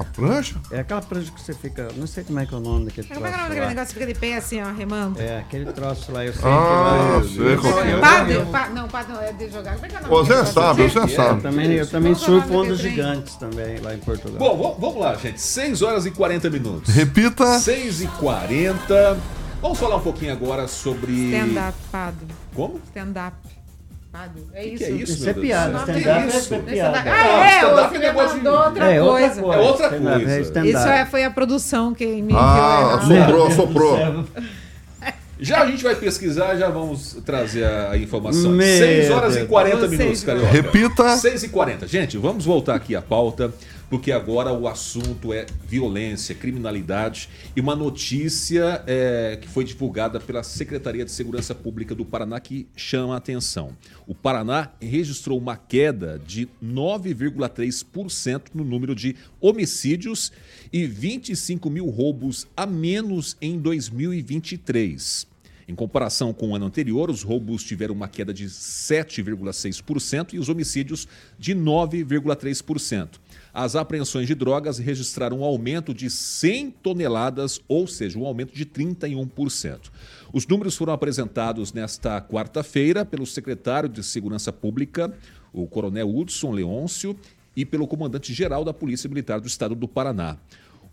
A 0.00 0.04
prancha? 0.04 0.54
É 0.70 0.80
aquela 0.80 1.02
prancha 1.02 1.32
que 1.32 1.40
você 1.42 1.52
fica. 1.52 1.88
Não 1.96 2.06
sei 2.06 2.22
como 2.22 2.38
é 2.38 2.46
que 2.46 2.54
é 2.54 2.56
o 2.56 2.60
nome 2.60 2.84
daquele 2.84 3.08
Como 3.08 3.26
é 3.26 3.28
que 3.28 3.28
é 3.28 3.28
o 3.28 3.32
troço 3.32 3.38
nome 3.42 3.48
daquele 3.48 3.60
lá. 3.64 3.68
negócio 3.70 3.94
que 3.94 4.00
fica 4.00 4.12
de 4.14 4.20
pé 4.20 4.36
assim, 4.36 4.62
ó, 4.62 4.72
remando? 4.72 5.20
É, 5.20 5.38
aquele 5.40 5.72
troço 5.72 6.12
lá, 6.12 6.24
eu 6.24 6.32
sei 6.32 6.42
Ah, 6.44 7.18
que 7.20 7.28
sei 7.34 7.56
qual 7.56 7.80
é. 7.84 7.98
Padre, 7.98 8.38
pa- 8.52 8.68
não, 8.68 8.88
padre 8.88 9.12
não, 9.14 9.20
é 9.20 9.32
de 9.32 9.50
jogar. 9.50 9.74
Como 9.74 9.86
é 9.86 9.88
que 9.88 9.96
é 9.96 9.98
o 9.98 10.02
nome 10.02 10.14
Você 10.14 10.46
sabe, 10.46 10.82
você 10.88 11.08
sabe. 11.08 11.38
Eu 11.38 11.42
também, 11.42 11.72
eu 11.72 11.86
também 11.88 12.12
é 12.12 12.14
surfo 12.14 12.54
ondas 12.54 12.78
gigantes 12.78 13.34
também, 13.34 13.78
lá 13.80 13.92
em 13.94 13.98
Portugal. 13.98 14.38
Bom, 14.38 14.76
vamos- 14.80 15.00
lá, 15.00 15.14
gente. 15.16 15.40
6 15.40 15.82
horas 15.82 16.06
e 16.06 16.12
40 16.12 16.48
minutos. 16.50 16.94
Repita. 16.94 17.58
6 17.58 18.00
e 18.02 18.06
40 18.06 19.18
Vamos 19.60 19.78
falar 19.78 19.96
um 19.96 20.00
pouquinho 20.00 20.32
agora 20.32 20.66
sobre. 20.68 21.12
Stand-up, 21.12 21.76
Pado. 21.92 22.26
Como? 22.54 22.80
Stand-up. 22.86 23.36
É 24.52 24.62
Que 24.62 24.68
isso. 24.70 24.78
que 24.78 24.84
é 24.84 24.90
isso, 24.90 25.12
Isso 25.12 25.28
é 25.28 25.32
Deus 25.32 25.46
piada, 25.46 25.78
stand-up 25.78 26.08
é 26.08 26.26
isso? 26.26 26.54
piada. 26.58 27.02
Ah, 27.06 27.46
é, 27.46 27.56
stand-up 27.58 27.80
o 27.80 27.80
é 27.80 27.88
você 27.88 27.98
negócio 27.98 28.38
de- 28.38 28.44
mandou 28.44 28.64
outra 28.64 28.84
É 28.92 29.02
outra 29.02 29.20
coisa. 29.28 29.42
coisa. 29.42 29.56
É 29.56 29.62
outra 29.68 29.86
stand-up, 29.86 30.16
coisa. 30.24 30.30
é 30.36 30.40
stand-up. 30.40 30.68
Isso 30.76 30.88
é, 30.88 31.06
foi 31.06 31.24
a 31.24 31.30
produção 31.30 31.94
que 31.94 32.06
me 32.06 32.20
enviou 32.22 32.38
Ah, 32.40 32.80
errado. 32.80 33.12
assoprou, 33.12 33.46
assoprou. 33.46 34.24
Já 35.42 35.62
a 35.62 35.66
gente 35.70 35.82
vai 35.82 35.94
pesquisar, 35.94 36.54
já 36.56 36.68
vamos 36.68 37.16
trazer 37.24 37.64
a 37.64 37.96
informação. 37.96 38.50
Meu 38.50 38.66
6 38.76 39.10
horas 39.10 39.32
e 39.34 39.38
Deus. 39.38 39.48
40 39.48 39.76
Vocês 39.78 39.90
minutos, 39.98 40.22
vão- 40.22 40.34
Carioca. 40.34 40.52
Repita. 40.52 41.16
6 41.16 41.42
e 41.44 41.48
40 41.48 41.86
Gente, 41.86 42.18
vamos 42.18 42.44
voltar 42.44 42.74
aqui 42.74 42.94
à 42.94 43.00
pauta, 43.00 43.50
porque 43.90 44.12
agora 44.12 44.52
o 44.52 44.68
assunto 44.68 45.32
é 45.32 45.44
violência, 45.66 46.32
criminalidade 46.32 47.28
e 47.56 47.60
uma 47.60 47.74
notícia 47.74 48.84
é, 48.86 49.36
que 49.38 49.48
foi 49.48 49.64
divulgada 49.64 50.20
pela 50.20 50.44
Secretaria 50.44 51.04
de 51.04 51.10
Segurança 51.10 51.56
Pública 51.56 51.92
do 51.92 52.04
Paraná 52.04 52.38
que 52.38 52.68
chama 52.76 53.14
a 53.14 53.18
atenção. 53.18 53.76
O 54.06 54.14
Paraná 54.14 54.70
registrou 54.80 55.36
uma 55.36 55.56
queda 55.56 56.22
de 56.24 56.48
9,3% 56.64 58.42
no 58.54 58.62
número 58.62 58.94
de 58.94 59.16
homicídios 59.40 60.30
e 60.72 60.86
25 60.86 61.68
mil 61.68 61.90
roubos 61.90 62.46
a 62.56 62.64
menos 62.64 63.36
em 63.42 63.58
2023. 63.58 65.28
Em 65.70 65.74
comparação 65.76 66.32
com 66.32 66.48
o 66.48 66.56
ano 66.56 66.66
anterior, 66.66 67.08
os 67.08 67.22
roubos 67.22 67.62
tiveram 67.62 67.94
uma 67.94 68.08
queda 68.08 68.34
de 68.34 68.46
7,6% 68.46 70.34
e 70.34 70.38
os 70.40 70.48
homicídios 70.48 71.06
de 71.38 71.54
9,3%. 71.54 73.20
As 73.52 73.74
apreensões 73.74 74.26
de 74.26 74.34
drogas 74.34 74.78
registraram 74.78 75.40
um 75.40 75.44
aumento 75.44 75.92
de 75.92 76.08
100 76.08 76.70
toneladas, 76.82 77.60
ou 77.66 77.86
seja, 77.86 78.18
um 78.18 78.24
aumento 78.24 78.54
de 78.54 78.64
31%. 78.64 79.90
Os 80.32 80.46
números 80.46 80.76
foram 80.76 80.92
apresentados 80.92 81.72
nesta 81.72 82.20
quarta-feira 82.20 83.04
pelo 83.04 83.26
secretário 83.26 83.88
de 83.88 84.04
Segurança 84.04 84.52
Pública, 84.52 85.12
o 85.52 85.66
coronel 85.66 86.08
Hudson 86.08 86.52
Leôncio, 86.52 87.16
e 87.56 87.64
pelo 87.64 87.88
comandante-geral 87.88 88.64
da 88.64 88.72
Polícia 88.72 89.08
Militar 89.08 89.40
do 89.40 89.48
Estado 89.48 89.74
do 89.74 89.88
Paraná. 89.88 90.38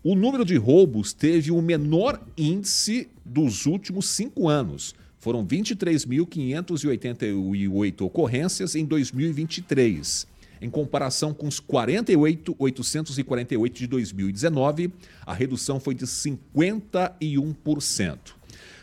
O 0.02 0.14
número 0.14 0.44
de 0.44 0.56
roubos 0.56 1.12
teve 1.12 1.50
o 1.50 1.62
menor 1.62 2.20
índice 2.36 3.08
dos 3.24 3.66
últimos 3.66 4.08
cinco 4.08 4.48
anos. 4.48 4.94
Foram 5.18 5.46
23.588 5.46 8.02
ocorrências 8.02 8.74
em 8.74 8.84
2023. 8.84 10.26
Em 10.60 10.68
comparação 10.68 11.32
com 11.32 11.46
os 11.46 11.60
48.848 11.60 13.72
de 13.72 13.86
2019, 13.86 14.92
a 15.24 15.32
redução 15.32 15.78
foi 15.78 15.94
de 15.94 16.04
51%. 16.04 18.36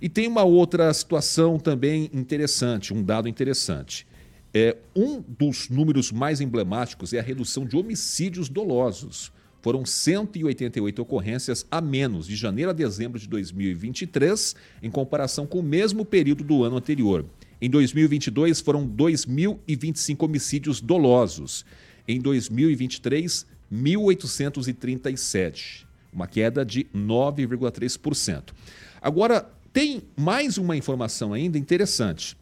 E 0.00 0.08
tem 0.08 0.28
uma 0.28 0.44
outra 0.44 0.94
situação 0.94 1.58
também 1.58 2.08
interessante, 2.12 2.94
um 2.94 3.02
dado 3.02 3.28
interessante. 3.28 4.06
É, 4.54 4.76
um 4.94 5.20
dos 5.20 5.68
números 5.68 6.12
mais 6.12 6.40
emblemáticos 6.40 7.12
é 7.12 7.18
a 7.18 7.22
redução 7.22 7.64
de 7.64 7.76
homicídios 7.76 8.48
dolosos 8.48 9.32
foram 9.62 9.86
188 9.86 11.00
ocorrências 11.00 11.64
a 11.70 11.80
menos 11.80 12.26
de 12.26 12.34
janeiro 12.34 12.70
a 12.70 12.74
dezembro 12.74 13.18
de 13.18 13.28
2023, 13.28 14.56
em 14.82 14.90
comparação 14.90 15.46
com 15.46 15.60
o 15.60 15.62
mesmo 15.62 16.04
período 16.04 16.42
do 16.42 16.64
ano 16.64 16.76
anterior. 16.76 17.24
Em 17.60 17.70
2022, 17.70 18.60
foram 18.60 18.86
2.025 18.86 20.24
homicídios 20.24 20.80
dolosos. 20.80 21.64
Em 22.08 22.20
2023, 22.20 23.46
1.837, 23.72 25.86
uma 26.12 26.26
queda 26.26 26.64
de 26.64 26.84
9,3%. 26.92 28.52
Agora, 29.00 29.48
tem 29.72 30.02
mais 30.16 30.58
uma 30.58 30.76
informação 30.76 31.32
ainda 31.32 31.56
interessante. 31.56 32.36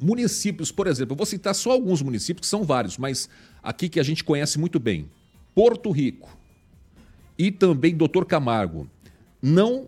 Municípios, 0.00 0.70
por 0.70 0.86
exemplo, 0.86 1.12
eu 1.12 1.16
vou 1.16 1.26
citar 1.26 1.54
só 1.54 1.70
alguns 1.70 2.02
municípios, 2.02 2.46
que 2.46 2.46
são 2.46 2.64
vários, 2.64 2.96
mas 2.98 3.28
aqui 3.62 3.88
que 3.88 3.98
a 3.98 4.02
gente 4.02 4.22
conhece 4.22 4.58
muito 4.58 4.78
bem. 4.78 5.10
Porto 5.54 5.90
Rico, 5.90 6.36
e 7.38 7.50
também 7.50 7.96
Dr. 7.96 8.24
Camargo, 8.26 8.88
não 9.40 9.86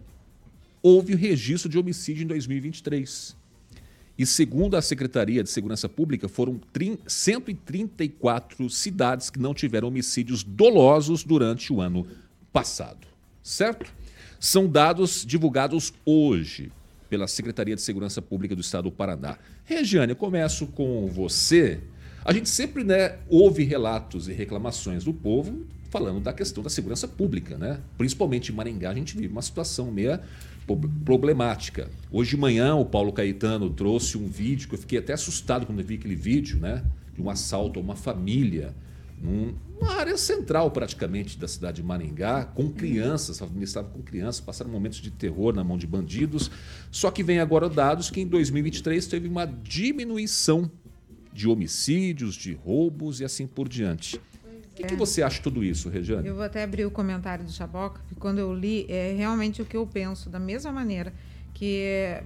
houve 0.82 1.14
registro 1.14 1.68
de 1.68 1.78
homicídio 1.78 2.24
em 2.24 2.26
2023. 2.26 3.36
E 4.16 4.26
segundo 4.26 4.76
a 4.76 4.82
Secretaria 4.82 5.42
de 5.42 5.50
Segurança 5.50 5.88
Pública, 5.88 6.28
foram 6.28 6.60
134 7.06 8.68
cidades 8.70 9.30
que 9.30 9.38
não 9.38 9.54
tiveram 9.54 9.88
homicídios 9.88 10.44
dolosos 10.44 11.24
durante 11.24 11.72
o 11.72 11.80
ano 11.80 12.06
passado. 12.52 13.06
Certo? 13.42 13.92
São 14.38 14.68
dados 14.68 15.24
divulgados 15.24 15.92
hoje 16.04 16.70
pela 17.10 17.26
Secretaria 17.26 17.74
de 17.74 17.82
Segurança 17.82 18.22
Pública 18.22 18.54
do 18.54 18.60
Estado 18.60 18.84
do 18.84 18.92
Paraná. 18.92 19.36
Regiane, 19.64 20.12
eu 20.12 20.16
começo 20.16 20.68
com 20.68 21.08
você. 21.08 21.80
A 22.24 22.32
gente 22.32 22.48
sempre 22.48 22.84
né, 22.84 23.18
ouve 23.28 23.64
relatos 23.64 24.28
e 24.28 24.32
reclamações 24.32 25.04
do 25.04 25.12
povo 25.12 25.66
falando 25.90 26.20
da 26.20 26.32
questão 26.32 26.62
da 26.62 26.70
segurança 26.70 27.08
pública, 27.08 27.58
né? 27.58 27.80
Principalmente 27.98 28.52
em 28.52 28.54
Maringá, 28.54 28.90
a 28.90 28.94
gente 28.94 29.16
vive 29.16 29.26
uma 29.26 29.42
situação 29.42 29.90
meio 29.90 30.20
problemática. 31.04 31.90
Hoje 32.12 32.30
de 32.30 32.36
manhã, 32.36 32.76
o 32.76 32.84
Paulo 32.84 33.12
Caetano 33.12 33.68
trouxe 33.70 34.16
um 34.16 34.28
vídeo 34.28 34.68
que 34.68 34.76
eu 34.76 34.78
fiquei 34.78 35.00
até 35.00 35.12
assustado 35.12 35.66
quando 35.66 35.80
eu 35.80 35.84
vi 35.84 35.96
aquele 35.96 36.14
vídeo, 36.14 36.60
né? 36.60 36.84
De 37.12 37.20
um 37.20 37.28
assalto 37.28 37.80
a 37.80 37.82
uma 37.82 37.96
família, 37.96 38.72
numa 39.20 39.92
área 39.98 40.16
central 40.16 40.70
praticamente 40.70 41.38
da 41.38 41.46
cidade 41.46 41.76
de 41.76 41.82
Maringá, 41.82 42.44
com 42.44 42.70
crianças, 42.70 43.40
a 43.42 43.46
família 43.46 43.64
estava 43.64 43.88
com 43.88 44.02
crianças, 44.02 44.40
passaram 44.40 44.70
momentos 44.70 44.98
de 44.98 45.10
terror 45.10 45.54
na 45.54 45.62
mão 45.62 45.76
de 45.76 45.86
bandidos. 45.86 46.50
Só 46.90 47.10
que 47.10 47.22
vem 47.22 47.38
agora 47.38 47.68
dados 47.68 48.10
que 48.10 48.20
em 48.20 48.26
2023 48.26 49.06
teve 49.06 49.28
uma 49.28 49.44
diminuição 49.44 50.70
de 51.32 51.48
homicídios, 51.48 52.34
de 52.34 52.54
roubos 52.54 53.20
e 53.20 53.24
assim 53.24 53.46
por 53.46 53.68
diante. 53.68 54.16
O 54.16 54.74
que, 54.74 54.84
é. 54.84 54.86
que, 54.86 54.96
você 54.96 55.22
acha 55.22 55.36
de 55.36 55.42
tudo 55.42 55.62
isso, 55.62 55.90
Regiane? 55.90 56.26
Eu 56.26 56.34
vou 56.34 56.44
até 56.44 56.62
abrir 56.62 56.86
o 56.86 56.90
comentário 56.90 57.44
do 57.44 57.52
Chaboca, 57.52 58.00
que 58.08 58.14
quando 58.14 58.38
eu 58.38 58.54
li, 58.54 58.86
é 58.88 59.14
realmente 59.14 59.60
o 59.60 59.66
que 59.66 59.76
eu 59.76 59.86
penso, 59.86 60.30
da 60.30 60.38
mesma 60.38 60.72
maneira 60.72 61.12
que, 61.52 62.22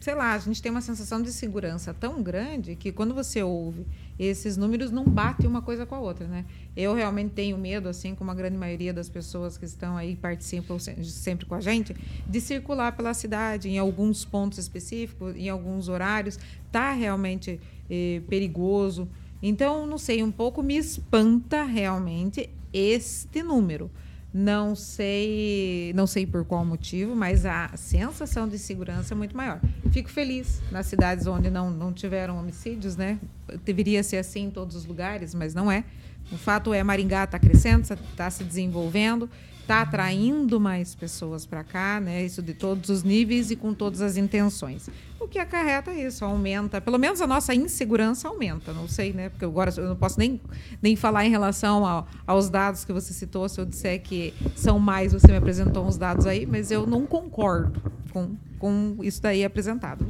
sei 0.00 0.14
lá, 0.14 0.32
a 0.32 0.38
gente 0.38 0.62
tem 0.62 0.72
uma 0.72 0.80
sensação 0.80 1.20
de 1.20 1.30
segurança 1.30 1.92
tão 1.92 2.22
grande 2.22 2.74
que 2.74 2.90
quando 2.90 3.14
você 3.14 3.42
ouve 3.42 3.86
esses 4.18 4.56
números 4.56 4.90
não 4.90 5.04
batem 5.04 5.46
uma 5.46 5.60
coisa 5.60 5.84
com 5.84 5.94
a 5.94 5.98
outra, 5.98 6.26
né? 6.26 6.46
Eu 6.76 6.94
realmente 6.94 7.32
tenho 7.32 7.56
medo, 7.58 7.88
assim 7.88 8.14
como 8.14 8.30
a 8.30 8.34
grande 8.34 8.56
maioria 8.56 8.92
das 8.92 9.08
pessoas 9.08 9.58
que 9.58 9.64
estão 9.66 9.96
aí 9.96 10.16
participam 10.16 10.78
sempre 10.78 11.44
com 11.46 11.54
a 11.54 11.60
gente, 11.60 11.94
de 12.26 12.40
circular 12.40 12.92
pela 12.96 13.12
cidade 13.14 13.68
em 13.68 13.78
alguns 13.78 14.24
pontos 14.24 14.58
específicos, 14.58 15.36
em 15.36 15.48
alguns 15.48 15.88
horários, 15.88 16.38
tá 16.72 16.92
realmente 16.92 17.60
eh, 17.90 18.22
perigoso. 18.28 19.08
Então, 19.42 19.86
não 19.86 19.98
sei, 19.98 20.22
um 20.22 20.30
pouco 20.30 20.62
me 20.62 20.76
espanta 20.76 21.62
realmente 21.64 22.50
este 22.72 23.42
número. 23.42 23.90
Não 24.32 24.76
sei, 24.76 25.92
não 25.94 26.06
sei 26.06 26.24
por 26.24 26.44
qual 26.44 26.64
motivo, 26.64 27.16
mas 27.16 27.44
a 27.44 27.70
sensação 27.74 28.48
de 28.48 28.58
segurança 28.58 29.12
é 29.12 29.16
muito 29.16 29.36
maior. 29.36 29.60
Fico 29.90 30.08
feliz 30.08 30.62
nas 30.70 30.86
cidades 30.86 31.26
onde 31.26 31.50
não, 31.50 31.70
não 31.70 31.92
tiveram 31.92 32.38
homicídios, 32.38 32.96
né? 32.96 33.18
Deveria 33.64 34.02
ser 34.04 34.18
assim 34.18 34.44
em 34.44 34.50
todos 34.50 34.76
os 34.76 34.84
lugares, 34.84 35.34
mas 35.34 35.52
não 35.52 35.70
é. 35.70 35.84
O 36.30 36.36
fato 36.36 36.72
é 36.72 36.82
Maringá 36.84 37.24
está 37.24 37.40
crescendo, 37.40 37.82
está 37.82 38.30
se 38.30 38.44
desenvolvendo 38.44 39.28
está 39.70 39.82
atraindo 39.82 40.58
mais 40.58 40.96
pessoas 40.96 41.46
para 41.46 41.62
cá, 41.62 42.00
né? 42.00 42.24
Isso 42.24 42.42
de 42.42 42.52
todos 42.54 42.90
os 42.90 43.04
níveis 43.04 43.52
e 43.52 43.56
com 43.56 43.72
todas 43.72 44.00
as 44.00 44.16
intenções. 44.16 44.90
O 45.20 45.28
que 45.28 45.38
acarreta 45.38 45.92
isso, 45.92 46.24
aumenta, 46.24 46.80
pelo 46.80 46.98
menos 46.98 47.20
a 47.20 47.26
nossa 47.26 47.54
insegurança 47.54 48.26
aumenta, 48.26 48.72
não 48.72 48.88
sei, 48.88 49.12
né? 49.12 49.28
Porque 49.28 49.44
agora 49.44 49.72
eu 49.76 49.90
não 49.90 49.94
posso 49.94 50.18
nem, 50.18 50.40
nem 50.82 50.96
falar 50.96 51.24
em 51.24 51.30
relação 51.30 51.86
ao, 51.86 52.08
aos 52.26 52.50
dados 52.50 52.84
que 52.84 52.92
você 52.92 53.14
citou, 53.14 53.48
se 53.48 53.60
eu 53.60 53.64
disser 53.64 54.02
que 54.02 54.34
são 54.56 54.80
mais, 54.80 55.12
você 55.12 55.28
me 55.28 55.36
apresentou 55.36 55.86
uns 55.86 55.96
dados 55.96 56.26
aí, 56.26 56.44
mas 56.46 56.72
eu 56.72 56.84
não 56.84 57.06
concordo 57.06 57.80
com, 58.12 58.34
com 58.58 58.96
isso 59.02 59.22
daí 59.22 59.44
apresentado. 59.44 60.04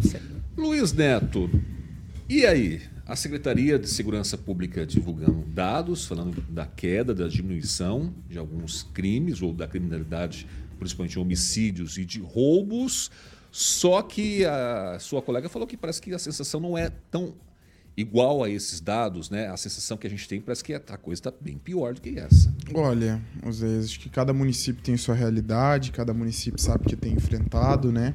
Luiz 0.57 0.91
Neto, 0.95 1.51
e 2.27 2.47
aí? 2.47 2.81
A 3.11 3.17
Secretaria 3.17 3.77
de 3.77 3.89
Segurança 3.89 4.39
Pública 4.39 4.87
divulgando 4.87 5.45
dados 5.49 6.07
falando 6.07 6.41
da 6.43 6.65
queda, 6.65 7.13
da 7.13 7.27
diminuição 7.27 8.15
de 8.29 8.39
alguns 8.39 8.85
crimes 8.85 9.43
ou 9.43 9.53
da 9.53 9.67
criminalidade, 9.67 10.47
principalmente 10.79 11.19
homicídios 11.19 11.99
e 11.99 12.05
de 12.05 12.21
roubos. 12.21 13.11
Só 13.51 14.01
que 14.01 14.45
a 14.45 14.97
sua 15.01 15.21
colega 15.21 15.49
falou 15.49 15.67
que 15.67 15.77
parece 15.77 16.01
que 16.01 16.15
a 16.15 16.21
sensação 16.21 16.61
não 16.61 16.79
é 16.79 16.89
tão 17.11 17.35
igual 18.01 18.43
a 18.43 18.51
esses 18.51 18.81
dados, 18.81 19.31
né? 19.31 19.49
A 19.49 19.57
sensação 19.57 19.97
que 19.97 20.07
a 20.07 20.11
gente 20.11 20.27
tem 20.29 20.41
parece 20.41 20.65
que 20.65 20.75
a 20.75 20.81
coisa 20.81 21.21
está 21.21 21.33
bem 21.41 21.59
pior 21.59 21.95
do 21.95 22.01
que 22.01 22.19
essa. 22.19 22.53
Olha, 22.75 23.21
às 23.43 23.61
vezes 23.61 23.91
acho 23.91 24.01
que 24.01 24.09
cada 24.09 24.33
município 24.33 24.83
tem 24.83 24.97
sua 24.97 25.15
realidade, 25.15 25.93
cada 25.93 26.15
município 26.15 26.61
sabe 26.61 26.87
que 26.87 26.97
tem 26.97 27.13
enfrentado, 27.13 27.93
né? 27.93 28.15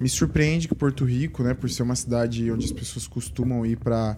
Me 0.00 0.08
surpreende 0.08 0.68
que 0.68 0.74
Porto 0.74 1.04
Rico, 1.04 1.42
né, 1.42 1.54
por 1.54 1.68
ser 1.70 1.82
uma 1.82 1.96
cidade 1.96 2.50
onde 2.50 2.64
as 2.64 2.72
pessoas 2.72 3.06
costumam 3.06 3.64
ir 3.64 3.76
para 3.76 4.16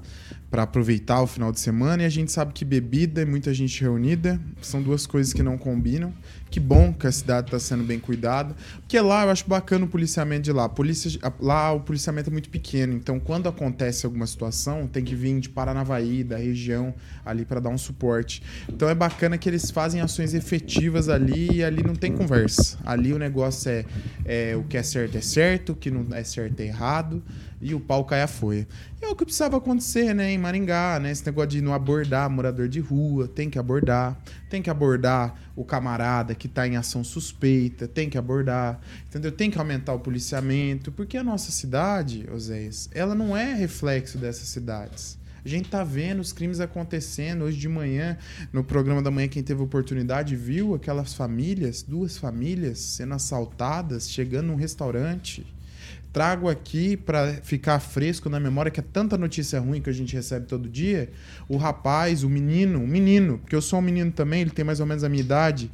para 0.51 0.65
aproveitar 0.65 1.23
o 1.23 1.29
final 1.29 1.53
de 1.53 1.61
semana 1.61 2.03
e 2.03 2.07
a 2.07 2.09
gente 2.09 2.33
sabe 2.33 2.53
que 2.53 2.65
bebida 2.65 3.23
e 3.23 3.25
muita 3.25 3.55
gente 3.55 3.81
reunida 3.81 4.41
são 4.61 4.83
duas 4.83 5.07
coisas 5.07 5.33
que 5.33 5.45
não 5.45 5.57
combinam. 5.57 6.13
Que 6.51 6.59
bom 6.59 6.93
que 6.93 7.07
a 7.07 7.13
cidade 7.13 7.47
está 7.47 7.61
sendo 7.61 7.85
bem 7.85 8.01
cuidada, 8.01 8.57
porque 8.81 9.01
lá 9.01 9.25
eu 9.25 9.31
acho 9.31 9.49
bacana 9.49 9.85
o 9.85 9.89
policiamento 9.89 10.43
de 10.43 10.53
lá. 10.53 10.69
polícia, 10.69 11.21
lá 11.39 11.73
o 11.73 11.81
policiamento 11.81 12.29
é 12.29 12.33
muito 12.33 12.49
pequeno, 12.49 12.95
então 12.95 13.21
quando 13.21 13.49
acontece 13.49 14.05
alguma 14.05 14.27
situação, 14.27 14.87
tem 14.87 15.05
que 15.05 15.15
vir 15.15 15.39
de 15.39 15.49
Paranavaí, 15.49 16.25
da 16.25 16.37
região 16.37 16.93
ali 17.25 17.45
para 17.45 17.61
dar 17.61 17.71
um 17.71 17.79
suporte. 17.79 18.43
Então 18.69 18.89
é 18.89 18.95
bacana 18.95 19.39
que 19.39 19.49
eles 19.49 19.71
fazem 19.71 20.01
ações 20.01 20.35
efetivas 20.35 21.09
ali 21.09 21.59
e 21.59 21.65
ali 21.65 21.83
não 21.83 21.95
tem 21.95 22.13
conversa. 22.13 22.79
Ali 22.85 23.13
o 23.13 23.19
negócio 23.19 23.71
é, 23.71 23.85
é 24.25 24.57
o 24.57 24.65
que 24.65 24.77
é 24.77 24.83
certo 24.83 25.17
é 25.17 25.21
certo, 25.21 25.73
o 25.73 25.77
que 25.77 25.91
não 25.91 26.07
é 26.13 26.25
certo 26.25 26.61
é 26.61 26.65
errado. 26.65 27.23
E 27.61 27.75
o 27.75 27.81
pau 27.81 28.05
cai 28.05 28.23
a 28.23 28.27
folha. 28.27 28.67
E 29.01 29.05
é 29.05 29.09
o 29.09 29.15
que 29.15 29.25
precisava 29.25 29.57
acontecer, 29.57 30.15
né, 30.15 30.33
em 30.33 30.39
Maringá, 30.39 30.99
né? 30.99 31.11
Esse 31.11 31.25
negócio 31.27 31.51
de 31.51 31.61
não 31.61 31.75
abordar 31.75 32.31
morador 32.31 32.69
de 32.69 32.81
rua, 32.81 33.29
tem 33.29 33.51
que 33.51 33.59
abordar. 33.59 34.19
Tem 34.49 34.63
que 34.63 34.71
abordar 34.71 35.35
o 35.55 35.65
camarada 35.65 36.35
que 36.35 36.47
está 36.47 36.67
em 36.67 36.77
ação 36.77 37.05
suspeita, 37.05 37.87
tem 37.87 38.09
que 38.09 38.19
abordar, 38.19 38.81
entendeu? 39.07 39.31
Tem 39.31 39.51
que 39.51 39.59
aumentar 39.59 39.95
o 39.95 40.01
policiamento, 40.01 40.91
porque 40.91 41.17
a 41.17 41.23
nossa 41.23 41.53
cidade, 41.53 42.27
Oséias, 42.33 42.89
ela 42.93 43.15
não 43.15 43.37
é 43.37 43.55
reflexo 43.55 44.19
dessas 44.19 44.49
cidades. 44.49 45.19
A 45.45 45.49
gente 45.49 45.71
tá 45.71 45.83
vendo 45.83 46.21
os 46.21 46.33
crimes 46.33 46.61
acontecendo. 46.61 47.45
Hoje 47.45 47.59
de 47.59 47.69
manhã, 47.69 48.19
no 48.53 48.63
programa 48.63 49.01
da 49.01 49.11
manhã, 49.11 49.27
quem 49.27 49.43
teve 49.43 49.63
oportunidade 49.63 50.37
viu 50.37 50.75
aquelas 50.75 51.15
famílias, 51.15 51.83
duas 51.83 52.19
famílias, 52.19 52.79
sendo 52.79 53.15
assaltadas, 53.15 54.11
chegando 54.11 54.49
num 54.49 54.57
restaurante 54.57 55.47
trago 56.13 56.49
aqui 56.49 56.97
para 56.97 57.35
ficar 57.43 57.79
fresco 57.79 58.29
na 58.29 58.41
memória, 58.41 58.71
que 58.71 58.81
é 58.81 58.83
tanta 58.83 59.17
notícia 59.17 59.61
ruim 59.61 59.81
que 59.81 59.91
a 59.91 59.93
gente 59.93 60.15
recebe 60.15 60.47
todo 60.47 60.69
dia. 60.69 61.11
O 61.49 61.57
rapaz, 61.57 62.25
o 62.25 62.29
menino, 62.29 62.83
o 62.83 62.87
menino, 62.87 63.39
porque 63.39 63.55
eu 63.55 63.63
sou 63.63 63.79
um 63.79 63.83
menino 63.83 64.11
também, 64.11 64.41
ele 64.43 64.51
tem 64.51 64.65
mais 64.65 64.81
ou 64.81 64.87
menos 64.87 65.05
a 65.05 65.09
minha 65.09 65.23
idade, 65.23 65.71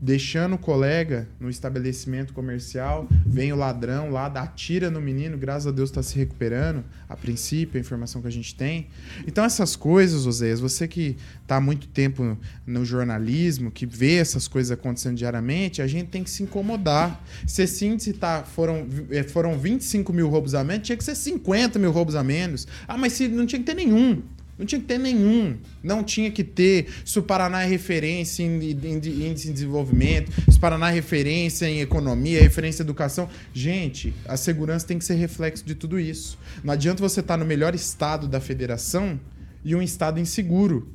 deixando 0.00 0.54
o 0.54 0.58
colega 0.58 1.28
no 1.38 1.50
estabelecimento 1.50 2.32
comercial, 2.32 3.06
vem 3.26 3.52
o 3.52 3.56
ladrão 3.56 4.10
lá, 4.10 4.28
dá 4.28 4.46
tira 4.46 4.90
no 4.90 5.00
menino, 5.00 5.36
graças 5.36 5.66
a 5.66 5.70
Deus 5.70 5.90
está 5.90 6.02
se 6.02 6.16
recuperando, 6.16 6.82
a 7.08 7.14
princípio, 7.16 7.76
a 7.76 7.80
informação 7.80 8.22
que 8.22 8.28
a 8.28 8.32
gente 8.32 8.54
tem. 8.54 8.88
Então, 9.26 9.44
essas 9.44 9.76
coisas, 9.76 10.26
Oséias, 10.26 10.58
você 10.58 10.88
que 10.88 11.16
está 11.42 11.56
há 11.56 11.60
muito 11.60 11.86
tempo 11.88 12.38
no 12.66 12.84
jornalismo, 12.84 13.70
que 13.70 13.84
vê 13.84 14.14
essas 14.14 14.48
coisas 14.48 14.70
acontecendo 14.72 15.16
diariamente, 15.16 15.82
a 15.82 15.86
gente 15.86 16.08
tem 16.08 16.24
que 16.24 16.30
se 16.30 16.42
incomodar. 16.42 17.22
Se 17.46 17.62
esse 17.62 17.84
índice 17.84 18.14
tá, 18.14 18.42
foram, 18.42 18.86
eh, 19.10 19.22
foram 19.22 19.58
25 19.58 20.12
mil 20.12 20.28
roubos 20.28 20.54
a 20.54 20.64
menos, 20.64 20.86
tinha 20.86 20.96
que 20.96 21.04
ser 21.04 21.14
50 21.14 21.78
mil 21.78 21.90
roubos 21.92 22.14
a 22.14 22.24
menos. 22.24 22.66
Ah, 22.88 22.96
mas 22.96 23.12
se, 23.12 23.28
não 23.28 23.44
tinha 23.44 23.58
que 23.58 23.66
ter 23.66 23.74
nenhum. 23.74 24.22
Não 24.60 24.66
tinha 24.66 24.78
que 24.78 24.86
ter 24.86 24.98
nenhum. 24.98 25.56
Não 25.82 26.04
tinha 26.04 26.30
que 26.30 26.44
ter. 26.44 26.88
Se 27.02 27.18
o 27.18 27.22
Paraná 27.22 27.62
é 27.62 27.66
referência 27.66 28.42
em, 28.42 28.60
índice 28.62 29.46
de 29.46 29.52
desenvolvimento, 29.54 30.30
se 30.50 30.58
o 30.58 30.60
Paraná 30.60 30.90
é 30.90 30.92
referência 30.92 31.64
em 31.64 31.80
economia, 31.80 32.42
referência 32.42 32.82
em 32.82 32.84
educação. 32.84 33.26
Gente, 33.54 34.12
a 34.28 34.36
segurança 34.36 34.86
tem 34.86 34.98
que 34.98 35.04
ser 35.06 35.14
reflexo 35.14 35.64
de 35.64 35.74
tudo 35.74 35.98
isso. 35.98 36.38
Não 36.62 36.74
adianta 36.74 37.00
você 37.00 37.20
estar 37.20 37.38
no 37.38 37.46
melhor 37.46 37.74
estado 37.74 38.28
da 38.28 38.38
federação 38.38 39.18
e 39.64 39.74
um 39.74 39.80
estado 39.80 40.20
inseguro, 40.20 40.92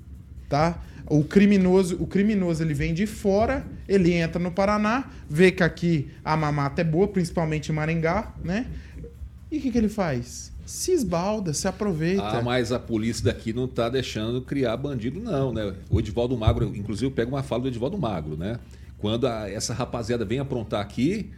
tá? 0.47 0.79
O 1.07 1.23
criminoso, 1.23 1.97
o 1.99 2.05
criminoso 2.05 2.61
ele 2.61 2.75
vem 2.75 2.93
de 2.93 3.07
fora, 3.07 3.65
ele 3.87 4.13
entra 4.13 4.39
no 4.39 4.51
Paraná, 4.51 5.09
vê 5.27 5.49
que 5.51 5.63
aqui 5.63 6.11
a 6.23 6.37
mamata 6.37 6.81
é 6.81 6.83
boa, 6.83 7.07
principalmente 7.07 7.71
em 7.71 7.75
Maringá, 7.75 8.31
né? 8.43 8.67
E 9.51 9.57
o 9.57 9.61
que, 9.61 9.71
que 9.71 9.77
ele 9.79 9.89
faz? 9.89 10.53
Se 10.65 10.91
esbalda, 10.91 11.53
se 11.53 11.67
aproveita. 11.67 12.23
Ah, 12.23 12.41
mas 12.41 12.71
a 12.71 12.79
polícia 12.79 13.23
daqui 13.23 13.53
não 13.53 13.65
está 13.65 13.87
deixando 13.87 14.41
criar 14.41 14.75
bandido, 14.77 15.19
não, 15.19 15.53
né? 15.53 15.75
O 15.89 15.99
Edivaldo 15.99 16.35
Magro, 16.35 16.75
inclusive, 16.75 17.11
pega 17.11 17.29
uma 17.29 17.43
fala 17.43 17.63
do 17.63 17.67
Edivaldo 17.67 17.97
Magro, 17.97 18.35
né? 18.35 18.59
Quando 18.97 19.27
a, 19.27 19.49
essa 19.49 19.73
rapaziada 19.73 20.25
vem 20.25 20.39
aprontar 20.39 20.81
aqui, 20.81 21.29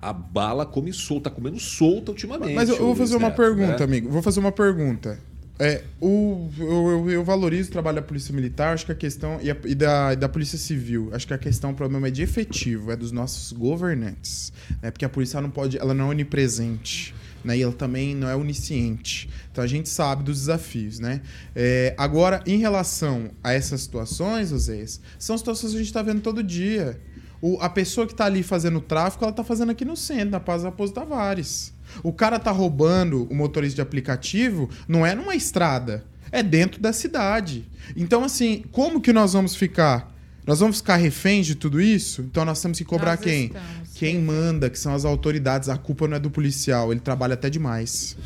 a 0.00 0.12
bala 0.12 0.66
come 0.66 0.92
solta, 0.92 1.30
tá 1.30 1.36
comendo 1.36 1.60
solta 1.60 2.10
ultimamente. 2.10 2.54
Mas 2.54 2.68
eu, 2.68 2.76
eu 2.76 2.86
vou 2.86 2.96
fazer 2.96 3.16
uma 3.16 3.30
pergunta, 3.30 3.78
né? 3.78 3.84
amigo. 3.84 4.10
Vou 4.10 4.20
fazer 4.22 4.40
uma 4.40 4.50
pergunta. 4.50 5.18
É, 5.60 5.84
o, 6.00 6.50
eu, 6.58 6.66
eu, 6.66 7.10
eu, 7.10 7.24
valorizo 7.24 7.68
o 7.68 7.72
trabalho 7.72 7.96
da 7.96 8.02
Polícia 8.02 8.34
Militar, 8.34 8.74
acho 8.74 8.84
que 8.84 8.90
a 8.90 8.96
questão. 8.96 9.38
E, 9.40 9.48
a, 9.48 9.56
e 9.64 9.76
da, 9.76 10.16
da 10.16 10.28
Polícia 10.28 10.58
Civil. 10.58 11.10
Acho 11.12 11.24
que 11.28 11.34
a 11.34 11.38
questão, 11.38 11.70
o 11.70 11.74
problema 11.74 12.08
é 12.08 12.10
de 12.10 12.20
efetivo, 12.22 12.90
é 12.90 12.96
dos 12.96 13.12
nossos 13.12 13.52
governantes. 13.52 14.52
Né? 14.82 14.90
Porque 14.90 15.04
a 15.04 15.08
polícia 15.08 15.40
não 15.40 15.50
pode. 15.50 15.78
Ela 15.78 15.94
não 15.94 16.06
é 16.06 16.08
onipresente 16.08 17.14
né? 17.44 17.56
E 17.56 17.62
ela 17.62 17.72
também 17.72 18.14
não 18.14 18.28
é 18.28 18.36
onisciente. 18.36 19.28
Então 19.50 19.62
a 19.62 19.66
gente 19.66 19.88
sabe 19.88 20.22
dos 20.22 20.40
desafios, 20.40 20.98
né? 20.98 21.20
É, 21.54 21.94
agora, 21.98 22.42
em 22.46 22.58
relação 22.58 23.30
a 23.42 23.52
essas 23.52 23.82
situações, 23.82 24.52
Oséias, 24.52 25.00
são 25.18 25.36
situações 25.36 25.70
que 25.70 25.76
a 25.76 25.80
gente 25.80 25.88
está 25.88 26.02
vendo 26.02 26.20
todo 26.20 26.42
dia. 26.42 27.00
O, 27.40 27.58
a 27.60 27.68
pessoa 27.68 28.06
que 28.06 28.12
está 28.12 28.26
ali 28.26 28.42
fazendo 28.42 28.78
o 28.78 28.80
tráfico, 28.80 29.24
ela 29.24 29.32
está 29.32 29.42
fazendo 29.42 29.70
aqui 29.70 29.84
no 29.84 29.96
centro, 29.96 30.30
na 30.30 30.40
Paz 30.40 30.62
Raposo 30.62 30.92
Tavares. 30.92 31.72
O 32.02 32.12
cara 32.12 32.38
tá 32.38 32.50
roubando 32.50 33.24
o 33.30 33.34
motorista 33.34 33.76
de 33.76 33.82
aplicativo, 33.82 34.70
não 34.86 35.04
é 35.04 35.14
numa 35.14 35.34
estrada, 35.34 36.04
é 36.30 36.42
dentro 36.42 36.80
da 36.80 36.92
cidade. 36.92 37.68
Então, 37.96 38.24
assim, 38.24 38.64
como 38.70 39.00
que 39.00 39.12
nós 39.12 39.32
vamos 39.32 39.56
ficar? 39.56 40.12
Nós 40.46 40.60
vamos 40.60 40.78
ficar 40.78 40.96
reféns 40.96 41.46
de 41.46 41.54
tudo 41.54 41.80
isso? 41.80 42.22
Então 42.22 42.44
nós 42.44 42.60
temos 42.60 42.78
que 42.78 42.84
cobrar 42.84 43.12
nós 43.12 43.20
quem? 43.20 43.46
Estamos. 43.46 43.81
Quem 44.02 44.20
manda, 44.20 44.68
que 44.68 44.76
são 44.76 44.92
as 44.92 45.04
autoridades. 45.04 45.68
A 45.68 45.78
culpa 45.78 46.08
não 46.08 46.16
é 46.16 46.18
do 46.18 46.28
policial, 46.28 46.90
ele 46.90 46.98
trabalha 46.98 47.34
até 47.34 47.48
demais. 47.48 48.16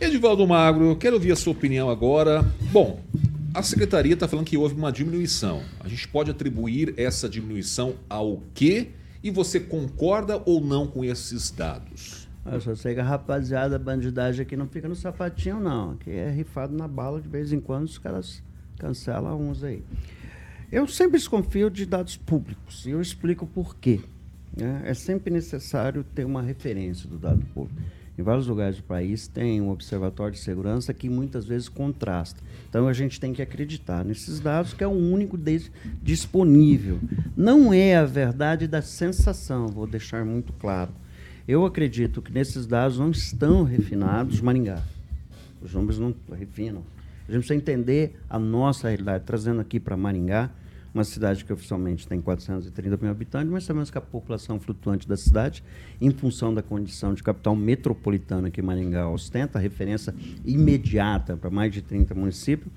Edivaldo 0.00 0.48
Magro, 0.48 0.96
quero 0.96 1.16
ouvir 1.16 1.30
a 1.30 1.36
sua 1.36 1.52
opinião 1.52 1.90
agora. 1.90 2.42
Bom, 2.72 3.02
a 3.52 3.62
secretaria 3.62 4.14
está 4.14 4.26
falando 4.26 4.46
que 4.46 4.56
houve 4.56 4.74
uma 4.74 4.90
diminuição. 4.90 5.60
A 5.80 5.88
gente 5.88 6.08
pode 6.08 6.30
atribuir 6.30 6.94
essa 6.96 7.28
diminuição 7.28 7.96
ao 8.08 8.42
quê? 8.54 8.92
E 9.22 9.30
você 9.30 9.60
concorda 9.60 10.40
ou 10.46 10.58
não 10.58 10.86
com 10.86 11.04
esses 11.04 11.50
dados? 11.50 12.26
Eu 12.50 12.58
só 12.62 12.74
sei 12.74 12.94
que 12.94 13.00
a 13.00 13.04
rapaziada, 13.04 13.76
a 13.76 13.78
bandidagem 13.78 14.40
aqui 14.40 14.56
não 14.56 14.68
fica 14.68 14.88
no 14.88 14.96
sapatinho, 14.96 15.60
não. 15.60 15.90
Aqui 15.90 16.12
é 16.12 16.30
rifado 16.30 16.74
na 16.74 16.88
bala, 16.88 17.20
de 17.20 17.28
vez 17.28 17.52
em 17.52 17.60
quando 17.60 17.84
os 17.84 17.98
caras 17.98 18.42
cancelam 18.78 19.38
uns 19.38 19.62
aí. 19.62 19.84
Eu 20.72 20.88
sempre 20.88 21.18
desconfio 21.18 21.68
de 21.68 21.84
dados 21.84 22.16
públicos 22.16 22.86
e 22.86 22.92
eu 22.92 23.02
explico 23.02 23.46
por 23.46 23.76
quê. 23.76 24.00
Né? 24.56 24.82
É 24.84 24.94
sempre 24.94 25.32
necessário 25.32 26.04
ter 26.04 26.24
uma 26.24 26.42
referência 26.42 27.08
do 27.08 27.18
dado 27.18 27.44
público. 27.46 27.80
Em 28.18 28.22
vários 28.22 28.46
lugares 28.46 28.76
do 28.76 28.82
país 28.82 29.26
tem 29.26 29.62
um 29.62 29.70
observatório 29.70 30.34
de 30.34 30.40
segurança 30.40 30.92
que 30.92 31.08
muitas 31.08 31.46
vezes 31.46 31.70
contrasta. 31.70 32.42
Então 32.68 32.86
a 32.86 32.92
gente 32.92 33.18
tem 33.18 33.32
que 33.32 33.40
acreditar 33.40 34.04
nesses 34.04 34.40
dados, 34.40 34.74
que 34.74 34.84
é 34.84 34.86
o 34.86 34.90
único 34.90 35.38
disponível. 36.02 36.98
Não 37.34 37.72
é 37.72 37.96
a 37.96 38.04
verdade 38.04 38.66
da 38.66 38.82
sensação, 38.82 39.68
vou 39.68 39.86
deixar 39.86 40.22
muito 40.24 40.52
claro. 40.52 40.92
Eu 41.48 41.64
acredito 41.64 42.20
que 42.20 42.30
nesses 42.30 42.66
dados 42.66 42.98
não 42.98 43.10
estão 43.10 43.64
refinados 43.64 44.42
Maringá. 44.42 44.82
Os 45.62 45.72
números 45.72 45.98
não 45.98 46.14
refinam. 46.36 46.84
A 47.26 47.32
gente 47.32 47.46
precisa 47.46 47.54
entender 47.54 48.20
a 48.28 48.38
nossa 48.38 48.88
realidade, 48.88 49.24
trazendo 49.24 49.60
aqui 49.60 49.80
para 49.80 49.96
Maringá 49.96 50.50
uma 50.92 51.04
cidade 51.04 51.44
que 51.44 51.52
oficialmente 51.52 52.06
tem 52.06 52.20
430 52.20 52.96
mil 52.96 53.10
habitantes, 53.10 53.50
mas 53.50 53.64
sabemos 53.64 53.90
que 53.90 53.98
a 53.98 54.00
população 54.00 54.58
flutuante 54.58 55.08
da 55.08 55.16
cidade, 55.16 55.62
em 56.00 56.10
função 56.10 56.52
da 56.52 56.62
condição 56.62 57.14
de 57.14 57.22
capital 57.22 57.54
metropolitana 57.54 58.50
que 58.50 58.60
Maringá 58.60 59.08
ostenta, 59.08 59.58
referência 59.58 60.14
imediata 60.44 61.36
para 61.36 61.50
mais 61.50 61.72
de 61.72 61.82
30 61.82 62.14
municípios, 62.14 62.72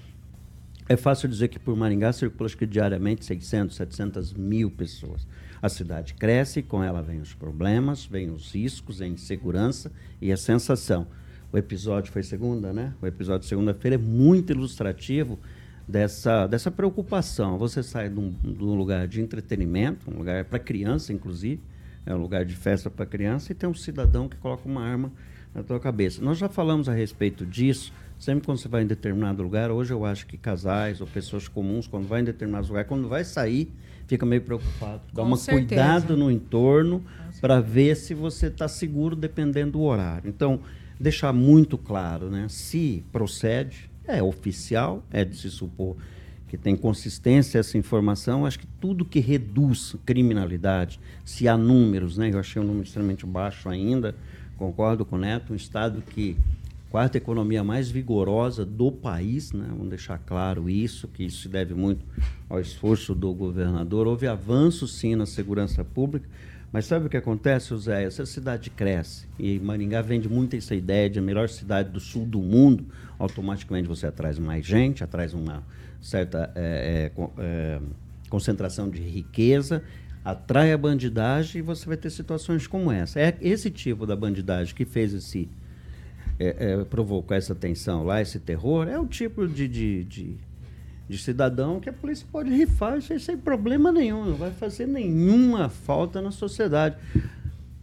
é 0.87 0.97
fácil 0.97 1.29
dizer 1.29 1.47
que 1.47 1.57
por 1.57 1.75
Maringá 1.75 2.11
circula 2.11 2.45
acho 2.45 2.57
que 2.57 2.65
diariamente 2.65 3.25
600, 3.25 3.75
700 3.75 4.33
mil 4.33 4.69
pessoas. 4.69 5.25
A 5.61 5.69
cidade 5.69 6.13
cresce, 6.13 6.61
com 6.61 6.83
ela 6.83 7.01
vem 7.01 7.21
os 7.21 7.33
problemas, 7.33 8.05
vem 8.05 8.29
os 8.29 8.53
riscos, 8.53 9.01
a 9.01 9.07
insegurança 9.07 9.91
e 10.21 10.29
a 10.31 10.35
sensação. 10.35 11.07
O 11.53 11.57
episódio 11.57 12.11
foi 12.11 12.21
segunda, 12.21 12.73
né? 12.73 12.93
O 13.01 13.07
episódio 13.07 13.41
de 13.41 13.45
segunda-feira 13.45 13.95
é 13.95 13.97
muito 13.97 14.51
ilustrativo 14.51 15.39
dessa, 15.93 16.47
dessa 16.47 16.71
preocupação. 16.71 17.55
Você 17.59 17.83
sai 17.83 18.09
de 18.09 18.19
um, 18.19 18.31
de 18.31 18.63
um 18.63 18.73
lugar 18.73 19.07
de 19.07 19.21
entretenimento, 19.21 20.09
um 20.09 20.17
lugar 20.17 20.43
para 20.43 20.57
criança, 20.57 21.13
inclusive, 21.13 21.61
é 22.03 22.15
um 22.15 22.17
lugar 22.17 22.43
de 22.43 22.55
festa 22.55 22.89
para 22.89 23.05
criança, 23.05 23.51
e 23.51 23.55
tem 23.55 23.69
um 23.69 23.75
cidadão 23.75 24.27
que 24.27 24.35
coloca 24.37 24.67
uma 24.67 24.83
arma 24.83 25.11
na 25.53 25.61
tua 25.61 25.79
cabeça. 25.79 26.19
Nós 26.19 26.39
já 26.39 26.49
falamos 26.49 26.89
a 26.89 26.93
respeito 26.93 27.45
disso. 27.45 27.93
Sempre 28.17 28.43
quando 28.43 28.57
você 28.57 28.67
vai 28.67 28.81
em 28.81 28.87
determinado 28.87 29.43
lugar, 29.43 29.69
hoje 29.69 29.93
eu 29.93 30.03
acho 30.03 30.25
que 30.25 30.35
casais 30.35 30.99
ou 30.99 31.05
pessoas 31.05 31.47
comuns, 31.47 31.85
quando 31.85 32.07
vai 32.07 32.21
em 32.21 32.23
determinado 32.23 32.67
lugar, 32.67 32.85
quando 32.85 33.07
vai 33.07 33.23
sair, 33.23 33.71
fica 34.07 34.25
meio 34.25 34.41
preocupado. 34.41 35.01
Dá 35.13 35.21
uma 35.21 35.37
cuidado 35.37 36.17
no 36.17 36.31
entorno 36.31 37.03
para 37.39 37.61
ver 37.61 37.95
se 37.95 38.15
você 38.15 38.47
está 38.47 38.67
seguro 38.67 39.15
dependendo 39.15 39.73
do 39.73 39.81
horário. 39.81 40.27
Então, 40.27 40.59
deixar 40.99 41.31
muito 41.33 41.77
claro, 41.77 42.31
né? 42.31 42.47
Se 42.49 43.03
procede, 43.11 43.92
é 44.07 44.21
oficial, 44.21 45.03
é 45.11 45.23
de 45.23 45.35
se 45.37 45.49
supor 45.49 45.95
que 46.47 46.57
tem 46.57 46.75
consistência 46.75 47.57
essa 47.57 47.79
informação. 47.79 48.45
Acho 48.45 48.59
que 48.59 48.67
tudo 48.79 49.03
que 49.03 49.19
reduz 49.19 49.95
criminalidade, 50.05 50.99
se 51.25 51.47
há 51.47 51.57
números, 51.57 52.15
né? 52.15 52.29
Eu 52.31 52.39
achei 52.39 52.61
um 52.61 52.65
número 52.65 52.83
extremamente 52.85 53.25
baixo 53.25 53.67
ainda, 53.67 54.15
concordo 54.55 55.03
com 55.03 55.15
o 55.15 55.19
Neto, 55.19 55.53
um 55.53 55.55
estado 55.55 56.01
que 56.01 56.37
quarta 56.91 57.17
economia 57.17 57.63
mais 57.63 57.89
vigorosa 57.89 58.63
do 58.63 58.91
país, 58.91 59.51
né? 59.51 59.65
vamos 59.67 59.89
deixar 59.89 60.19
claro 60.19 60.69
isso, 60.69 61.07
que 61.07 61.23
isso 61.23 61.41
se 61.41 61.49
deve 61.49 61.73
muito 61.73 62.05
ao 62.47 62.59
esforço 62.59 63.15
do 63.15 63.33
governador. 63.33 64.05
Houve 64.05 64.27
avanço, 64.27 64.87
sim, 64.87 65.15
na 65.15 65.25
segurança 65.25 65.83
pública, 65.83 66.29
mas 66.71 66.85
sabe 66.85 67.07
o 67.07 67.09
que 67.09 67.17
acontece, 67.17 67.69
José? 67.69 68.03
Essa 68.03 68.27
cidade 68.27 68.69
cresce 68.69 69.25
e 69.39 69.59
Maringá 69.59 70.03
vende 70.03 70.29
muito 70.29 70.55
essa 70.55 70.75
ideia 70.75 71.09
de 71.09 71.17
a 71.17 71.21
melhor 71.21 71.49
cidade 71.49 71.89
do 71.89 71.99
sul 71.99 72.27
do 72.27 72.39
mundo. 72.39 72.85
Automaticamente 73.23 73.87
você 73.87 74.05
atrai 74.05 74.33
mais 74.33 74.65
gente, 74.65 75.01
atrai 75.01 75.29
uma 75.29 75.63
certa 76.01 76.51
é, 76.55 77.09
é, 77.15 77.21
é, 77.37 77.79
concentração 78.29 78.89
de 78.89 79.01
riqueza, 79.01 79.81
atrai 80.25 80.73
a 80.73 80.77
bandidagem 80.77 81.59
e 81.59 81.61
você 81.61 81.85
vai 81.85 81.95
ter 81.95 82.09
situações 82.09 82.67
como 82.67 82.91
essa. 82.91 83.21
É 83.21 83.37
esse 83.39 83.71
tipo 83.71 84.05
da 84.05 84.13
bandidagem 84.13 84.75
que 84.75 84.83
fez 84.83 85.13
esse 85.13 85.49
é, 86.37 86.73
é, 86.73 86.83
provocou 86.83 87.37
essa 87.37 87.55
tensão 87.55 88.03
lá, 88.03 88.21
esse 88.21 88.39
terror, 88.39 88.89
é 88.89 88.99
o 88.99 89.05
tipo 89.05 89.47
de, 89.47 89.69
de, 89.69 90.03
de, 90.03 90.35
de 91.07 91.17
cidadão 91.17 91.79
que 91.79 91.89
a 91.89 91.93
polícia 91.93 92.27
pode 92.29 92.49
rifar 92.49 92.97
isso 92.97 93.17
sem 93.21 93.37
problema 93.37 93.89
nenhum, 93.89 94.25
não 94.25 94.35
vai 94.35 94.51
fazer 94.51 94.85
nenhuma 94.85 95.69
falta 95.69 96.21
na 96.21 96.31
sociedade. 96.31 96.97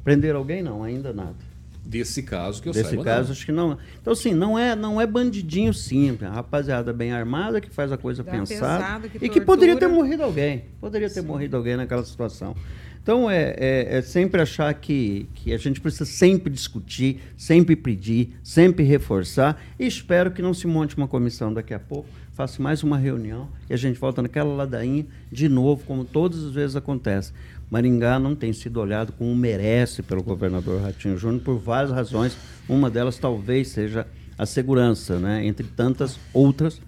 Prender 0.05 0.35
alguém? 0.35 0.63
Não, 0.63 0.83
ainda 0.83 1.15
nada. 1.15 1.50
Desse 1.91 2.23
caso 2.23 2.63
que 2.63 2.69
eu 2.69 2.73
Desse 2.73 2.91
saiba, 2.91 3.03
caso, 3.03 3.25
não. 3.25 3.33
acho 3.33 3.45
que 3.47 3.51
não. 3.51 3.79
Então, 4.01 4.13
assim, 4.13 4.33
não 4.33 4.57
é, 4.57 4.77
não 4.77 5.01
é 5.01 5.07
bandidinho 5.09 5.75
simples. 5.75 6.23
É 6.23 6.27
uma 6.29 6.37
rapaziada 6.37 6.93
bem 6.93 7.11
armada 7.11 7.61
que 7.61 7.69
faz 7.69 7.91
a 7.91 7.97
coisa 7.97 8.23
Dá 8.23 8.31
pensada. 8.31 8.85
pesado, 8.85 9.09
que 9.09 9.27
e 9.27 9.29
que 9.29 9.41
poderia 9.41 9.77
ter 9.77 9.89
morrido 9.89 10.23
alguém. 10.23 10.67
Poderia 10.81 11.11
ter 11.11 11.21
morrido 11.21 11.57
alguém 11.57 11.77
naquela 11.77 12.05
situação. 12.05 12.55
Então, 13.03 13.31
é, 13.31 13.55
é, 13.59 13.97
é 13.97 14.03
sempre 14.03 14.43
achar 14.43 14.73
que, 14.75 15.27
que 15.35 15.53
a 15.53 15.59
gente 15.59 15.81
precisa 15.81 16.05
sempre 16.05 16.53
discutir, 16.53 17.21
sempre 17.37 17.75
pedir, 17.75 18.39
sempre 18.43 18.85
reforçar. 18.85 19.61
E 19.79 19.87
espero 19.87 20.31
que 20.31 20.43
não 20.43 20.53
se 20.53 20.67
monte 20.67 20.97
uma 20.97 21.09
comissão 21.09 21.53
daqui 21.53 21.73
a 21.73 21.79
pouco, 21.79 22.09
faça 22.33 22.63
mais 22.63 22.83
uma 22.83 22.99
reunião 22.99 23.49
e 23.69 23.75
a 23.75 23.77
gente 23.77 23.99
volta 23.99 24.21
naquela 24.21 24.55
ladainha 24.55 25.07
de 25.33 25.49
novo, 25.49 25.83
como 25.87 26.05
todas 26.05 26.45
as 26.45 26.53
vezes 26.53 26.77
acontece. 26.77 27.33
Maringá 27.71 28.19
não 28.19 28.35
tem 28.35 28.53
sido 28.53 28.81
olhado 28.81 29.13
como 29.13 29.35
merece 29.35 30.03
pelo 30.03 30.23
governador 30.23 30.83
Ratinho 30.83 31.17
Júnior 31.17 31.43
por 31.43 31.57
várias 31.57 31.93
razões. 31.93 32.37
Uma 32.69 32.91
delas 32.91 33.17
talvez 33.17 33.69
seja 33.69 34.07
a 34.41 34.47
segurança, 34.47 35.19
né? 35.19 35.45
entre 35.45 35.67
tantas 35.67 36.19
outras. 36.33 36.81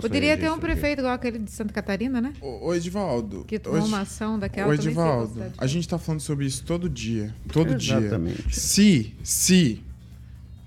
Poderia 0.00 0.38
ter 0.38 0.48
um 0.48 0.60
prefeito 0.60 1.00
igual 1.00 1.12
aquele 1.12 1.40
de 1.40 1.50
Santa 1.50 1.72
Catarina, 1.72 2.20
né? 2.20 2.32
Ô, 2.40 2.68
ô, 2.68 2.74
Edivaldo. 2.74 3.44
Que 3.48 3.58
tomou 3.58 3.84
uma 3.84 4.02
ação 4.02 4.38
daquela 4.38 4.72
Ô, 4.72 4.76
sem 4.76 4.86
Edivaldo, 4.86 5.42
a 5.58 5.66
gente 5.66 5.88
tá 5.88 5.98
falando 5.98 6.20
sobre 6.20 6.46
isso 6.46 6.62
todo 6.62 6.88
dia. 6.88 7.34
Todo 7.52 7.74
Exatamente. 7.74 8.42
dia. 8.42 8.52
Se, 8.52 9.12
se 9.24 9.82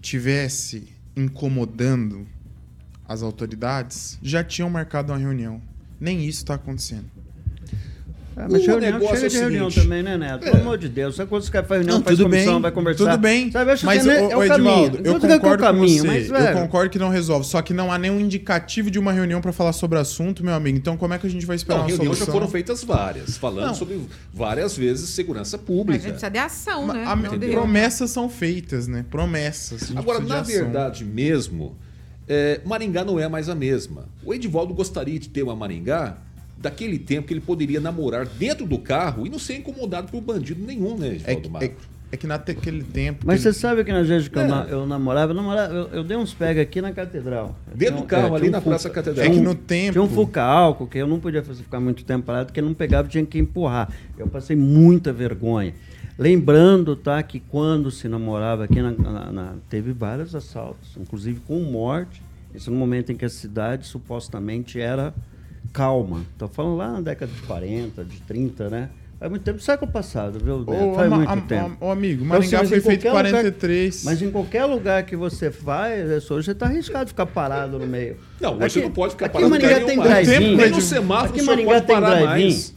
tivesse 0.01 0.89
incomodando 1.15 2.27
as 3.07 3.23
autoridades, 3.23 4.19
já 4.21 4.43
tinham 4.43 4.69
marcado 4.69 5.13
uma 5.13 5.19
reunião. 5.19 5.61
Nem 5.97 6.25
isso 6.25 6.43
tá 6.43 6.55
acontecendo. 6.55 7.05
Ah, 8.35 8.47
mas 8.49 8.63
O 8.63 8.65
reunião 8.65 8.93
negócio 8.99 9.15
chega 9.15 9.25
é 9.25 9.27
o 9.27 9.29
de 9.29 9.37
reunião 9.39 9.69
seguinte. 9.69 9.83
também, 9.83 10.03
né, 10.03 10.17
Neto? 10.17 10.39
Pelo 10.43 10.57
amor 10.57 10.77
de 10.77 10.89
Deus. 10.89 11.15
Sabe 11.15 11.29
quando 11.29 11.43
você 11.43 11.51
quer 11.51 11.63
fazer 11.65 11.79
reunião, 11.81 11.97
Não, 11.97 12.03
faz 12.03 12.17
tudo 12.17 12.29
comissão, 12.29 12.53
bem, 12.53 12.61
vai 12.61 12.71
conversar? 12.71 13.05
tudo 13.11 13.17
bem. 13.21 13.51
Sabe, 13.51 13.69
eu 13.69 13.73
acho 13.73 13.85
mas, 13.85 14.03
que 14.03 14.09
é, 14.09 14.13
ô, 14.13 14.31
é 14.31 14.35
o. 14.37 14.43
Edivaldo, 14.43 14.97
eu 15.03 15.13
é 15.13 15.15
o 15.17 15.19
concordo 15.19 15.57
com 15.63 15.63
caminho, 15.69 16.01
você. 16.03 16.07
mas, 16.07 16.29
eu 16.29 16.53
concordo 16.53 16.89
que 16.89 16.97
não 16.99 17.09
resolve. 17.09 17.45
Só 17.45 17.61
que 17.61 17.73
não 17.73 17.91
há 17.91 17.97
nenhum 17.97 18.19
indicativo 18.19 18.89
de 18.89 18.97
uma 18.97 19.11
reunião 19.11 19.39
pra 19.41 19.51
falar 19.53 19.73
sobre 19.73 19.97
o 19.97 20.01
assunto, 20.01 20.43
meu 20.43 20.53
amigo. 20.53 20.77
Então 20.77 20.97
como 20.97 21.13
é 21.13 21.19
que 21.19 21.27
a 21.27 21.29
gente 21.29 21.45
vai 21.45 21.55
esperar 21.55 21.77
Não, 21.77 21.83
uma 21.83 21.87
reuniões 21.89 22.17
já 22.17 22.25
solução? 22.25 22.33
foram 22.41 22.51
feitas 22.51 22.83
várias, 22.83 23.37
falando 23.37 23.67
Não. 23.67 23.75
sobre 23.75 23.99
várias 24.33 24.75
vezes 24.75 25.09
segurança 25.09 25.57
Mas 25.57 25.63
a 25.63 25.67
pública. 25.67 25.99
gente 26.01 26.11
precisa 26.11 26.31
de 26.31 26.39
ação, 26.39 26.87
né? 26.87 27.03
A- 27.05 27.15
reunião. 27.15 27.51
promessas 27.51 28.09
são 28.09 28.27
feitas, 28.29 28.87
né? 28.87 29.05
Promessas. 29.11 29.91
A 29.95 29.99
Agora, 29.99 30.19
na 30.19 30.41
verdade 30.41 31.05
mesmo, 31.05 31.75
é, 32.27 32.61
Maringá 32.65 33.03
não 33.05 33.19
é 33.19 33.27
mais 33.27 33.47
a 33.49 33.55
mesma. 33.55 34.05
O 34.25 34.33
Edivaldo 34.33 34.73
gostaria 34.73 35.19
de 35.19 35.29
ter 35.29 35.43
uma 35.43 35.55
Maringá 35.55 36.17
daquele 36.57 36.97
tempo 36.99 37.27
que 37.27 37.33
ele 37.33 37.41
poderia 37.41 37.79
namorar 37.79 38.25
dentro 38.25 38.65
do 38.65 38.77
carro 38.79 39.25
e 39.25 39.29
não 39.29 39.39
ser 39.39 39.57
incomodado 39.57 40.09
por 40.11 40.21
bandido 40.21 40.63
nenhum, 40.65 40.97
né, 40.97 41.07
É, 41.25 41.33
Edivaldo 41.33 41.41
que- 41.41 41.49
Marco? 41.49 41.65
é, 41.65 41.71
é 42.13 42.17
que 42.17 42.27
naquele 42.27 42.83
tempo. 42.83 43.25
Mas 43.25 43.37
que 43.37 43.41
você 43.43 43.47
ele- 43.49 43.55
sabe 43.55 43.83
que 43.83 43.91
nas 43.91 44.07
vezes 44.07 44.27
que 44.27 44.37
eu, 44.37 44.41
É. 44.43 44.47
na- 44.47 44.63
eu 44.65 44.85
namorava, 44.85 45.31
eu, 45.31 45.35
namorava 45.35 45.73
eu, 45.73 45.87
eu 45.87 46.03
dei 46.03 46.15
uns 46.15 46.33
pega 46.33 46.61
aqui 46.61 46.79
na 46.81 46.91
catedral. 46.93 47.57
Dentro 47.75 47.97
do 47.97 48.03
carro, 48.03 48.27
tinha 48.27 48.37
ali 48.37 48.49
na 48.49 48.59
Fuca- 48.59 48.69
Praça 48.69 48.89
Catedral. 48.89 49.25
É 49.25 49.29
que 49.29 49.39
no 49.39 49.51
um- 49.51 49.55
tempo. 49.55 49.91
Tinha 49.93 50.03
um 50.03 50.07
Fuca 50.09 50.41
álcool 50.43 50.87
que 50.87 50.97
eu 50.99 51.07
não 51.07 51.19
podia 51.19 51.43
fazer, 51.43 51.63
ficar 51.63 51.79
muito 51.79 52.05
tempo 52.05 52.25
parado, 52.25 52.45
porque 52.47 52.61
não 52.61 52.73
pegava, 52.73 53.07
tinha 53.07 53.25
que 53.25 53.37
empurrar. 53.39 53.89
Eu 54.17 54.27
passei 54.27 54.55
muita 54.55 55.11
vergonha. 55.11 55.73
Lembrando, 56.17 56.95
tá, 56.95 57.21
que 57.23 57.39
quando 57.39 57.89
se 57.89 58.07
namorava 58.07 58.65
aqui, 58.65 58.79
na, 58.79 58.91
na- 58.91 59.31
na- 59.31 59.53
teve 59.67 59.91
vários 59.91 60.35
assaltos, 60.35 60.95
inclusive 60.97 61.39
com 61.41 61.59
morte. 61.61 62.21
Isso 62.53 62.69
no 62.69 62.77
momento 62.77 63.11
em 63.11 63.15
que 63.15 63.25
a 63.25 63.29
cidade 63.29 63.87
supostamente 63.87 64.79
era 64.79 65.11
calma. 65.73 66.21
Estou 66.31 66.47
falando 66.47 66.77
lá 66.77 66.91
na 66.93 67.01
década 67.01 67.31
de 67.31 67.41
40, 67.41 68.03
de 68.05 68.17
30, 68.21 68.69
né? 68.69 68.89
Faz 69.19 69.29
muito 69.31 69.43
tempo, 69.43 69.59
século 69.61 69.89
passado, 69.91 70.37
viu? 70.37 70.59
Neto? 70.59 70.71
Ô, 70.73 70.95
Faz 70.95 71.07
ama- 71.07 71.15
muito 71.17 71.47
tempo. 71.47 71.77
ô, 71.79 71.89
amigo, 71.91 72.25
Então, 72.25 72.37
assim, 72.37 72.51
Maringá 72.51 72.59
mas 72.59 72.69
foi 72.69 72.77
em 72.77 72.81
feito 72.81 72.99
em 73.07 73.09
qualquer 73.09 73.17
lugar- 73.27 73.31
43. 73.31 74.03
Mas 74.03 74.21
em 74.21 74.31
qualquer 74.31 74.65
lugar 74.65 75.03
que 75.03 75.15
você 75.15 75.49
vai, 75.49 76.15
é 76.15 76.19
só- 76.19 76.35
você 76.35 76.51
está 76.51 76.65
arriscado 76.65 77.05
de 77.05 77.11
ficar 77.11 77.25
parado 77.27 77.79
no 77.79 77.87
meio. 77.87 78.17
Não, 78.41 78.57
hoje 78.57 78.69
você 78.69 78.81
não 78.81 78.91
pode 78.91 79.13
ficar 79.13 79.27
aqui 79.27 79.33
parado 79.33 79.49
Maringá 79.49 79.75
tem 79.75 79.85
nenhum 79.85 79.99
mais. 80.09 80.27
drive-in. 80.27 80.55
Nem 80.57 80.69
no 80.71 80.81
semáforo 80.81 81.29
Aqui 81.33 81.41
Maringá 81.41 81.71
pode 81.81 81.85
tem 81.87 82.01
mais. 82.01 82.75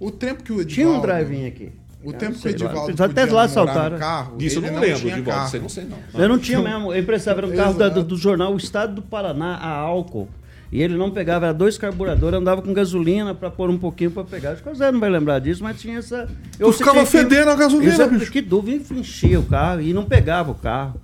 O 0.00 0.10
tempo 0.10 0.42
que 0.42 0.52
o 0.52 0.60
Edivaldo. 0.60 0.72
Tinha 0.74 0.88
um 0.88 1.00
drive-in 1.02 1.46
aqui. 1.46 1.72
O 2.02 2.08
Eu 2.08 2.12
tempo 2.14 2.24
não 2.24 2.30
que 2.32 2.38
o 2.38 2.42
sei 2.42 2.50
lá. 2.52 2.56
Edivaldo. 2.56 2.90
Eles 2.90 3.00
até 3.00 3.20
podia 3.26 3.34
lá 3.36 3.46
no 3.48 3.98
Carro, 3.98 4.36
Disso 4.38 4.58
eu 4.58 4.62
ele 4.62 4.70
não 4.72 4.80
lembro, 4.80 4.98
Edivaldo, 5.08 5.24
carro. 5.24 5.48
você 5.50 5.58
não 5.58 5.68
sei 5.68 5.84
não. 5.84 5.98
Eu 6.22 6.28
não 6.28 6.38
tinha 6.38 6.60
mesmo. 6.62 7.04
Precisava, 7.04 7.40
era 7.40 7.46
um 7.46 7.54
carro 7.56 7.90
do, 7.90 8.04
do 8.04 8.16
jornal 8.16 8.52
O 8.54 8.56
Estado 8.56 8.94
do 8.94 9.02
Paraná, 9.02 9.56
a 9.56 9.68
álcool. 9.68 10.28
E 10.74 10.82
ele 10.82 10.96
não 10.96 11.08
pegava, 11.08 11.46
era 11.46 11.54
dois 11.54 11.78
carburadores, 11.78 12.36
andava 12.36 12.60
com 12.60 12.74
gasolina 12.74 13.32
para 13.32 13.48
pôr 13.48 13.70
um 13.70 13.78
pouquinho 13.78 14.10
para 14.10 14.24
pegar. 14.24 14.50
Acho 14.50 14.62
que 14.64 14.68
o 14.68 14.74
Zé 14.74 14.90
não 14.90 14.98
vai 14.98 15.08
lembrar 15.08 15.38
disso, 15.38 15.62
mas 15.62 15.80
tinha 15.80 15.98
essa. 15.98 16.28
Tu 16.58 16.72
ficava 16.72 17.06
fedendo 17.06 17.48
a 17.48 17.54
gasolina, 17.54 17.92
Isso, 17.92 18.08
bicho. 18.08 18.32
Que 18.32 18.42
dúvida, 18.42 18.92
enchia 18.92 19.38
o 19.38 19.44
carro 19.44 19.80
e 19.80 19.92
não 19.92 20.04
pegava 20.04 20.50
o 20.50 20.54
carro. 20.56 21.00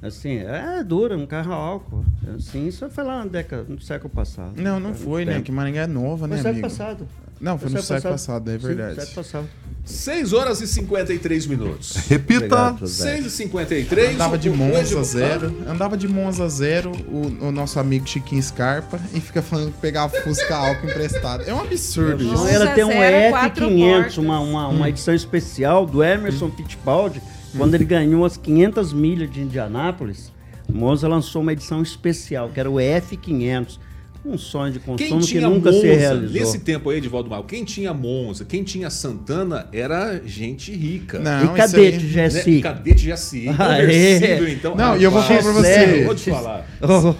Assim, 0.00 0.36
é 0.36 0.84
dura, 0.84 1.16
um 1.16 1.26
carro 1.26 1.52
a 1.52 1.56
álcool. 1.56 2.04
Assim, 2.36 2.68
isso 2.68 2.88
foi 2.88 3.02
lá 3.02 3.18
na 3.18 3.26
década, 3.26 3.64
no 3.68 3.80
século 3.80 4.08
passado. 4.08 4.52
Não, 4.56 4.78
não 4.78 4.94
foi, 4.94 5.24
né? 5.24 5.32
Tempo. 5.32 5.46
Que 5.46 5.50
Maringá 5.50 5.80
é 5.80 5.86
nova, 5.88 6.18
Foi 6.18 6.28
né, 6.28 6.36
no 6.36 6.42
século 6.42 6.50
amigo? 6.50 6.68
passado. 6.68 7.08
Não, 7.40 7.58
foi 7.58 7.70
no 7.70 7.80
século 7.82 8.12
passado, 8.14 8.50
é 8.50 8.58
Sim, 8.58 8.66
verdade. 8.66 8.94
século 8.96 9.14
passado. 9.16 9.48
6 9.84 10.32
horas 10.34 10.60
e 10.60 10.66
53 10.66 11.46
minutos. 11.46 11.96
Repita. 12.08 12.40
Obrigado, 12.44 12.86
Zé. 12.86 13.12
6 13.14 13.26
e 13.26 13.30
53 13.30 14.14
Andava 14.16 14.36
de 14.36 14.50
Monza 14.50 15.02
zero. 15.02 15.56
Andava 15.66 15.96
de 15.96 16.06
Monza 16.06 16.46
zero, 16.48 16.92
o, 17.08 17.46
o 17.46 17.50
nosso 17.50 17.80
amigo 17.80 18.06
Chiquinho 18.06 18.42
Scarpa, 18.42 19.00
e 19.14 19.20
fica 19.20 19.40
falando 19.40 19.72
que 19.72 19.78
pegava 19.80 20.14
Fusca 20.20 20.54
álcool 20.56 20.88
emprestado. 20.90 21.44
É 21.48 21.54
um 21.54 21.60
absurdo 21.60 22.22
Então, 22.22 22.34
isso. 22.34 22.48
Ela 22.54 22.66
tem 22.74 22.84
um 22.84 22.88
zero, 22.90 23.30
quatro 23.30 23.66
F500, 23.66 23.92
portas. 23.94 24.18
uma, 24.18 24.40
uma, 24.40 24.68
Hum. 24.68 24.72
uma 24.76 24.88
edição 24.90 25.14
especial 25.14 25.86
do 25.86 26.02
Emerson 26.04 26.50
Fittipaldi, 26.50 27.22
quando 27.56 27.74
ele 27.74 27.84
ganhou 27.86 28.26
as 28.26 28.36
500 28.36 28.92
milhas 28.92 29.30
de 29.30 29.40
Indianápolis. 29.40 30.30
Monza 30.70 31.08
lançou 31.08 31.40
uma 31.40 31.54
edição 31.54 31.82
especial, 31.82 32.50
que 32.50 32.60
era 32.60 32.70
o 32.70 32.74
F500. 32.74 33.78
Um 34.24 34.36
sonho 34.36 34.72
de 34.72 34.78
Quem 34.80 34.94
consumo 34.96 35.20
que 35.20 35.26
tinha 35.26 35.48
nunca 35.48 35.70
Monza, 35.70 35.80
se 35.80 35.86
realizou. 35.94 36.40
nesse 36.40 36.58
tempo 36.58 36.90
aí, 36.90 36.98
Edivaldo 36.98 37.30
Mal, 37.30 37.44
quem 37.44 37.64
tinha 37.64 37.94
Monza, 37.94 38.44
quem 38.44 38.62
tinha 38.62 38.90
Santana 38.90 39.66
era 39.72 40.20
gente 40.26 40.70
rica. 40.72 41.18
Não, 41.18 41.44
E 41.44 41.56
cadete 41.56 42.04
aí- 42.04 42.12
Né? 42.12 42.28
GSI? 42.28 42.60
Cadete 42.60 43.04
GSI, 43.06 43.48
Aê. 43.48 43.54
conversível, 43.56 44.48
então. 44.48 44.74
Não, 44.74 44.96
e 44.96 45.02
eu 45.04 45.10
vou 45.10 45.22
falar 45.22 45.42
pra 45.42 45.52
você. 45.52 46.00
eu 46.00 46.04
Vou 46.04 46.14
te 46.14 46.30
falar. 46.30 46.66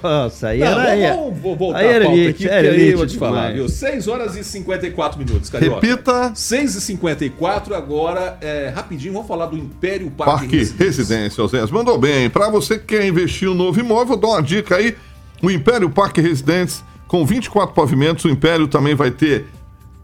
Nossa, 0.02 0.48
aí 0.48 0.58
Não, 0.58 0.66
era 0.66 0.90
aí. 0.90 1.02
vamos, 1.16 1.38
vamos 1.40 1.58
voltar 1.58 1.78
aí 1.78 1.86
a 1.86 1.90
era 1.92 2.04
pauta 2.04 2.18
elite, 2.18 2.30
aqui, 2.30 2.42
porque 2.44 2.54
era 2.54 2.70
aí 2.72 2.90
eu 2.90 2.98
vou 2.98 3.06
te 3.06 3.16
falar, 3.16 3.40
demais. 3.52 3.54
viu? 3.56 3.68
6 3.68 4.08
horas 4.08 4.36
e 4.36 4.44
54 4.44 5.18
minutos, 5.18 5.48
Carioca. 5.50 5.86
Repita. 5.86 6.32
6 6.34 6.74
e 6.74 6.80
54 6.80 7.74
agora, 7.74 8.36
é, 8.40 8.68
rapidinho, 8.74 9.12
vamos 9.14 9.28
falar 9.28 9.46
do 9.46 9.56
Império 9.56 10.10
Parque, 10.10 10.32
Parque 10.40 10.56
Residência. 10.58 10.84
Residência, 11.02 11.44
Oséias. 11.44 11.70
Mandou 11.70 11.96
bem. 11.98 12.28
Para 12.28 12.50
você 12.50 12.78
que 12.78 12.84
quer 12.96 13.06
investir 13.06 13.48
em 13.48 13.52
um 13.52 13.54
novo 13.54 13.78
imóvel, 13.80 14.16
dou 14.16 14.30
uma 14.32 14.42
dica 14.42 14.76
aí. 14.76 14.94
O 15.42 15.50
Império 15.50 15.88
Parque 15.88 16.20
Residência, 16.20 16.84
com 17.06 17.24
24 17.24 17.74
pavimentos, 17.74 18.24
o 18.24 18.28
Império 18.28 18.66
também 18.66 18.94
vai 18.94 19.10
ter 19.10 19.46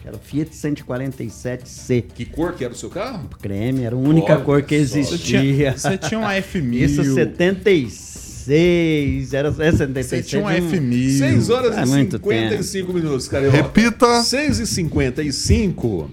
que 0.01 0.07
era 0.07 0.15
o 0.17 0.19
Fiat 0.19 0.49
147C. 0.51 2.05
que 2.15 2.25
cor 2.25 2.53
que 2.53 2.63
era 2.63 2.73
o 2.73 2.75
seu 2.75 2.89
carro? 2.89 3.29
Creme, 3.41 3.83
era 3.83 3.95
a 3.95 3.99
única 3.99 4.33
Olha 4.33 4.43
cor 4.43 4.61
que 4.63 4.77
só. 4.85 4.93
Você 4.95 4.99
existia. 4.99 5.39
tinha, 5.41 5.77
você 5.77 5.97
tinha 5.97 6.19
um 6.19 6.23
F1000. 6.23 6.73
Isso 6.73 7.01
76, 8.47 9.33
era 9.33 9.49
é 9.49 9.71
76. 9.71 10.07
Você 10.07 10.23
tinha 10.23 10.41
um 10.41 10.47
F1000. 10.47 11.17
6 11.17 11.49
horas 11.49 11.75
Faz 11.75 11.89
e 11.89 11.91
muito 11.91 12.17
55 12.17 12.93
minutos, 12.93 13.27
Carioca. 13.27 13.57
Repita. 13.57 14.23
6 14.23 14.59
e 14.59 14.67
55. 14.67 16.09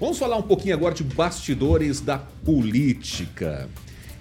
Vamos 0.00 0.18
falar 0.18 0.36
um 0.36 0.42
pouquinho 0.42 0.74
agora 0.74 0.94
de 0.94 1.04
bastidores 1.04 2.00
da 2.00 2.18
política. 2.18 3.68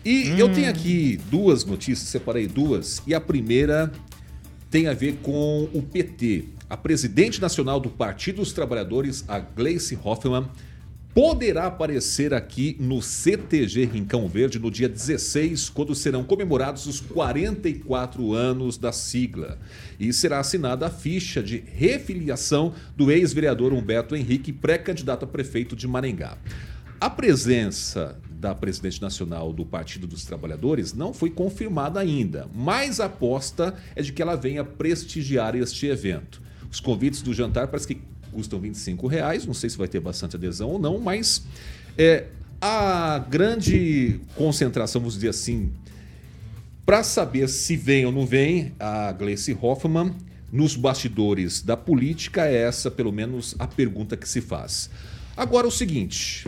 E 0.03 0.31
hum. 0.31 0.37
eu 0.37 0.49
tenho 0.49 0.69
aqui 0.69 1.19
duas 1.31 1.63
notícias, 1.63 2.09
separei 2.09 2.47
duas, 2.47 3.01
e 3.07 3.15
a 3.15 3.21
primeira 3.21 3.91
tem 4.69 4.87
a 4.87 4.93
ver 4.93 5.19
com 5.23 5.69
o 5.73 5.81
PT. 5.81 6.45
A 6.69 6.75
presidente 6.75 7.39
nacional 7.39 7.79
do 7.79 7.89
Partido 7.89 8.37
dos 8.37 8.51
Trabalhadores, 8.51 9.23
a 9.27 9.39
Gleice 9.39 9.97
Hoffmann, 10.03 10.49
poderá 11.13 11.67
aparecer 11.67 12.33
aqui 12.33 12.75
no 12.79 13.01
CTG 13.01 13.85
Rincão 13.85 14.27
Verde 14.27 14.57
no 14.57 14.71
dia 14.71 14.89
16, 14.89 15.69
quando 15.69 15.93
serão 15.93 16.23
comemorados 16.23 16.87
os 16.87 16.99
44 16.99 18.33
anos 18.33 18.77
da 18.77 18.91
sigla. 18.91 19.59
E 19.99 20.11
será 20.11 20.39
assinada 20.39 20.87
a 20.87 20.89
ficha 20.89 21.43
de 21.43 21.63
refiliação 21.67 22.73
do 22.97 23.11
ex-vereador 23.11 23.73
Humberto 23.73 24.15
Henrique, 24.15 24.51
pré-candidato 24.51 25.25
a 25.25 25.27
prefeito 25.27 25.75
de 25.75 25.87
Maringá. 25.87 26.37
A 26.99 27.09
presença 27.09 28.17
da 28.31 28.55
presidente 28.55 29.01
nacional 29.01 29.53
do 29.53 29.65
Partido 29.65 30.07
dos 30.07 30.25
Trabalhadores 30.25 30.93
não 30.93 31.13
foi 31.13 31.29
confirmada 31.29 31.99
ainda, 31.99 32.49
mas 32.53 32.99
a 32.99 33.05
aposta 33.05 33.75
é 33.95 34.01
de 34.01 34.11
que 34.11 34.21
ela 34.21 34.35
venha 34.35 34.63
prestigiar 34.63 35.55
este 35.55 35.85
evento. 35.85 36.41
Os 36.71 36.79
convites 36.79 37.21
do 37.21 37.33
jantar 37.33 37.67
parece 37.67 37.87
que 37.87 38.01
custam 38.33 38.59
25 38.59 39.07
reais. 39.07 39.45
Não 39.45 39.53
sei 39.53 39.69
se 39.69 39.77
vai 39.77 39.87
ter 39.87 39.99
bastante 39.99 40.35
adesão 40.35 40.69
ou 40.69 40.79
não, 40.79 40.99
mas 40.99 41.43
é, 41.97 42.25
a 42.59 43.19
grande 43.19 44.19
concentração, 44.35 45.01
vamos 45.01 45.15
dizer 45.15 45.29
assim, 45.29 45.71
para 46.85 47.03
saber 47.03 47.47
se 47.47 47.75
vem 47.75 48.05
ou 48.05 48.11
não 48.11 48.25
vem, 48.25 48.73
a 48.79 49.11
Gleice 49.11 49.57
Hoffmann, 49.61 50.13
nos 50.51 50.75
bastidores 50.75 51.61
da 51.61 51.77
política, 51.77 52.45
é 52.45 52.63
essa, 52.63 52.91
pelo 52.91 53.11
menos, 53.11 53.55
a 53.57 53.67
pergunta 53.67 54.17
que 54.17 54.27
se 54.27 54.41
faz. 54.41 54.89
Agora, 55.35 55.67
o 55.67 55.71
seguinte. 55.71 56.47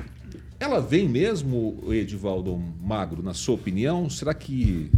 Ela 0.60 0.80
vem 0.80 1.10
mesmo, 1.10 1.84
Edivaldo 1.90 2.58
Magro, 2.82 3.22
na 3.22 3.34
sua 3.34 3.56
opinião? 3.56 4.10
Será 4.10 4.34
que 4.34 4.90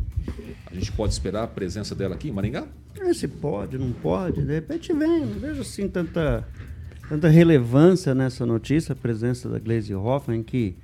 a 0.69 0.75
gente 0.75 0.91
pode 0.91 1.13
esperar 1.13 1.43
a 1.43 1.47
presença 1.47 1.95
dela 1.95 2.15
aqui 2.15 2.29
em 2.29 2.31
Maringá? 2.31 2.67
É, 2.99 3.13
se 3.13 3.27
pode, 3.27 3.77
não 3.77 3.91
pode, 3.91 4.43
de 4.43 4.53
repente 4.53 4.93
vem. 4.93 5.25
Não 5.25 5.39
vejo 5.39 5.61
assim 5.61 5.87
tanta 5.87 6.47
tanta 7.07 7.29
relevância 7.29 8.13
nessa 8.13 8.45
notícia, 8.45 8.93
a 8.93 8.95
presença 8.95 9.47
da 9.47 9.59
Glaze 9.59 9.95
Hoffman, 9.95 10.43
que, 10.43 10.75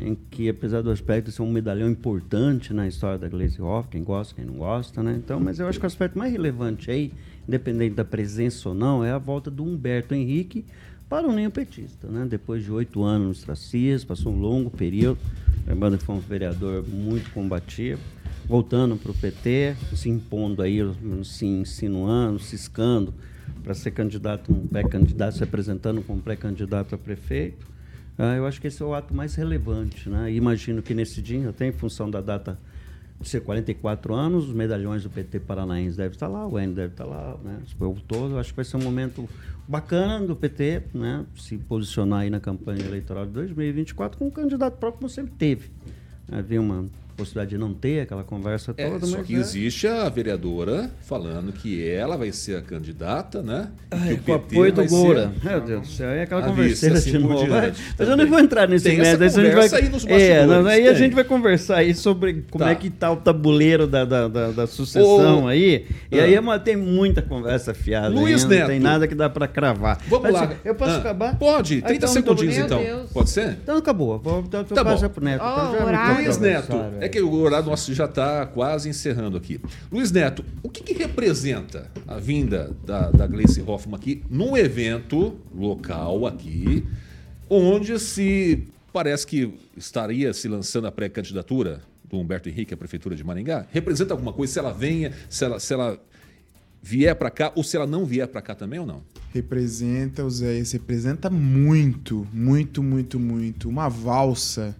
em 0.00 0.16
que, 0.30 0.48
apesar 0.48 0.82
do 0.82 0.90
aspecto 0.90 1.32
ser 1.32 1.42
um 1.42 1.50
medalhão 1.50 1.90
importante 1.90 2.72
na 2.72 2.86
história 2.86 3.18
da 3.18 3.28
Glaze 3.28 3.60
Hoffman, 3.60 3.90
quem 3.90 4.04
gosta, 4.04 4.34
quem 4.34 4.44
não 4.44 4.54
gosta, 4.54 5.02
né? 5.02 5.14
Então, 5.16 5.40
mas 5.40 5.58
eu 5.58 5.66
acho 5.66 5.78
que 5.78 5.84
o 5.84 5.88
aspecto 5.88 6.16
mais 6.16 6.32
relevante 6.32 6.90
aí, 6.90 7.12
independente 7.46 7.94
da 7.94 8.04
presença 8.04 8.68
ou 8.68 8.74
não, 8.74 9.04
é 9.04 9.10
a 9.10 9.18
volta 9.18 9.50
do 9.50 9.64
Humberto 9.64 10.14
Henrique 10.14 10.64
para 11.08 11.28
o 11.28 11.32
ninho 11.32 11.50
petista, 11.50 12.06
né? 12.06 12.24
Depois 12.28 12.64
de 12.64 12.70
oito 12.70 13.02
anos 13.02 13.28
nos 13.28 13.42
Tracias, 13.42 14.04
passou 14.04 14.32
um 14.32 14.40
longo 14.40 14.70
período, 14.70 15.18
lembrando 15.66 15.98
que 15.98 16.04
foi 16.04 16.14
um 16.14 16.20
vereador 16.20 16.86
muito 16.88 17.30
combativo, 17.32 18.00
voltando 18.46 18.96
para 18.96 19.10
o 19.10 19.14
PT, 19.14 19.76
se 19.94 20.08
impondo 20.08 20.62
aí, 20.62 20.78
se 21.24 21.44
insinuando, 21.44 22.38
ciscando, 22.38 23.12
para 23.62 23.74
ser 23.74 23.90
candidato, 23.92 24.52
um 24.52 24.66
pré-candidato, 24.66 25.36
se 25.36 25.44
apresentando 25.44 26.02
como 26.02 26.20
pré-candidato 26.20 26.94
a 26.94 26.98
prefeito. 26.98 27.66
Ah, 28.18 28.34
eu 28.36 28.46
acho 28.46 28.60
que 28.60 28.66
esse 28.66 28.82
é 28.82 28.84
o 28.84 28.94
ato 28.94 29.14
mais 29.14 29.34
relevante. 29.34 30.08
Né? 30.08 30.32
Imagino 30.32 30.82
que 30.82 30.94
nesse 30.94 31.22
dia, 31.22 31.48
até 31.48 31.66
em 31.66 31.72
função 31.72 32.10
da 32.10 32.20
data 32.20 32.58
de 33.20 33.28
ser 33.28 33.40
44 33.40 34.14
anos, 34.14 34.48
os 34.48 34.54
medalhões 34.54 35.04
do 35.04 35.10
PT 35.10 35.40
Paranaense 35.40 35.96
devem 35.96 36.12
estar 36.12 36.26
lá, 36.26 36.46
o 36.46 36.58
N 36.58 36.74
deve 36.74 36.92
estar 36.92 37.04
lá, 37.04 37.36
né? 37.42 37.58
o 37.72 37.76
povo 37.76 38.00
todo. 38.06 38.32
Eu 38.34 38.38
acho 38.38 38.50
que 38.50 38.56
vai 38.56 38.64
ser 38.64 38.76
um 38.76 38.82
momento 38.82 39.28
bacana 39.66 40.26
do 40.26 40.34
PT 40.34 40.82
né? 40.92 41.24
se 41.36 41.56
posicionar 41.56 42.20
aí 42.20 42.30
na 42.30 42.40
campanha 42.40 42.84
eleitoral 42.84 43.24
de 43.24 43.32
2024 43.32 44.18
com 44.18 44.26
um 44.26 44.30
candidato 44.30 44.76
próprio, 44.76 45.00
como 45.00 45.08
sempre 45.08 45.32
teve. 45.38 45.70
Havia 46.30 46.60
uma 46.60 46.86
possibilidade 47.12 47.50
de 47.50 47.58
não 47.58 47.72
ter 47.72 48.00
aquela 48.00 48.24
conversa 48.24 48.74
é, 48.76 48.88
toda. 48.88 49.06
Só 49.06 49.18
mas 49.18 49.26
que 49.26 49.34
é. 49.34 49.38
existe 49.38 49.86
a 49.86 50.08
vereadora 50.08 50.90
falando 51.02 51.52
que 51.52 51.88
ela 51.88 52.16
vai 52.16 52.32
ser 52.32 52.56
a 52.56 52.62
candidata, 52.62 53.42
né? 53.42 53.68
Ai, 53.90 54.16
com 54.24 54.32
o 54.32 54.34
apoio 54.34 54.72
do 54.72 54.84
Goura. 54.86 55.32
Ser... 55.40 55.48
Meu 55.48 55.60
Deus 55.60 55.88
do 55.88 55.92
céu, 55.94 56.08
é 56.10 56.22
aquela 56.22 56.42
conversa 56.42 56.92
assim 56.92 57.12
de 57.12 57.18
novo. 57.18 57.46
Mas, 57.48 57.78
mas 57.98 58.08
eu 58.08 58.16
não 58.16 58.26
vou 58.26 58.38
entrar 58.38 58.68
nesse 58.68 58.84
Tem 58.84 58.98
merda. 58.98 59.24
Essa 59.24 59.40
a 59.40 59.44
gente 59.44 59.54
vai... 59.54 59.80
aí 59.82 59.88
nos 59.88 60.06
é, 60.06 60.46
não, 60.46 60.66
aí 60.66 60.88
a 60.88 60.94
gente 60.94 61.14
vai 61.14 61.24
conversar 61.24 61.76
aí 61.78 61.94
sobre 61.94 62.44
como 62.50 62.64
tá. 62.64 62.70
é 62.70 62.74
que 62.74 62.90
tá 62.90 63.10
o 63.10 63.16
tabuleiro 63.16 63.86
da, 63.86 64.04
da, 64.04 64.28
da, 64.28 64.50
da 64.50 64.66
sucessão 64.66 65.48
aí. 65.48 65.86
E 66.10 66.18
ah. 66.18 66.24
aí 66.24 66.34
é 66.34 66.58
tem 66.58 66.76
muita 66.76 67.22
conversa 67.22 67.74
fiada. 67.74 68.08
Luiz 68.08 68.44
Neto. 68.44 68.60
Não 68.60 68.68
tem 68.68 68.80
nada 68.80 69.06
que 69.06 69.14
dá 69.14 69.28
para 69.28 69.46
cravar. 69.48 69.98
Vamos 70.08 70.24
mas, 70.24 70.34
lá. 70.34 70.44
Assim, 70.44 70.56
eu 70.64 70.74
posso 70.74 70.92
ah. 70.92 70.98
acabar? 70.98 71.38
Pode, 71.38 71.82
30 71.82 71.88
ah, 71.88 71.94
então, 71.94 72.08
segundinhos 72.08 72.56
então. 72.56 73.06
Pode 73.12 73.30
ser? 73.30 73.58
Então 73.62 73.76
acabou. 73.76 74.18
Vou, 74.18 74.40
então, 74.40 74.64
tá 74.64 74.84
bom. 74.84 75.08
pro 75.08 75.24
Neto. 75.24 75.42
Oh, 75.44 75.74
então, 75.74 76.14
Luiz 76.16 76.38
Neto. 76.38 76.72
É 77.02 77.08
que 77.08 77.20
o 77.20 77.32
horário 77.32 77.66
nosso 77.66 77.92
já 77.92 78.04
está 78.04 78.46
quase 78.46 78.88
encerrando 78.88 79.36
aqui. 79.36 79.60
Luiz 79.90 80.12
Neto, 80.12 80.44
o 80.62 80.68
que, 80.68 80.84
que 80.84 80.92
representa 80.92 81.90
a 82.06 82.20
vinda 82.20 82.70
da, 82.86 83.10
da 83.10 83.26
Gleice 83.26 83.60
Hoffmann 83.60 83.96
aqui 83.96 84.22
num 84.30 84.56
evento 84.56 85.36
local 85.52 86.28
aqui, 86.28 86.86
onde 87.50 87.98
se 87.98 88.68
parece 88.92 89.26
que 89.26 89.52
estaria 89.76 90.32
se 90.32 90.46
lançando 90.46 90.86
a 90.86 90.92
pré-candidatura 90.92 91.82
do 92.08 92.20
Humberto 92.20 92.48
Henrique 92.48 92.72
à 92.72 92.76
Prefeitura 92.76 93.16
de 93.16 93.24
Maringá? 93.24 93.66
Representa 93.72 94.14
alguma 94.14 94.32
coisa? 94.32 94.52
Se 94.52 94.58
ela 94.60 94.72
venha, 94.72 95.12
se 95.28 95.44
ela, 95.44 95.58
se 95.58 95.74
ela 95.74 96.00
vier 96.80 97.16
para 97.16 97.32
cá 97.32 97.50
ou 97.56 97.64
se 97.64 97.76
ela 97.76 97.86
não 97.86 98.06
vier 98.06 98.28
para 98.28 98.40
cá 98.40 98.54
também 98.54 98.78
ou 98.78 98.86
não? 98.86 99.02
Representa, 99.34 100.30
Zé, 100.30 100.62
representa 100.72 101.28
muito, 101.28 102.28
muito, 102.32 102.80
muito, 102.80 103.18
muito. 103.18 103.68
Uma 103.68 103.88
valsa 103.88 104.76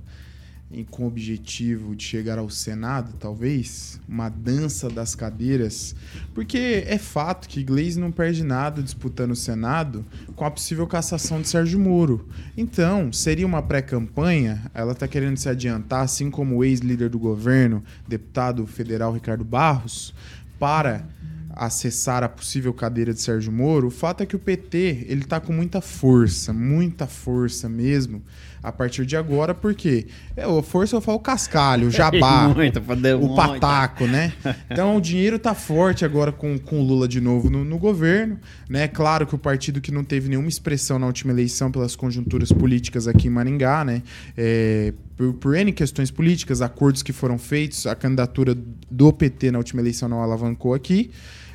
com 0.90 1.04
o 1.04 1.06
objetivo 1.06 1.94
de 1.94 2.04
chegar 2.04 2.38
ao 2.38 2.48
Senado, 2.48 3.12
talvez, 3.18 4.00
uma 4.08 4.28
dança 4.28 4.88
das 4.88 5.14
cadeiras, 5.14 5.94
porque 6.34 6.84
é 6.86 6.96
fato 6.96 7.48
que 7.48 7.62
Gleisi 7.62 8.00
não 8.00 8.10
perde 8.10 8.42
nada 8.42 8.82
disputando 8.82 9.32
o 9.32 9.36
Senado 9.36 10.04
com 10.34 10.44
a 10.44 10.50
possível 10.50 10.86
cassação 10.86 11.42
de 11.42 11.48
Sérgio 11.48 11.78
Moro. 11.78 12.26
Então, 12.56 13.12
seria 13.12 13.46
uma 13.46 13.62
pré-campanha, 13.62 14.62
ela 14.72 14.92
está 14.92 15.06
querendo 15.06 15.36
se 15.36 15.48
adiantar, 15.48 16.02
assim 16.02 16.30
como 16.30 16.56
o 16.56 16.64
ex-líder 16.64 17.10
do 17.10 17.18
governo, 17.18 17.84
deputado 18.08 18.66
federal 18.66 19.12
Ricardo 19.12 19.44
Barros, 19.44 20.14
para 20.58 21.06
acessar 21.54 22.22
a 22.22 22.28
possível 22.28 22.72
cadeira 22.72 23.12
de 23.12 23.20
Sérgio 23.20 23.52
Moro, 23.52 23.88
o 23.88 23.90
fato 23.90 24.22
é 24.22 24.26
que 24.26 24.36
o 24.36 24.38
PT 24.38 25.06
ele 25.08 25.22
está 25.22 25.38
com 25.38 25.52
muita 25.52 25.80
força, 25.80 26.52
muita 26.52 27.06
força 27.06 27.68
mesmo, 27.68 28.22
a 28.62 28.70
partir 28.70 29.04
de 29.04 29.16
agora, 29.16 29.54
porque 29.54 30.06
é, 30.36 30.44
a 30.44 30.62
força 30.62 30.94
eu 30.94 31.00
falo 31.00 31.18
cascalho, 31.18 31.88
o 31.88 31.90
jabá, 31.92 32.48
o 33.20 33.34
pataco, 33.34 34.06
né? 34.06 34.32
Então 34.70 34.96
o 34.96 35.00
dinheiro 35.00 35.38
tá 35.38 35.54
forte 35.54 36.04
agora 36.04 36.32
com, 36.32 36.58
com 36.58 36.80
o 36.80 36.84
Lula 36.84 37.06
de 37.06 37.20
novo 37.20 37.50
no, 37.50 37.64
no 37.64 37.78
governo, 37.78 38.38
né? 38.68 38.88
Claro 38.88 39.26
que 39.26 39.34
o 39.34 39.38
partido 39.38 39.80
que 39.80 39.90
não 39.90 40.04
teve 40.04 40.28
nenhuma 40.28 40.48
expressão 40.48 40.98
na 40.98 41.06
última 41.06 41.32
eleição 41.32 41.70
pelas 41.70 41.96
conjunturas 41.96 42.52
políticas 42.52 43.08
aqui 43.08 43.26
em 43.26 43.30
Maringá, 43.30 43.84
né? 43.84 44.02
É, 44.36 44.92
por, 45.16 45.34
por 45.34 45.56
N 45.56 45.72
questões 45.72 46.10
políticas, 46.10 46.62
acordos 46.62 47.02
que 47.02 47.12
foram 47.12 47.38
feitos, 47.38 47.86
a 47.86 47.94
candidatura 47.94 48.56
do 48.90 49.12
PT 49.12 49.50
na 49.50 49.58
última 49.58 49.82
eleição 49.82 50.08
não 50.08 50.22
alavancou 50.22 50.74
aqui 50.74 51.10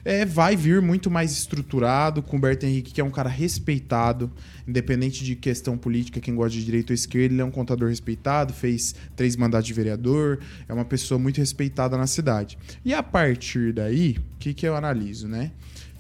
é, 0.08 0.24
vai 0.24 0.56
vir 0.56 0.82
muito 0.82 1.12
mais 1.12 1.34
estruturado, 1.34 2.24
com 2.24 2.38
o 2.38 2.40
Berto 2.40 2.66
Henrique, 2.66 2.94
que 2.94 3.02
é 3.02 3.04
um 3.04 3.12
cara 3.12 3.28
respeitado, 3.28 4.32
independente 4.66 5.22
de 5.22 5.36
questão 5.36 5.78
política, 5.78 6.22
quem 6.22 6.34
gosta 6.34 6.58
de 6.58 6.64
direita 6.64 6.94
ou 6.94 6.96
esquerda, 6.96 7.34
ele 7.34 7.42
é 7.42 7.44
um 7.44 7.52
contador 7.52 7.90
respeitado, 7.90 8.54
fez 8.54 8.96
três 9.18 9.36
mandatos 9.36 9.68
de 9.68 9.74
vereador, 9.74 10.40
é 10.66 10.74
uma 10.74 10.86
pessoa 10.86 11.20
muito 11.20 11.40
respeitada 11.40 11.98
na 11.98 12.08
cidade. 12.08 12.58
E 12.86 12.94
a 12.94 13.04
partir 13.04 13.74
daí, 13.74 14.16
o 14.18 14.38
que, 14.40 14.54
que 14.54 14.66
eu 14.66 14.78
analiso, 14.78 15.28
né? 15.28 15.52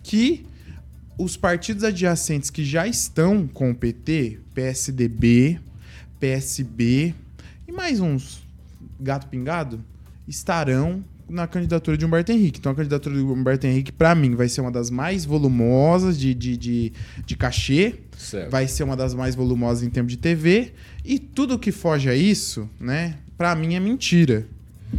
Que 0.01 0.45
os 1.18 1.36
partidos 1.36 1.84
adjacentes 1.84 2.49
que 2.49 2.64
já 2.64 2.88
estão 2.88 3.45
com 3.45 3.72
o 3.72 3.76
PT, 3.76 4.39
PSDB, 4.53 5.60
PSB 6.18 7.14
e 7.68 7.74
mais 7.74 7.99
uns 7.99 8.41
gato 9.01 9.28
pingado, 9.28 9.84
estarão 10.26 11.03
na 11.30 11.48
candidatura 11.48 11.98
de 11.98 12.06
Humberto 12.06 12.32
Henrique. 12.32 12.60
Então 12.60 12.72
a 12.72 12.76
candidatura 12.76 13.16
de 13.16 13.22
Humberto 13.22 13.68
Henrique, 13.68 13.92
para 13.92 14.16
mim, 14.16 14.36
vai 14.36 14.48
ser 14.48 14.62
uma 14.62 14.72
das 14.72 14.90
mais 14.90 15.26
volumosas 15.26 16.18
de, 16.18 16.34
de, 16.34 16.58
de, 16.58 16.94
de 17.26 17.36
cachê. 17.36 17.96
Certo. 18.18 18.50
Vai 18.50 18.68
ser 18.68 18.84
uma 18.84 18.96
das 18.96 19.14
mais 19.14 19.36
volumosas 19.36 19.84
em 19.84 19.90
termos 19.90 20.12
de 20.12 20.18
TV. 20.18 20.74
E 21.04 21.20
tudo 21.20 21.60
que 21.60 21.72
foge 21.72 22.10
a 22.10 22.16
isso, 22.16 22.70
né, 22.80 23.18
para 23.38 23.56
mim 23.56 23.76
é 23.76 23.80
mentira. 23.80 24.48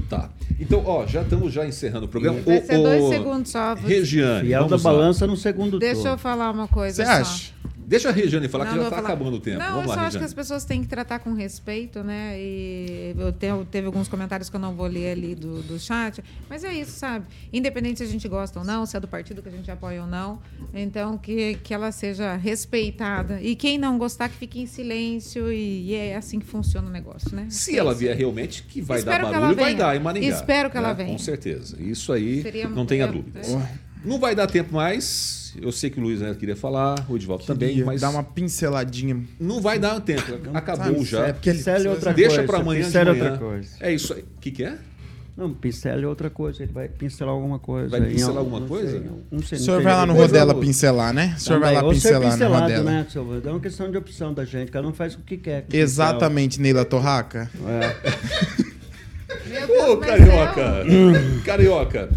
Tá. 0.09 0.31
Então, 0.61 0.83
ó, 0.85 1.07
já 1.07 1.23
estamos 1.23 1.53
já 1.53 1.67
encerrando 1.67 2.07
o 2.07 2.09
programa. 2.09 2.41
Vai 2.41 2.61
ser 2.61 2.79
o, 2.79 2.83
dois 2.83 3.09
segundos 3.09 3.51
só. 3.51 3.75
Regiane. 3.75 4.49
Fiel 4.49 4.67
da 4.67 4.79
balança 4.79 5.27
no 5.27 5.37
segundo 5.37 5.79
Deixa 5.79 6.09
eu 6.09 6.19
falar 6.19 6.51
uma 6.51 6.69
coisa 6.69 7.05
Você 7.05 7.09
acha? 7.09 7.53
Deixa 7.89 8.11
a 8.11 8.13
Regiane 8.13 8.49
falar 8.49 8.67
Não, 8.67 8.73
que 8.73 8.79
já 8.81 8.85
está 8.85 8.97
falar. 8.97 9.09
acabando 9.09 9.37
o 9.39 9.41
tempo. 9.41 9.59
Não, 9.59 9.67
Vamos 9.67 9.83
eu 9.85 9.89
lá, 9.89 9.95
só 9.95 10.01
acho 10.01 10.01
que 10.01 10.05
Regiane. 10.17 10.25
as 10.27 10.35
pessoas 10.35 10.65
têm 10.67 10.83
que 10.83 10.89
tratar 10.89 11.21
com 11.21 11.33
respeito, 11.33 12.05
né? 12.05 12.35
E 12.39 13.15
eu 13.19 13.33
tenho, 13.33 13.65
teve 13.65 13.87
alguns 13.87 14.09
comentários 14.09 14.51
que 14.51 14.57
eu 14.57 14.61
não 14.61 14.75
vou 14.75 14.87
ler 14.87 15.13
ali 15.13 15.35
do, 15.35 15.63
do 15.63 15.79
chat, 15.79 16.23
mas 16.51 16.65
é 16.65 16.75
isso, 16.75 16.93
sabe? 16.93 17.25
Independente 17.51 17.99
se 17.99 18.05
a 18.05 18.07
gente 18.07 18.29
gosta 18.29 18.59
ou 18.59 18.65
não, 18.65 18.85
se 18.85 18.95
é 18.95 19.01
do 19.01 19.09
partido 19.09 19.41
que 19.43 19.49
a 19.49 19.53
gente 19.53 19.71
apoia 19.71 20.03
ou 20.03 20.07
não, 20.07 20.39
então 20.75 21.17
que, 21.17 21.55
que 21.65 21.73
ela 21.73 21.91
seja 21.91 22.37
respeitada. 22.37 23.41
E 23.41 23.57
quem 23.57 23.79
não 23.79 23.97
gostar, 23.97 24.29
que 24.29 24.37
fique 24.37 24.61
em 24.61 24.67
silêncio, 24.67 25.51
e, 25.51 25.87
e 25.87 25.95
é 25.95 26.15
assim 26.17 26.39
que 26.39 26.47
funciona 26.47 26.89
o 26.89 26.91
negócio, 26.91 27.35
né? 27.35 27.47
Se 27.49 27.79
ela 27.79 27.95
vier 27.95 28.15
realmente, 28.15 28.65
que 28.65 28.83
vai 28.83 28.99
Espero 28.99 29.25
dar 29.25 29.33
ela 29.33 29.41
barulho, 29.41 29.61
vai 29.61 29.75
dar 29.75 29.97
em 29.97 30.01
Maringá. 30.01 30.27
Espero 30.29 30.71
que 30.71 30.77
ela 30.77 30.89
né? 30.89 30.95
venha. 30.95 31.09
Com 31.13 31.19
certeza. 31.19 31.77
Isso 31.81 32.13
aí, 32.13 32.43
Seria- 32.43 32.69
não 32.69 32.85
tenha 32.85 33.05
é, 33.05 33.09
dúvidas. 33.09 33.49
é. 33.49 33.88
Não 34.09 34.19
vai 34.19 34.35
dar 34.35 34.47
tempo 34.47 34.75
mais. 34.75 35.53
Eu 35.61 35.73
sei 35.73 35.91
que 35.91 35.99
o 35.99 36.03
Luiz 36.03 36.21
Neto 36.21 36.39
queria 36.39 36.55
falar, 36.57 37.05
o 37.09 37.17
Edivaldo 37.17 37.45
também, 37.45 37.83
mas 37.83 38.01
dar 38.01 38.11
uma 38.11 38.23
pinceladinha. 38.23 39.23
não 39.41 39.61
vai 39.61 39.79
dar 39.79 39.99
tempo. 40.01 40.23
Acabou 40.55 40.87
sabe, 40.95 41.05
já. 41.05 41.27
é 41.29 41.33
porque 41.33 41.53
Pincel 41.53 41.77
é 41.87 41.89
outra 41.91 42.13
Deixa 42.13 42.37
coisa. 42.37 42.47
para 42.53 42.59
amanhã 42.61 42.81
de 42.81 42.87
pincel 42.87 43.07
é 43.07 43.11
outra 43.11 43.39
coisa. 43.39 43.69
É 43.81 43.93
isso 43.93 44.15
aí. 44.15 44.21
O 44.23 44.41
que, 44.41 44.51
que 44.51 44.65
é? 44.65 44.77
Não, 45.37 45.53
pincel 45.55 46.01
é 46.03 46.07
outra 46.07 46.29
coisa. 46.31 46.63
Ele 46.63 46.73
vai 46.73 46.89
pincelar 46.89 47.33
alguma 47.35 47.59
coisa. 47.59 47.89
Vai 47.89 48.09
pincelar 48.09 48.35
não- 48.35 48.41
alguma 48.41 48.61
não 48.61 48.69
coisa? 48.69 48.91
sei, 48.91 49.01
não- 49.01 49.21
não 49.31 49.43
sei, 49.43 49.59
O 49.59 49.61
senhor 49.63 49.83
vai 49.83 49.93
lá 49.95 50.07
no 50.07 50.15
Rodela 50.15 50.55
pincelar, 50.55 51.13
né? 51.15 51.35
O 51.37 51.41
senhor 51.41 51.61
vai 51.61 51.75
lá 51.75 51.81
ser 51.81 51.89
pincelar 51.91 52.31
pincelado, 52.33 52.63
Rodela. 52.63 52.91
né? 52.91 53.07
É 53.45 53.51
uma 53.51 53.61
questão 53.61 53.91
de 53.91 53.97
opção 53.97 54.35
da 54.35 54.45
gente. 54.45 54.71
Cada 54.71 54.87
um 54.87 54.93
faz 54.93 55.15
o 55.15 55.19
que 55.21 55.37
quer. 55.37 55.63
com 55.63 55.69
o 55.69 55.71
pincel. 55.71 55.81
Exatamente, 55.83 56.61
Neila 56.61 56.85
Torraca. 56.85 57.51
É. 57.67 58.69
Ô, 59.89 59.97
mas 59.97 60.07
carioca! 60.07 60.85
carioca! 61.45 62.09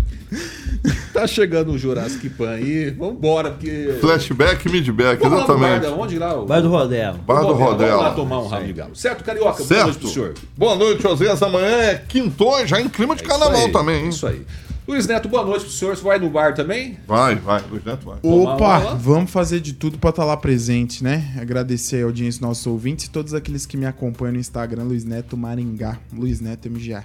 Tá 1.13 1.27
chegando 1.27 1.71
o 1.71 1.77
Jurassic 1.77 2.29
Pan 2.29 2.51
aí. 2.51 2.89
Vambora, 2.91 3.51
porque. 3.51 3.97
Flashback, 3.99 4.69
midback, 4.69 5.21
Vamos 5.21 5.39
lá 5.39 5.47
bar 5.47 5.55
exatamente. 5.55 5.81
da 5.81 5.91
onde 5.93 6.17
lá? 6.17 6.39
O... 6.39 6.45
Vai 6.45 6.61
do 6.61 6.69
Rodel. 6.69 7.13
Bar 7.25 7.41
do 7.41 7.55
Vamos 7.55 7.79
lá 7.81 8.11
tomar 8.13 8.39
um 8.39 8.47
rabo 8.47 8.65
de 8.65 8.73
galo. 8.73 8.95
Certo, 8.95 9.23
carioca? 9.23 9.63
Boa 9.63 9.83
noite 9.83 9.85
Certo. 9.85 9.99
pro 9.99 10.07
senhor. 10.09 10.33
Boa 10.57 10.75
noite, 10.75 11.05
Oséias. 11.05 11.41
Amanhã 11.43 11.67
é 11.67 11.95
quinto, 12.07 12.45
já 12.65 12.79
em 12.79 12.87
clima 12.87 13.15
de 13.15 13.23
É 13.23 13.27
carnaval 13.27 13.65
aí, 13.65 13.71
também, 13.71 14.03
hein? 14.03 14.09
Isso 14.09 14.25
aí. 14.25 14.45
Luiz 14.87 15.05
Neto, 15.05 15.29
boa 15.29 15.45
noite 15.45 15.65
pro 15.65 15.73
senhor. 15.73 15.95
Você 15.95 16.03
vai 16.03 16.17
no 16.17 16.29
bar 16.29 16.53
também? 16.53 16.97
Vai, 17.07 17.35
vai, 17.35 17.61
Luiz 17.69 17.83
Neto 17.83 18.05
vai. 18.05 18.17
Opa, 18.23 18.77
lá? 18.79 18.93
vamos 18.95 19.29
fazer 19.31 19.59
de 19.59 19.73
tudo 19.73 19.97
pra 19.97 20.09
estar 20.09 20.25
lá 20.25 20.35
presente, 20.35 21.03
né? 21.03 21.33
Agradecer 21.39 22.01
a 22.01 22.05
audiência 22.05 22.39
dos 22.39 22.47
nossos 22.47 22.67
ouvintes 22.67 23.05
e 23.05 23.09
todos 23.09 23.33
aqueles 23.33 23.65
que 23.65 23.77
me 23.77 23.85
acompanham 23.85 24.33
no 24.33 24.39
Instagram, 24.39 24.83
Luiz 24.83 25.03
Neto 25.05 25.37
Maringá. 25.37 25.97
Luiz 26.11 26.41
Neto 26.41 26.69
MGA. 26.69 27.03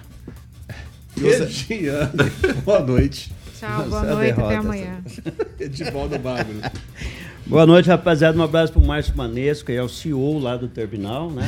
Regiane, 1.15 2.31
boa 2.65 2.79
noite. 2.79 3.31
Tchau, 3.57 3.85
boa 3.85 4.01
Essa 4.01 4.11
é 4.11 4.13
noite, 4.13 4.31
até 4.31 4.41
derrota, 4.41 4.59
amanhã. 4.59 5.03
Edivaldo 5.59 6.19
Magro. 6.19 6.61
Boa 7.47 7.65
noite, 7.65 7.87
rapaziada. 7.87 8.37
Um 8.37 8.43
abraço 8.43 8.73
pro 8.73 8.81
Márcio 8.81 9.15
Manesco, 9.15 9.67
que 9.67 9.71
é 9.71 9.81
o 9.81 9.87
CEO 9.87 10.37
lá 10.37 10.57
do 10.57 10.67
terminal, 10.67 11.31
né? 11.31 11.47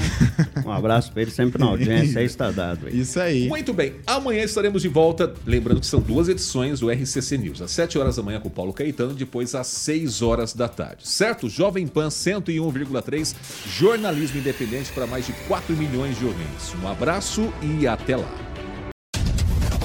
Um 0.66 0.72
abraço 0.72 1.12
pra 1.12 1.24
ele 1.24 1.32
sempre 1.32 1.60
na 1.60 1.66
audiência. 1.70 2.20
Aí 2.20 2.26
está 2.26 2.49
dado. 2.51 2.88
Aí. 2.88 2.97
Isso 2.97 3.20
aí. 3.20 3.49
Muito 3.49 3.74
bem, 3.74 3.95
amanhã 4.07 4.41
estaremos 4.43 4.82
de 4.82 4.88
volta. 4.88 5.34
Lembrando 5.45 5.82
que 5.82 5.86
são 5.86 5.99
duas 5.99 6.30
edições 6.30 6.80
do 6.80 6.89
RCC 6.89 7.38
News. 7.38 7.62
Às 7.62 7.72
7 7.72 7.99
horas 7.99 8.16
da 8.16 8.24
manhã 8.24 8.39
com 8.39 8.47
o 8.47 8.51
Paulo 8.51 8.72
Caetano, 8.72 9.14
depois 9.14 9.53
às 9.53 9.68
6 9.68 10.22
horas 10.22 10.53
da 10.53 10.70
tarde. 10.70 11.05
Certo? 11.05 11.49
Jovem 11.49 11.86
Pan 11.86 12.07
101,3, 12.07 13.36
jornalismo 13.68 14.39
independente 14.39 14.93
para 14.93 15.05
mais 15.05 15.28
de 15.28 15.34
4 15.49 15.76
milhões 15.76 16.18
de 16.18 16.24
ouvintes. 16.24 16.74
Um 16.82 16.88
abraço 16.88 17.53
e 17.62 17.86
até 17.86 18.16
lá. 18.16 18.48